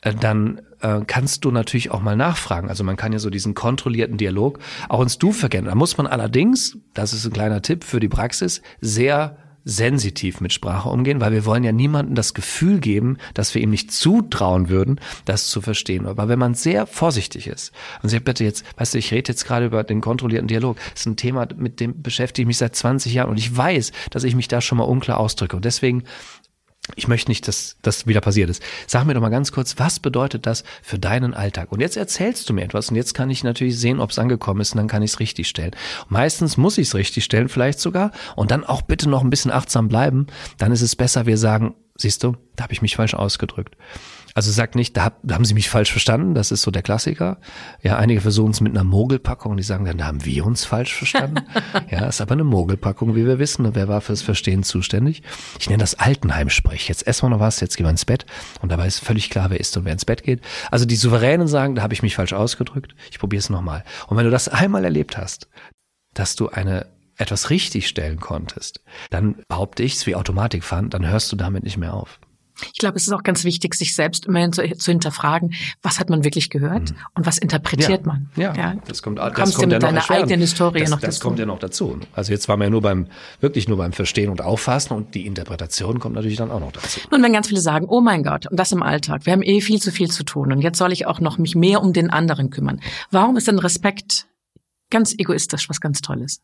Äh, 0.00 0.14
dann 0.14 0.62
äh, 0.80 1.00
kannst 1.06 1.44
du 1.44 1.50
natürlich 1.50 1.90
auch 1.90 2.00
mal 2.00 2.16
nachfragen. 2.16 2.68
Also 2.68 2.82
man 2.82 2.96
kann 2.96 3.12
ja 3.12 3.18
so 3.18 3.30
diesen 3.30 3.54
kontrollierten 3.54 4.16
Dialog 4.16 4.58
auch 4.88 5.02
ins 5.02 5.18
Du 5.18 5.32
verkennen. 5.32 5.66
Da 5.66 5.74
muss 5.74 5.96
man 5.98 6.06
allerdings, 6.06 6.78
das 6.94 7.12
ist 7.12 7.26
ein 7.26 7.32
kleiner 7.32 7.62
Tipp 7.62 7.84
für 7.84 8.00
die 8.00 8.08
Praxis, 8.08 8.62
sehr 8.80 9.36
sensitiv 9.70 10.40
mit 10.40 10.52
Sprache 10.52 10.88
umgehen, 10.88 11.20
weil 11.20 11.32
wir 11.32 11.46
wollen 11.46 11.62
ja 11.62 11.70
niemandem 11.70 12.16
das 12.16 12.34
Gefühl 12.34 12.80
geben, 12.80 13.18
dass 13.34 13.54
wir 13.54 13.62
ihm 13.62 13.70
nicht 13.70 13.92
zutrauen 13.92 14.68
würden, 14.68 15.00
das 15.24 15.48
zu 15.48 15.60
verstehen. 15.60 16.06
Aber 16.06 16.28
wenn 16.28 16.38
man 16.38 16.54
sehr 16.54 16.86
vorsichtig 16.86 17.46
ist 17.46 17.72
und 18.02 18.08
sagt, 18.08 18.24
bitte 18.24 18.42
jetzt, 18.42 18.64
weißt 18.76 18.94
du, 18.94 18.98
ich 18.98 19.12
rede 19.12 19.30
jetzt 19.30 19.44
gerade 19.46 19.66
über 19.66 19.84
den 19.84 20.00
kontrollierten 20.00 20.48
Dialog, 20.48 20.76
das 20.92 21.02
ist 21.02 21.06
ein 21.06 21.16
Thema, 21.16 21.46
mit 21.56 21.78
dem 21.78 22.02
beschäftige 22.02 22.42
ich 22.42 22.46
mich 22.48 22.58
seit 22.58 22.74
20 22.74 23.14
Jahren 23.14 23.30
und 23.30 23.38
ich 23.38 23.56
weiß, 23.56 23.92
dass 24.10 24.24
ich 24.24 24.34
mich 24.34 24.48
da 24.48 24.60
schon 24.60 24.78
mal 24.78 24.84
unklar 24.84 25.20
ausdrücke. 25.20 25.54
Und 25.54 25.64
deswegen 25.64 26.02
ich 26.96 27.08
möchte 27.08 27.30
nicht, 27.30 27.48
dass 27.48 27.76
das 27.82 28.06
wieder 28.06 28.20
passiert 28.20 28.50
ist. 28.50 28.62
Sag 28.86 29.04
mir 29.04 29.14
doch 29.14 29.20
mal 29.20 29.28
ganz 29.28 29.52
kurz, 29.52 29.78
was 29.78 30.00
bedeutet 30.00 30.46
das 30.46 30.64
für 30.82 30.98
deinen 30.98 31.34
Alltag? 31.34 31.72
Und 31.72 31.80
jetzt 31.80 31.96
erzählst 31.96 32.48
du 32.48 32.52
mir 32.52 32.64
etwas 32.64 32.90
und 32.90 32.96
jetzt 32.96 33.14
kann 33.14 33.30
ich 33.30 33.44
natürlich 33.44 33.78
sehen, 33.78 34.00
ob 34.00 34.10
es 34.10 34.18
angekommen 34.18 34.60
ist 34.60 34.72
und 34.72 34.78
dann 34.78 34.88
kann 34.88 35.02
ich 35.02 35.12
es 35.12 35.20
richtig 35.20 35.48
stellen. 35.48 35.72
meistens 36.08 36.56
muss 36.56 36.78
ich 36.78 36.88
es 36.88 36.94
richtig 36.94 37.24
stellen, 37.24 37.48
vielleicht 37.48 37.80
sogar. 37.80 38.12
Und 38.36 38.50
dann 38.50 38.64
auch 38.64 38.82
bitte 38.82 39.08
noch 39.08 39.22
ein 39.22 39.30
bisschen 39.30 39.50
achtsam 39.50 39.88
bleiben. 39.88 40.26
Dann 40.58 40.72
ist 40.72 40.82
es 40.82 40.96
besser, 40.96 41.26
wir 41.26 41.38
sagen, 41.38 41.74
siehst 41.96 42.22
du, 42.24 42.36
da 42.56 42.64
habe 42.64 42.72
ich 42.72 42.82
mich 42.82 42.96
falsch 42.96 43.14
ausgedrückt. 43.14 43.76
Also 44.34 44.50
sagt 44.50 44.74
nicht, 44.74 44.96
da, 44.96 45.12
da, 45.22 45.34
haben 45.34 45.44
Sie 45.44 45.54
mich 45.54 45.68
falsch 45.68 45.90
verstanden, 45.90 46.34
das 46.34 46.52
ist 46.52 46.62
so 46.62 46.70
der 46.70 46.82
Klassiker. 46.82 47.38
Ja, 47.82 47.96
einige 47.96 48.20
versuchen 48.20 48.52
es 48.52 48.60
mit 48.60 48.72
einer 48.72 48.84
Mogelpackung, 48.84 49.56
die 49.56 49.62
sagen 49.62 49.84
dann, 49.84 49.98
da 49.98 50.06
haben 50.06 50.24
wir 50.24 50.46
uns 50.46 50.64
falsch 50.64 50.94
verstanden. 50.94 51.42
ja, 51.90 52.06
ist 52.06 52.20
aber 52.20 52.32
eine 52.32 52.44
Mogelpackung, 52.44 53.14
wie 53.16 53.26
wir 53.26 53.38
wissen. 53.38 53.66
Und 53.66 53.74
wer 53.74 53.88
war 53.88 54.00
fürs 54.00 54.22
Verstehen 54.22 54.62
zuständig? 54.62 55.22
Ich 55.58 55.68
nenne 55.68 55.82
das 55.82 55.98
Altenheim-Sprech. 55.98 56.88
Jetzt 56.88 57.06
essen 57.06 57.24
wir 57.24 57.30
noch 57.30 57.40
was, 57.40 57.60
jetzt 57.60 57.76
gehen 57.76 57.86
wir 57.86 57.90
ins 57.90 58.04
Bett. 58.04 58.26
Und 58.62 58.70
dabei 58.70 58.86
ist 58.86 59.00
völlig 59.00 59.30
klar, 59.30 59.50
wer 59.50 59.60
isst 59.60 59.76
und 59.76 59.84
wer 59.84 59.92
ins 59.92 60.04
Bett 60.04 60.22
geht. 60.22 60.42
Also 60.70 60.86
die 60.86 60.96
Souveränen 60.96 61.48
sagen, 61.48 61.74
da 61.74 61.82
habe 61.82 61.94
ich 61.94 62.02
mich 62.02 62.16
falsch 62.16 62.32
ausgedrückt. 62.32 62.94
Ich 63.10 63.18
probiere 63.18 63.40
es 63.40 63.50
nochmal. 63.50 63.84
Und 64.06 64.16
wenn 64.16 64.24
du 64.24 64.30
das 64.30 64.48
einmal 64.48 64.84
erlebt 64.84 65.16
hast, 65.16 65.48
dass 66.14 66.36
du 66.36 66.48
eine 66.48 66.86
etwas 67.16 67.50
richtig 67.50 67.86
stellen 67.86 68.18
konntest, 68.18 68.82
dann 69.10 69.42
behaupte 69.48 69.82
ich 69.82 69.94
es 69.94 70.06
wie 70.06 70.16
Automatik 70.16 70.64
fahren, 70.64 70.90
dann 70.90 71.06
hörst 71.06 71.30
du 71.30 71.36
damit 71.36 71.64
nicht 71.64 71.76
mehr 71.76 71.94
auf. 71.94 72.18
Ich 72.72 72.78
glaube, 72.78 72.96
es 72.96 73.06
ist 73.06 73.12
auch 73.12 73.22
ganz 73.22 73.44
wichtig, 73.44 73.74
sich 73.74 73.94
selbst 73.94 74.26
immerhin 74.26 74.52
zu, 74.52 74.62
zu 74.76 74.90
hinterfragen, 74.90 75.54
was 75.82 75.98
hat 76.00 76.10
man 76.10 76.24
wirklich 76.24 76.50
gehört 76.50 76.90
mhm. 76.90 76.96
und 77.14 77.26
was 77.26 77.38
interpretiert 77.38 78.00
ja. 78.00 78.06
man. 78.06 78.30
Ja, 78.36 78.54
ja, 78.54 78.74
das 78.86 79.02
kommt, 79.02 79.18
das 79.18 79.34
kommst 79.34 79.56
kommt 79.56 79.72
ja 79.72 79.78
mit 79.78 79.82
deiner 79.82 80.10
eigenen 80.10 80.40
Historie 80.40 80.80
das, 80.80 80.90
noch 80.90 81.00
das 81.00 81.02
dazu. 81.02 81.18
Das 81.18 81.20
kommt 81.20 81.38
ja 81.38 81.46
noch 81.46 81.58
dazu. 81.58 81.98
Also 82.12 82.32
jetzt 82.32 82.48
waren 82.48 82.60
wir 82.60 82.64
ja 82.64 82.70
nur 82.70 82.82
beim, 82.82 83.06
wirklich 83.40 83.68
nur 83.68 83.78
beim 83.78 83.92
Verstehen 83.92 84.30
und 84.30 84.42
Auffassen 84.42 84.94
und 84.94 85.14
die 85.14 85.26
Interpretation 85.26 85.98
kommt 85.98 86.14
natürlich 86.14 86.36
dann 86.36 86.50
auch 86.50 86.60
noch 86.60 86.72
dazu. 86.72 87.00
Nun, 87.10 87.22
wenn 87.22 87.32
ganz 87.32 87.48
viele 87.48 87.60
sagen, 87.60 87.86
oh 87.88 88.00
mein 88.00 88.22
Gott, 88.22 88.46
und 88.46 88.58
das 88.58 88.72
im 88.72 88.82
Alltag, 88.82 89.26
wir 89.26 89.32
haben 89.32 89.42
eh 89.42 89.60
viel 89.60 89.80
zu 89.80 89.92
viel 89.92 90.10
zu 90.10 90.24
tun 90.24 90.52
und 90.52 90.60
jetzt 90.60 90.78
soll 90.78 90.92
ich 90.92 91.06
auch 91.06 91.20
noch 91.20 91.38
mich 91.38 91.54
mehr 91.54 91.82
um 91.82 91.92
den 91.92 92.10
anderen 92.10 92.50
kümmern. 92.50 92.80
Warum 93.10 93.36
ist 93.36 93.48
denn 93.48 93.58
Respekt 93.58 94.26
ganz 94.90 95.14
egoistisch 95.16 95.68
was 95.68 95.80
ganz 95.80 96.00
Tolles? 96.00 96.40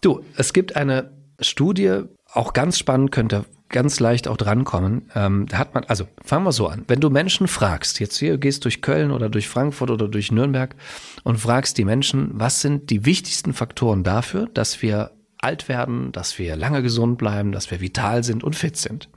Du, 0.00 0.22
es 0.36 0.52
gibt 0.52 0.76
eine 0.76 1.12
Studie, 1.40 2.02
auch 2.32 2.52
ganz 2.52 2.78
spannend, 2.78 3.12
könnte 3.12 3.44
ganz 3.74 3.98
leicht 3.98 4.28
auch 4.28 4.36
drankommen. 4.36 5.10
Ähm, 5.16 5.46
da 5.48 5.58
hat 5.58 5.74
man, 5.74 5.82
also 5.84 6.06
fangen 6.24 6.44
wir 6.44 6.52
so 6.52 6.68
an. 6.68 6.84
Wenn 6.86 7.00
du 7.00 7.10
Menschen 7.10 7.48
fragst, 7.48 7.98
jetzt 7.98 8.16
hier 8.16 8.38
gehst 8.38 8.64
durch 8.64 8.80
Köln 8.80 9.10
oder 9.10 9.28
durch 9.28 9.48
Frankfurt 9.48 9.90
oder 9.90 10.06
durch 10.06 10.30
Nürnberg 10.30 10.76
und 11.24 11.38
fragst 11.38 11.76
die 11.76 11.84
Menschen, 11.84 12.30
was 12.32 12.60
sind 12.60 12.88
die 12.88 13.04
wichtigsten 13.04 13.52
Faktoren 13.52 14.04
dafür, 14.04 14.48
dass 14.54 14.80
wir 14.80 15.10
alt 15.38 15.68
werden, 15.68 16.12
dass 16.12 16.38
wir 16.38 16.54
lange 16.54 16.82
gesund 16.82 17.18
bleiben, 17.18 17.50
dass 17.50 17.70
wir 17.70 17.80
vital 17.80 18.22
sind 18.22 18.44
und 18.44 18.54
fit 18.54 18.76
sind, 18.76 19.10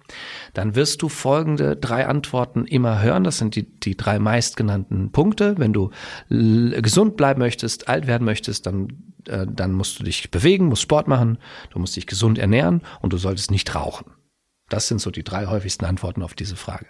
dann 0.56 0.76
wirst 0.76 1.04
du 1.04 1.08
folgende 1.08 1.76
drei 1.76 2.08
Antworten 2.08 2.66
immer 2.66 3.02
hören. 3.02 3.24
Das 3.24 3.38
sind 3.38 3.56
die, 3.56 3.64
die 3.64 3.96
drei 3.96 4.18
meistgenannten 4.18 5.12
Punkte. 5.12 5.56
Wenn 5.60 5.72
du 5.72 5.92
gesund 6.30 7.16
bleiben 7.16 7.40
möchtest, 7.40 7.88
alt 7.88 8.08
werden 8.08 8.26
möchtest, 8.26 8.66
dann, 8.66 8.88
äh, 9.28 9.46
dann 9.48 9.72
musst 9.72 10.00
du 10.00 10.04
dich 10.04 10.32
bewegen, 10.32 10.66
musst 10.66 10.82
Sport 10.82 11.08
machen, 11.08 11.38
du 11.70 11.80
musst 11.80 11.96
dich 11.96 12.08
gesund 12.08 12.40
ernähren 12.40 12.82
und 13.02 13.14
du 13.14 13.18
solltest 13.18 13.52
nicht 13.52 13.74
rauchen. 13.76 14.06
Das 14.70 14.88
sind 14.88 15.00
so 15.00 15.12
die 15.12 15.24
drei 15.24 15.48
häufigsten 15.48 15.86
Antworten 15.86 16.24
auf 16.24 16.34
diese 16.34 16.56
Frage. 16.56 16.88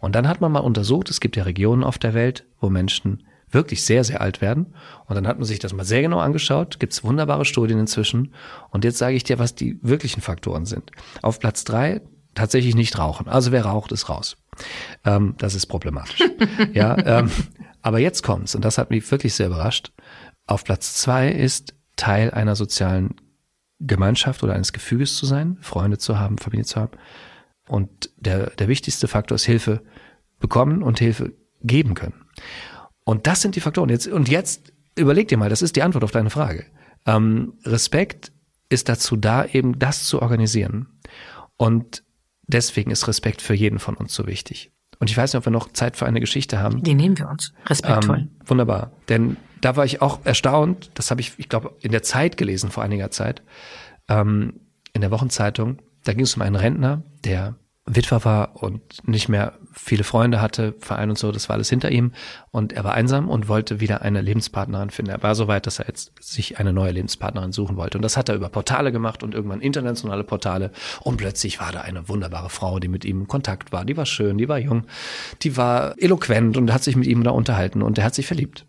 Und 0.00 0.14
dann 0.14 0.28
hat 0.28 0.40
man 0.40 0.52
mal 0.52 0.60
untersucht, 0.60 1.10
es 1.10 1.20
gibt 1.20 1.36
ja 1.36 1.44
Regionen 1.44 1.84
auf 1.84 1.98
der 1.98 2.14
Welt, 2.14 2.46
wo 2.60 2.70
Menschen 2.70 3.24
wirklich 3.50 3.84
sehr, 3.84 4.04
sehr 4.04 4.20
alt 4.20 4.40
werden. 4.40 4.74
Und 5.06 5.16
dann 5.16 5.26
hat 5.26 5.38
man 5.38 5.44
sich 5.44 5.58
das 5.58 5.72
mal 5.72 5.84
sehr 5.84 6.02
genau 6.02 6.20
angeschaut, 6.20 6.78
gibt's 6.78 7.02
wunderbare 7.02 7.44
Studien 7.44 7.78
inzwischen. 7.78 8.32
Und 8.70 8.84
jetzt 8.84 8.98
sage 8.98 9.16
ich 9.16 9.24
dir, 9.24 9.38
was 9.38 9.54
die 9.54 9.78
wirklichen 9.82 10.20
Faktoren 10.20 10.66
sind. 10.66 10.90
Auf 11.22 11.40
Platz 11.40 11.64
drei 11.64 12.00
tatsächlich 12.34 12.76
nicht 12.76 12.98
rauchen. 12.98 13.28
Also 13.28 13.50
wer 13.52 13.64
raucht, 13.64 13.92
ist 13.92 14.08
raus. 14.08 14.36
Ähm, 15.04 15.34
das 15.38 15.54
ist 15.54 15.66
problematisch. 15.66 16.20
ja, 16.72 16.96
ähm, 17.04 17.30
aber 17.82 17.98
jetzt 17.98 18.22
kommt's, 18.22 18.54
und 18.54 18.64
das 18.64 18.78
hat 18.78 18.90
mich 18.90 19.10
wirklich 19.10 19.34
sehr 19.34 19.48
überrascht. 19.48 19.92
Auf 20.46 20.64
Platz 20.64 20.94
zwei 20.94 21.28
ist 21.28 21.74
Teil 21.96 22.30
einer 22.30 22.56
sozialen 22.56 23.16
Gemeinschaft 23.80 24.42
oder 24.42 24.54
eines 24.54 24.72
Gefüges 24.72 25.16
zu 25.16 25.26
sein, 25.26 25.58
Freunde 25.60 25.98
zu 25.98 26.18
haben, 26.18 26.38
Familie 26.38 26.64
zu 26.64 26.80
haben. 26.80 26.96
Und 27.68 28.10
der, 28.16 28.50
der 28.50 28.68
wichtigste 28.68 29.08
Faktor 29.08 29.36
ist 29.36 29.44
Hilfe 29.44 29.82
bekommen 30.38 30.82
und 30.82 30.98
Hilfe 30.98 31.32
geben 31.62 31.94
können. 31.94 32.26
Und 33.04 33.26
das 33.26 33.42
sind 33.42 33.56
die 33.56 33.60
Faktoren. 33.60 33.88
Jetzt, 33.88 34.06
und 34.08 34.28
jetzt 34.28 34.72
überleg 34.96 35.28
dir 35.28 35.38
mal, 35.38 35.48
das 35.48 35.62
ist 35.62 35.76
die 35.76 35.82
Antwort 35.82 36.04
auf 36.04 36.10
deine 36.10 36.30
Frage. 36.30 36.66
Ähm, 37.06 37.54
Respekt 37.64 38.32
ist 38.68 38.88
dazu 38.88 39.16
da, 39.16 39.44
eben 39.46 39.78
das 39.78 40.04
zu 40.04 40.22
organisieren. 40.22 40.98
Und 41.56 42.04
deswegen 42.46 42.90
ist 42.90 43.08
Respekt 43.08 43.42
für 43.42 43.54
jeden 43.54 43.78
von 43.78 43.96
uns 43.96 44.14
so 44.14 44.26
wichtig. 44.26 44.72
Und 44.98 45.10
ich 45.10 45.16
weiß 45.16 45.32
nicht, 45.32 45.38
ob 45.38 45.46
wir 45.46 45.52
noch 45.52 45.72
Zeit 45.72 45.96
für 45.96 46.06
eine 46.06 46.20
Geschichte 46.20 46.60
haben. 46.60 46.82
Die 46.82 46.94
nehmen 46.94 47.18
wir 47.18 47.28
uns. 47.28 47.52
Respektvoll. 47.66 48.18
Ähm, 48.18 48.30
wunderbar. 48.44 48.92
Denn 49.08 49.36
da 49.60 49.76
war 49.76 49.84
ich 49.84 50.02
auch 50.02 50.20
erstaunt, 50.24 50.90
das 50.94 51.10
habe 51.10 51.20
ich, 51.20 51.32
ich 51.38 51.48
glaube, 51.48 51.76
in 51.80 51.92
der 51.92 52.02
Zeit 52.02 52.36
gelesen 52.36 52.70
vor 52.70 52.82
einiger 52.82 53.10
Zeit, 53.10 53.42
ähm, 54.08 54.60
in 54.92 55.00
der 55.00 55.10
Wochenzeitung, 55.10 55.78
da 56.04 56.12
ging 56.12 56.24
es 56.24 56.34
um 56.34 56.42
einen 56.42 56.56
Rentner, 56.56 57.02
der 57.24 57.56
Witwer 57.86 58.24
war 58.24 58.62
und 58.62 59.06
nicht 59.08 59.28
mehr 59.28 59.54
viele 59.72 60.04
Freunde 60.04 60.40
hatte, 60.40 60.74
Verein 60.78 61.10
und 61.10 61.18
so, 61.18 61.32
das 61.32 61.48
war 61.48 61.54
alles 61.54 61.70
hinter 61.70 61.90
ihm. 61.90 62.12
Und 62.50 62.72
er 62.72 62.84
war 62.84 62.94
einsam 62.94 63.28
und 63.28 63.48
wollte 63.48 63.80
wieder 63.80 64.02
eine 64.02 64.20
Lebenspartnerin 64.20 64.90
finden. 64.90 65.10
Er 65.10 65.22
war 65.22 65.34
so 65.34 65.48
weit, 65.48 65.66
dass 65.66 65.78
er 65.78 65.86
jetzt 65.86 66.12
sich 66.20 66.58
eine 66.58 66.72
neue 66.72 66.92
Lebenspartnerin 66.92 67.52
suchen 67.52 67.76
wollte. 67.76 67.98
Und 67.98 68.02
das 68.02 68.16
hat 68.16 68.28
er 68.28 68.34
über 68.36 68.48
Portale 68.48 68.92
gemacht 68.92 69.22
und 69.22 69.34
irgendwann 69.34 69.60
internationale 69.60 70.24
Portale. 70.24 70.70
Und 71.00 71.16
plötzlich 71.16 71.58
war 71.58 71.72
da 71.72 71.80
eine 71.80 72.08
wunderbare 72.08 72.50
Frau, 72.50 72.78
die 72.78 72.88
mit 72.88 73.04
ihm 73.04 73.22
in 73.22 73.28
Kontakt 73.28 73.72
war. 73.72 73.84
Die 73.84 73.96
war 73.96 74.06
schön, 74.06 74.38
die 74.38 74.48
war 74.48 74.58
jung, 74.58 74.84
die 75.42 75.56
war 75.56 75.94
eloquent 75.98 76.56
und 76.56 76.72
hat 76.72 76.84
sich 76.84 76.96
mit 76.96 77.06
ihm 77.06 77.24
da 77.24 77.30
unterhalten 77.30 77.82
und 77.82 77.98
er 77.98 78.04
hat 78.04 78.14
sich 78.14 78.26
verliebt. 78.26 78.66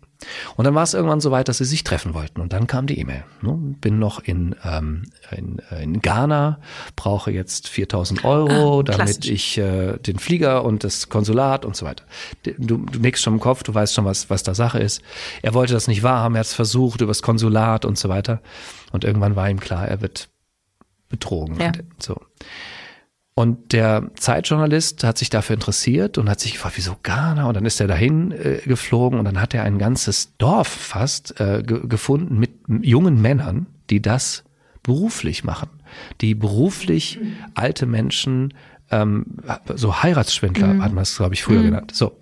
Und 0.56 0.64
dann 0.64 0.74
war 0.74 0.82
es 0.82 0.94
irgendwann 0.94 1.20
so 1.20 1.30
weit, 1.30 1.48
dass 1.48 1.58
sie 1.58 1.64
sich 1.64 1.84
treffen 1.84 2.14
wollten. 2.14 2.40
Und 2.40 2.52
dann 2.52 2.66
kam 2.66 2.86
die 2.86 2.98
E-Mail. 2.98 3.24
Ne? 3.40 3.56
Bin 3.80 3.98
noch 3.98 4.20
in, 4.20 4.54
ähm, 4.64 5.04
in, 5.30 5.60
in 5.80 6.00
Ghana, 6.00 6.60
brauche 6.96 7.30
jetzt 7.30 7.68
4000 7.68 8.24
Euro, 8.24 8.80
ah, 8.80 8.82
damit 8.82 9.26
ich 9.26 9.58
äh, 9.58 9.98
den 9.98 10.18
Flieger 10.18 10.64
und 10.64 10.84
das 10.84 11.08
Konsulat 11.08 11.64
und 11.64 11.76
so 11.76 11.86
weiter. 11.86 12.04
Du, 12.42 12.78
du 12.78 12.98
nickst 12.98 13.22
schon 13.22 13.34
im 13.34 13.40
Kopf, 13.40 13.62
du 13.62 13.74
weißt 13.74 13.94
schon, 13.94 14.04
was, 14.04 14.30
was 14.30 14.42
da 14.42 14.54
Sache 14.54 14.78
ist. 14.78 15.02
Er 15.42 15.54
wollte 15.54 15.74
das 15.74 15.88
nicht 15.88 16.02
wahrhaben, 16.02 16.34
er 16.34 16.40
hat 16.40 16.46
es 16.46 16.54
versucht 16.54 17.00
über 17.00 17.10
das 17.10 17.22
Konsulat 17.22 17.84
und 17.84 17.98
so 17.98 18.08
weiter. 18.08 18.40
Und 18.92 19.04
irgendwann 19.04 19.36
war 19.36 19.48
ihm 19.48 19.60
klar, 19.60 19.86
er 19.88 20.00
wird 20.00 20.28
betrogen. 21.08 21.60
Ja. 21.60 21.72
So. 21.98 22.20
Und 23.34 23.72
der 23.72 24.10
Zeitjournalist 24.16 25.04
hat 25.04 25.16
sich 25.16 25.30
dafür 25.30 25.54
interessiert 25.54 26.18
und 26.18 26.28
hat 26.28 26.40
sich 26.40 26.52
gefragt, 26.52 26.76
wieso 26.76 26.96
Ghana? 27.02 27.46
Und 27.46 27.56
dann 27.56 27.64
ist 27.64 27.80
er 27.80 27.86
dahin 27.86 28.30
äh, 28.30 28.60
geflogen 28.66 29.18
und 29.18 29.24
dann 29.24 29.40
hat 29.40 29.54
er 29.54 29.64
ein 29.64 29.78
ganzes 29.78 30.36
Dorf 30.36 30.68
fast 30.68 31.40
äh, 31.40 31.62
ge 31.66 31.86
gefunden 31.86 32.38
mit 32.38 32.50
jungen 32.68 33.22
Männern, 33.22 33.66
die 33.88 34.02
das 34.02 34.44
beruflich 34.82 35.44
machen, 35.44 35.70
die 36.20 36.34
beruflich 36.34 37.20
alte 37.54 37.86
Menschen, 37.86 38.52
ähm, 38.90 39.38
so 39.74 40.02
Heiratsschwindler 40.02 40.74
mhm. 40.74 40.82
hat 40.82 40.92
man 40.92 41.02
es, 41.02 41.16
glaube 41.16 41.34
ich, 41.34 41.42
früher 41.42 41.60
mhm. 41.60 41.64
genannt. 41.64 41.92
So. 41.94 42.18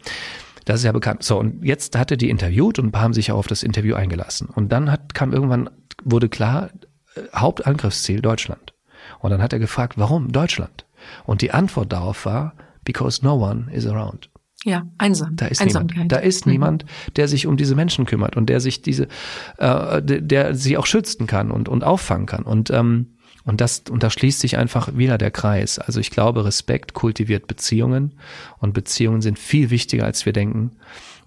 Das 0.65 0.81
ist 0.81 0.85
ja 0.85 0.93
bekannt. 0.93 1.25
So, 1.25 1.39
und 1.39 1.65
jetzt 1.65 1.99
hat 1.99 2.13
er 2.13 2.17
die 2.17 2.31
interviewt 2.31 2.79
und 2.79 2.95
haben 2.95 3.15
sich 3.15 3.33
auch 3.33 3.39
auf 3.39 3.47
das 3.49 3.65
Interview 3.65 3.97
eingelassen. 3.97 4.47
Und 4.47 4.71
dann 4.71 4.93
hat, 4.93 5.15
kam 5.15 5.33
irgendwann, 5.33 5.71
wurde 6.05 6.29
klar, 6.29 6.71
äh, 7.17 7.23
Hauptangriffsziel 7.35 8.21
Deutschland. 8.21 8.75
Und 9.19 9.31
dann 9.31 9.43
hat 9.43 9.53
er 9.53 9.59
gefragt, 9.59 9.95
warum 9.97 10.31
Deutschland? 10.31 10.85
Und 11.25 11.43
die 11.43 11.53
Antwort 11.53 11.93
darauf 11.93 12.25
war, 12.27 12.55
because 12.85 13.25
no 13.25 13.35
one 13.35 13.71
is 13.73 13.87
around. 13.87 14.31
Ja, 14.65 14.87
einsam. 14.99 15.37
Da 15.37 15.47
ist 15.47 15.63
Einsamkeit. 15.63 15.97
niemand. 15.97 16.13
Da 16.13 16.17
ist 16.17 16.47
mhm. 16.47 16.53
niemand, 16.53 16.85
der 17.17 17.29
sich 17.29 17.47
um 17.47 17.57
diese 17.57 17.75
Menschen 17.75 18.05
kümmert 18.05 18.37
und 18.37 18.47
der 18.47 18.61
sich 18.61 18.83
diese, 18.83 19.09
äh, 19.57 20.03
der 20.03 20.55
sie 20.55 20.77
auch 20.77 20.87
schützen 20.87 21.27
kann 21.27 21.51
und 21.51 21.69
und 21.69 21.83
auffangen 21.83 22.27
kann. 22.27 22.43
Und 22.43 22.69
ähm, 22.71 23.17
und 23.45 23.63
das 23.63 23.85
und 23.91 24.03
da 24.03 24.11
schließt 24.11 24.41
sich 24.41 24.59
einfach 24.59 24.97
wieder 24.97 25.17
der 25.17 25.31
Kreis. 25.31 25.79
Also 25.79 25.99
ich 25.99 26.11
glaube, 26.11 26.45
Respekt 26.45 26.93
kultiviert 26.93 27.47
Beziehungen 27.47 28.19
und 28.59 28.75
Beziehungen 28.75 29.23
sind 29.23 29.39
viel 29.39 29.71
wichtiger, 29.71 30.05
als 30.05 30.27
wir 30.27 30.35
denken. 30.35 30.73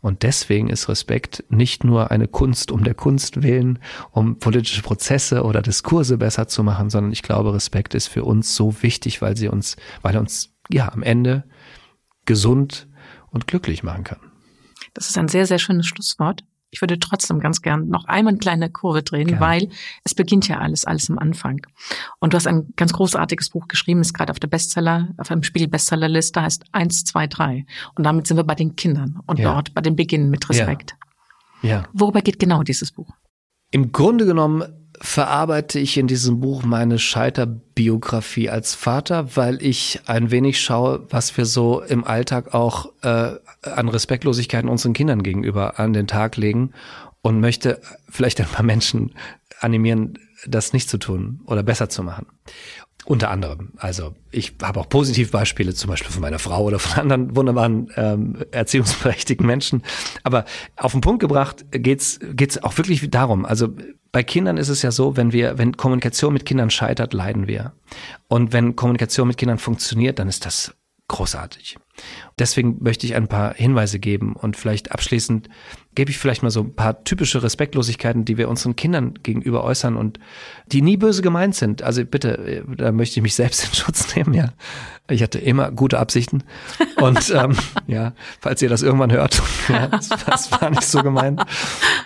Und 0.03 0.23
deswegen 0.23 0.69
ist 0.69 0.89
Respekt 0.89 1.45
nicht 1.47 1.85
nur 1.85 2.11
eine 2.11 2.27
Kunst 2.27 2.73
um 2.73 2.83
der 2.83 2.93
Kunst 2.93 3.41
willen, 3.41 3.79
um 4.11 4.37
politische 4.37 4.81
Prozesse 4.81 5.43
oder 5.43 5.61
Diskurse 5.61 6.17
besser 6.17 6.49
zu 6.49 6.61
machen, 6.61 6.89
sondern 6.89 7.13
ich 7.13 7.23
glaube, 7.23 7.53
Respekt 7.53 7.95
ist 7.95 8.09
für 8.09 8.25
uns 8.25 8.53
so 8.53 8.83
wichtig, 8.83 9.21
weil 9.21 9.37
sie 9.37 9.47
uns, 9.47 9.77
weil 10.01 10.15
er 10.15 10.19
uns 10.19 10.53
ja 10.69 10.91
am 10.91 11.03
Ende 11.03 11.45
gesund 12.25 12.89
und 13.31 13.47
glücklich 13.47 13.81
machen 13.81 14.03
kann. 14.03 14.19
Das 14.93 15.09
ist 15.09 15.17
ein 15.17 15.29
sehr, 15.29 15.47
sehr 15.47 15.57
schönes 15.57 15.87
Schlusswort. 15.87 16.43
Ich 16.73 16.81
würde 16.81 16.99
trotzdem 16.99 17.39
ganz 17.39 17.61
gern 17.61 17.87
noch 17.87 18.05
einmal 18.05 18.33
eine 18.33 18.39
kleine 18.39 18.69
Kurve 18.69 19.03
drehen, 19.03 19.27
Gerne. 19.27 19.41
weil 19.41 19.69
es 20.03 20.15
beginnt 20.15 20.47
ja 20.47 20.57
alles, 20.57 20.85
alles 20.85 21.07
am 21.09 21.19
Anfang. 21.19 21.61
Und 22.19 22.33
du 22.33 22.37
hast 22.37 22.47
ein 22.47 22.73
ganz 22.75 22.93
großartiges 22.93 23.49
Buch 23.51 23.67
geschrieben, 23.67 24.01
ist 24.01 24.13
gerade 24.13 24.31
auf 24.31 24.39
der 24.39 24.47
Bestseller, 24.47 25.09
auf 25.17 25.29
einem 25.29 25.43
Spiegel 25.43 25.67
Bestsellerliste, 25.67 26.41
heißt 26.41 26.65
eins, 26.71 27.03
zwei, 27.03 27.27
drei. 27.27 27.67
Und 27.95 28.05
damit 28.05 28.25
sind 28.25 28.37
wir 28.37 28.43
bei 28.43 28.55
den 28.55 28.75
Kindern 28.75 29.19
und 29.27 29.37
ja. 29.37 29.53
dort 29.53 29.75
bei 29.75 29.81
dem 29.81 29.95
Beginn 29.95 30.31
mit 30.31 30.49
Respekt. 30.49 30.95
Ja. 31.61 31.69
ja. 31.69 31.83
Worüber 31.93 32.21
geht 32.21 32.39
genau 32.39 32.63
dieses 32.63 32.91
Buch? 32.91 33.11
Im 33.69 33.91
Grunde 33.91 34.25
genommen 34.25 34.63
verarbeite 34.99 35.77
ich 35.77 35.97
in 35.97 36.07
diesem 36.07 36.39
Buch 36.39 36.63
meine 36.63 36.97
Scheiterbiografie 36.97 38.49
als 38.49 38.73
Vater, 38.73 39.35
weil 39.35 39.61
ich 39.61 40.01
ein 40.07 40.31
wenig 40.31 40.59
schaue, 40.59 41.05
was 41.09 41.37
wir 41.37 41.45
so 41.45 41.81
im 41.81 42.03
Alltag 42.03 42.55
auch 42.55 42.93
äh, 43.03 43.33
an 43.63 43.89
Respektlosigkeiten 43.89 44.69
unseren 44.69 44.93
Kindern 44.93 45.23
gegenüber 45.23 45.79
an 45.79 45.93
den 45.93 46.07
Tag 46.07 46.37
legen 46.37 46.71
und 47.21 47.39
möchte 47.39 47.81
vielleicht 48.09 48.39
ein 48.39 48.47
paar 48.47 48.65
Menschen 48.65 49.15
animieren, 49.59 50.19
das 50.45 50.73
nicht 50.73 50.89
zu 50.89 50.97
tun 50.97 51.41
oder 51.45 51.63
besser 51.63 51.89
zu 51.89 52.03
machen. 52.03 52.27
Unter 53.05 53.29
anderem. 53.31 53.73
Also 53.77 54.15
ich 54.31 54.53
habe 54.61 54.79
auch 54.79 54.87
Positivbeispiele, 54.87 55.73
zum 55.73 55.89
Beispiel 55.89 56.11
von 56.11 56.21
meiner 56.21 56.39
Frau 56.39 56.63
oder 56.63 56.79
von 56.79 57.01
anderen 57.01 57.35
wunderbaren 57.35 57.91
ähm, 57.97 58.45
erziehungsberechtigten 58.51 59.45
Menschen. 59.45 59.83
Aber 60.23 60.45
auf 60.77 60.93
den 60.93 61.01
Punkt 61.01 61.19
gebracht 61.19 61.65
geht's 61.71 62.19
geht's 62.21 62.63
auch 62.63 62.77
wirklich 62.77 63.09
darum. 63.09 63.45
Also 63.45 63.69
bei 64.13 64.23
Kindern 64.23 64.57
ist 64.57 64.69
es 64.69 64.83
ja 64.83 64.91
so, 64.91 65.17
wenn 65.17 65.33
wir, 65.33 65.57
wenn 65.57 65.75
Kommunikation 65.75 66.33
mit 66.33 66.45
Kindern 66.45 66.69
scheitert, 66.69 67.13
leiden 67.13 67.47
wir. 67.47 67.73
Und 68.29 68.53
wenn 68.53 68.75
Kommunikation 68.75 69.27
mit 69.27 69.37
Kindern 69.37 69.57
funktioniert, 69.57 70.19
dann 70.19 70.29
ist 70.29 70.45
das 70.45 70.73
großartig. 71.09 71.77
Deswegen 72.39 72.77
möchte 72.81 73.05
ich 73.05 73.15
ein 73.15 73.27
paar 73.27 73.53
Hinweise 73.53 73.99
geben 73.99 74.33
und 74.33 74.57
vielleicht 74.57 74.91
abschließend 74.91 75.49
gebe 75.95 76.09
ich 76.09 76.17
vielleicht 76.17 76.41
mal 76.41 76.49
so 76.49 76.61
ein 76.61 76.73
paar 76.73 77.03
typische 77.03 77.43
Respektlosigkeiten, 77.43 78.25
die 78.25 78.37
wir 78.37 78.49
unseren 78.49 78.75
Kindern 78.75 79.13
gegenüber 79.21 79.63
äußern 79.63 79.95
und 79.95 80.19
die 80.65 80.81
nie 80.81 80.97
böse 80.97 81.21
gemeint 81.21 81.53
sind. 81.55 81.83
Also 81.83 82.03
bitte, 82.03 82.65
da 82.67 82.91
möchte 82.91 83.19
ich 83.19 83.23
mich 83.23 83.35
selbst 83.35 83.63
in 83.65 83.73
Schutz 83.73 84.15
nehmen, 84.15 84.33
ja. 84.33 84.53
Ich 85.09 85.21
hatte 85.21 85.37
immer 85.37 85.69
gute 85.69 85.99
Absichten 85.99 86.43
und 87.01 87.29
ähm, 87.35 87.55
ja, 87.87 88.13
falls 88.39 88.61
ihr 88.61 88.69
das 88.69 88.81
irgendwann 88.81 89.11
hört, 89.11 89.41
ja, 89.69 89.87
das, 89.87 90.09
das 90.09 90.51
war 90.51 90.69
nicht 90.69 90.83
so 90.83 91.03
gemeint. 91.03 91.43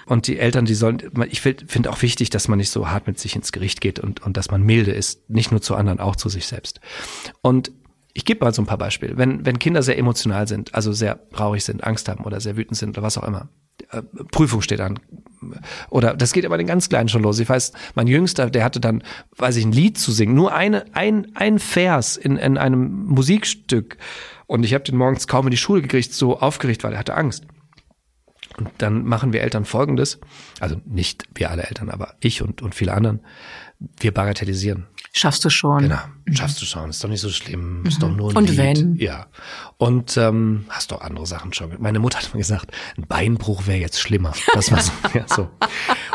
Und 0.08 0.28
die 0.28 0.40
Eltern, 0.40 0.66
die 0.66 0.74
sollen, 0.74 1.02
ich 1.30 1.42
finde 1.42 1.92
auch 1.92 2.02
wichtig, 2.02 2.30
dass 2.30 2.48
man 2.48 2.58
nicht 2.58 2.72
so 2.72 2.90
hart 2.90 3.08
mit 3.08 3.20
sich 3.20 3.36
ins 3.36 3.52
Gericht 3.52 3.82
geht 3.82 4.00
und, 4.00 4.24
und 4.26 4.36
dass 4.36 4.52
man 4.52 4.64
milde 4.64 4.92
ist, 4.92 5.30
nicht 5.30 5.52
nur 5.52 5.62
zu 5.62 5.76
anderen, 5.76 6.00
auch 6.00 6.16
zu 6.16 6.28
sich 6.28 6.48
selbst. 6.48 6.82
Und 7.42 7.72
ich 8.18 8.26
gebe 8.26 8.44
mal 8.44 8.52
so 8.52 8.64
ein 8.64 8.66
paar 8.66 8.80
Beispiele. 8.80 9.16
Wenn, 9.16 9.46
wenn 9.46 9.60
Kinder 9.60 9.84
sehr 9.84 10.00
emotional 10.00 10.48
sind, 10.48 10.74
also 10.74 10.92
sehr 10.92 11.30
traurig 11.30 11.64
sind, 11.64 11.84
Angst 11.84 12.10
haben 12.10 12.24
oder 12.24 12.42
sehr 12.42 12.58
wütend 12.58 12.76
sind 12.76 12.98
oder 12.98 13.04
was 13.04 13.16
auch 13.16 13.24
immer, 13.24 13.50
äh, 13.92 14.02
Prüfung 14.32 14.64
steht 14.64 14.82
an. 14.82 15.00
Oder 15.92 16.16
das 16.16 16.34
geht 16.34 16.44
aber 16.44 16.58
den 16.58 16.66
ganz 16.66 16.90
Kleinen 16.90 17.10
schon 17.10 17.22
los. 17.22 17.38
Ich 17.38 17.48
weiß, 17.48 17.74
mein 17.94 18.08
Jüngster, 18.08 18.50
der 18.50 18.64
hatte 18.64 18.80
dann, 18.80 19.04
weiß 19.38 19.58
ich, 19.58 19.66
ein 19.66 19.72
Lied 19.72 20.00
zu 20.00 20.12
singen, 20.12 20.34
nur 20.34 20.52
eine, 20.52 20.86
ein, 20.96 21.28
ein 21.36 21.60
Vers 21.60 22.18
in, 22.18 22.38
in 22.38 22.58
einem 22.58 23.06
Musikstück. 23.06 23.98
Und 24.48 24.64
ich 24.64 24.74
habe 24.74 24.84
den 24.84 24.98
morgens 24.98 25.28
kaum 25.28 25.46
in 25.46 25.52
die 25.52 25.58
Schule 25.58 25.84
gekriegt, 25.84 26.12
so 26.12 26.40
aufgeregt, 26.40 26.84
weil 26.84 26.94
er 26.94 27.00
hatte 27.00 27.14
Angst. 27.14 27.46
Und 28.58 28.72
dann 28.80 29.04
machen 29.04 29.32
wir 29.32 29.44
Eltern 29.44 29.66
Folgendes, 29.66 30.20
also 30.60 30.82
nicht 30.86 31.26
wir 31.36 31.52
alle 31.52 31.68
Eltern, 31.68 31.92
aber 31.92 32.16
ich 32.20 32.42
und, 32.42 32.64
und 32.64 32.74
viele 32.74 32.96
anderen. 32.96 33.20
wir 34.00 34.12
bagatellisieren. 34.12 34.88
Schaffst 35.14 35.44
du 35.46 35.50
schon. 35.50 35.84
Genau, 35.84 35.98
schaffst 36.34 36.62
du 36.62 36.66
schon. 36.66 36.90
Ist 36.90 37.04
doch 37.04 37.10
nicht 37.10 37.22
so 37.22 37.30
schlimm. 37.30 37.84
Ist 37.86 38.04
doch 38.04 38.10
nur 38.16 38.32
ein 38.32 38.38
Und 38.38 38.50
Lied. 38.50 38.58
wenn? 38.58 38.96
Ja. 38.96 39.28
Und 39.78 40.16
ähm, 40.18 40.66
hast 40.70 40.92
doch 40.92 41.02
andere 41.02 41.26
Sachen 41.26 41.54
schon. 41.54 41.72
Meine 41.80 42.00
Mutter 42.00 42.20
hat 42.20 42.34
mal 42.34 42.38
gesagt, 42.40 42.72
ein 42.98 43.08
Beinbruch 43.08 43.66
wäre 43.68 43.80
jetzt 43.80 44.00
schlimmer. 44.00 44.34
Das 44.54 44.72
war 44.72 44.82
so. 44.82 44.92
ja, 45.14 45.26
so. 45.28 45.50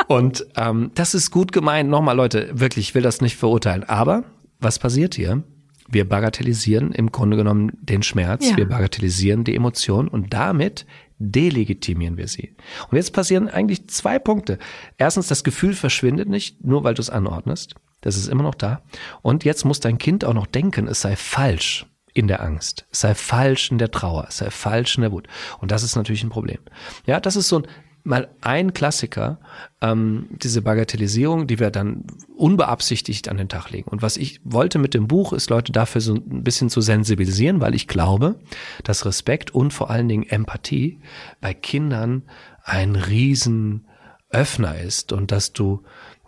Und 0.09 0.47
ähm, 0.57 0.90
das 0.95 1.14
ist 1.14 1.30
gut 1.30 1.53
gemeint. 1.53 1.90
Nochmal, 1.90 2.16
Leute, 2.16 2.51
wirklich, 2.53 2.88
ich 2.90 2.95
will 2.95 3.03
das 3.03 3.20
nicht 3.20 3.36
verurteilen. 3.36 3.84
Aber 3.84 4.24
was 4.61 4.78
passiert 4.78 5.14
hier? 5.14 5.43
Wir 5.88 6.09
bagatellisieren 6.09 6.93
im 6.93 7.11
Grunde 7.12 7.36
genommen 7.36 7.72
den 7.82 8.03
Schmerz, 8.03 8.49
Ja. 8.49 8.57
wir 8.57 8.68
bagatellisieren 8.68 9.45
die 9.45 9.55
Emotion 9.55 10.09
und 10.09 10.32
damit 10.32 10.86
delegitimieren 11.18 12.16
wir 12.16 12.28
sie. 12.28 12.55
Und 12.90 12.97
jetzt 12.97 13.12
passieren 13.12 13.49
eigentlich 13.49 13.88
zwei 13.88 14.18
Punkte. 14.18 14.59
Erstens, 14.99 15.28
das 15.28 15.45
Gefühl 15.45 15.74
verschwindet 15.74 16.28
nicht, 16.28 16.64
nur 16.64 16.82
weil 16.84 16.95
du 16.95 17.01
es 17.03 17.11
anordnest. 17.11 17.74
Das 18.03 18.16
ist 18.16 18.28
immer 18.28 18.42
noch 18.42 18.55
da. 18.55 18.82
Und 19.22 19.44
jetzt 19.44 19.64
muss 19.64 19.80
dein 19.80 19.98
Kind 19.98 20.24
auch 20.24 20.34
noch 20.34 20.46
denken, 20.46 20.86
es 20.86 21.00
sei 21.00 21.16
falsch 21.16 21.86
in 22.12 22.28
der 22.28 22.42
Angst, 22.42 22.86
es 22.90 23.00
sei 23.00 23.14
falsch 23.14 23.70
in 23.70 23.78
der 23.78 23.90
Trauer, 23.90 24.26
es 24.28 24.36
sei 24.36 24.50
falsch 24.50 24.96
in 24.96 25.00
der 25.03 25.12
Wut. 25.12 25.28
Und 25.61 25.70
das 25.70 25.82
ist 25.82 25.96
natürlich 25.96 26.22
ein 26.22 26.30
Problem. 26.30 26.59
Ja, 27.07 27.18
das 27.20 27.36
ist 27.36 27.48
so 27.48 27.61
ein 27.61 27.66
mal 28.05 28.28
ein 28.40 28.72
Klassiker, 28.72 29.38
ähm, 29.80 30.28
diese 30.30 30.62
Bagatellisierung, 30.62 31.46
die 31.46 31.61
wir 31.61 31.70
dann 31.70 32.05
unbeabsichtigt 32.36 33.28
an 33.28 33.36
den 33.36 33.48
Tag 33.48 33.70
legen. 33.70 33.88
Und 33.90 34.03
was 34.03 34.16
ich 34.16 34.40
wollte 34.44 34.78
mit 34.78 34.94
dem 34.94 35.07
Buch, 35.07 35.32
ist 35.32 35.50
Leute 35.50 35.72
dafür 35.72 36.00
so 36.00 36.14
ein 36.14 36.42
bisschen 36.42 36.68
zu 36.68 36.80
sensibilisieren, 36.80 37.61
weil 37.61 37.74
ich 37.74 37.86
glaube, 37.86 38.40
dass 38.82 39.07
Respekt 39.07 39.53
und 39.53 39.72
vor 39.72 39.90
allen 39.90 40.09
Dingen 40.09 40.28
Empathie 40.28 41.00
bei 41.40 41.55
Kindern 41.55 42.24
ein 42.64 42.96
riesen 42.96 43.86
Öffner 44.30 44.78
ist 44.78 45.12
und 45.12 45.30
dass 45.30 45.53
du, 45.53 45.82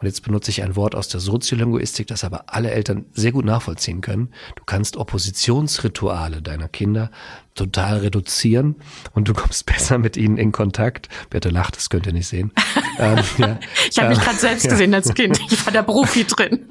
und 0.05 0.09
jetzt 0.09 0.21
benutze 0.21 0.51
ich 0.51 0.63
ein 0.63 0.77
Wort 0.77 0.95
aus 0.95 1.09
der 1.09 1.19
Soziolinguistik, 1.19 2.07
das 2.07 2.25
aber 2.25 2.45
alle 2.49 2.71
Eltern 2.71 3.07
sehr 3.15 3.33
gut 3.33 3.47
nachvollziehen 3.47 4.03
können, 4.03 4.35
du 4.55 4.63
kannst 4.67 4.99
Oppositionsrituale 4.99 6.43
deiner 6.43 6.69
Kinder 6.69 7.11
total 7.55 8.01
reduzieren 8.01 8.77
und 9.15 9.29
du 9.29 9.33
kommst 9.33 9.65
besser 9.75 9.97
mit 9.97 10.19
ihnen 10.19 10.37
in 10.37 10.53
Kontakt. 10.53 11.09
Birte 11.31 11.49
lacht, 11.49 11.77
das 11.77 11.89
könnt 11.89 12.07
ihr 12.07 12.13
nicht 12.13 12.29
sehen. 12.29 12.53
ähm, 12.99 13.19
ja, 13.39 13.59
Ich 13.89 13.99
habe 13.99 14.11
mich 14.11 14.19
ähm, 14.19 14.25
gerade 14.25 14.37
selbst 14.37 14.69
gesehen 14.69 14.93
als 14.93 15.15
Kind. 15.15 15.41
Ich 15.51 15.65
war 15.65 15.73
der 15.73 15.85
Profi 15.85 16.25
drin. 16.25 16.67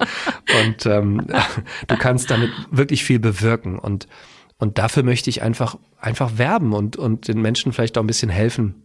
und 0.64 0.86
ähm, 0.86 1.26
du 1.88 1.96
kannst 1.96 2.30
damit 2.30 2.52
wirklich 2.70 3.02
viel 3.02 3.18
bewirken 3.18 3.80
und 3.80 4.06
und 4.58 4.78
dafür 4.78 5.02
möchte 5.02 5.28
ich 5.28 5.42
einfach 5.42 5.76
einfach 5.98 6.38
werben 6.38 6.72
und 6.72 6.96
und 6.96 7.26
den 7.26 7.42
Menschen 7.42 7.72
vielleicht 7.72 7.98
auch 7.98 8.04
ein 8.04 8.06
bisschen 8.06 8.30
helfen. 8.30 8.76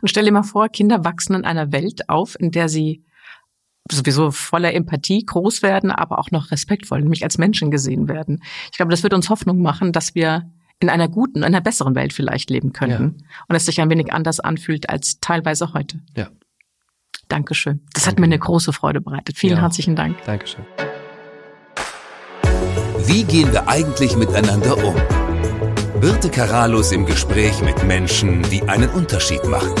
Und 0.00 0.08
stell 0.08 0.24
dir 0.24 0.30
mal 0.30 0.44
vor, 0.44 0.68
Kinder 0.68 1.04
wachsen 1.04 1.34
in 1.34 1.44
einer 1.44 1.72
Welt 1.72 2.08
auf, 2.08 2.38
in 2.38 2.52
der 2.52 2.68
sie 2.68 3.02
sowieso 3.90 4.30
voller 4.30 4.72
Empathie 4.74 5.24
groß 5.24 5.62
werden, 5.62 5.90
aber 5.90 6.18
auch 6.18 6.30
noch 6.30 6.50
respektvoll, 6.50 7.00
nämlich 7.00 7.24
als 7.24 7.38
Menschen 7.38 7.70
gesehen 7.70 8.08
werden. 8.08 8.42
Ich 8.70 8.76
glaube, 8.76 8.90
das 8.90 9.02
wird 9.02 9.14
uns 9.14 9.28
Hoffnung 9.28 9.60
machen, 9.60 9.92
dass 9.92 10.14
wir 10.14 10.50
in 10.78 10.88
einer 10.88 11.08
guten, 11.08 11.38
in 11.38 11.44
einer 11.44 11.60
besseren 11.60 11.94
Welt 11.94 12.12
vielleicht 12.12 12.50
leben 12.50 12.72
könnten. 12.72 13.24
Und 13.48 13.56
es 13.56 13.66
sich 13.66 13.80
ein 13.80 13.90
wenig 13.90 14.12
anders 14.12 14.40
anfühlt 14.40 14.88
als 14.90 15.20
teilweise 15.20 15.72
heute. 15.74 16.00
Ja, 16.16 16.28
Dankeschön. 17.28 17.80
Das 17.94 18.02
hat 18.02 18.12
Danke 18.12 18.20
mir 18.22 18.26
eine 18.26 18.38
große 18.38 18.72
Freude 18.72 19.00
bereitet. 19.00 19.38
Vielen 19.38 19.56
Ja. 19.56 19.62
herzlichen 19.62 19.96
Dank. 19.96 20.22
Dankeschön. 20.24 20.64
Wie 23.06 23.24
gehen 23.24 23.50
wir 23.52 23.68
eigentlich 23.68 24.16
miteinander 24.16 24.76
um? 24.84 24.94
Birte 26.00 26.30
Karalus 26.30 26.92
im 26.92 27.06
Gespräch 27.06 27.62
mit 27.62 27.84
Menschen, 27.84 28.42
die 28.50 28.62
einen 28.64 28.90
Unterschied 28.90 29.44
machen. 29.44 29.72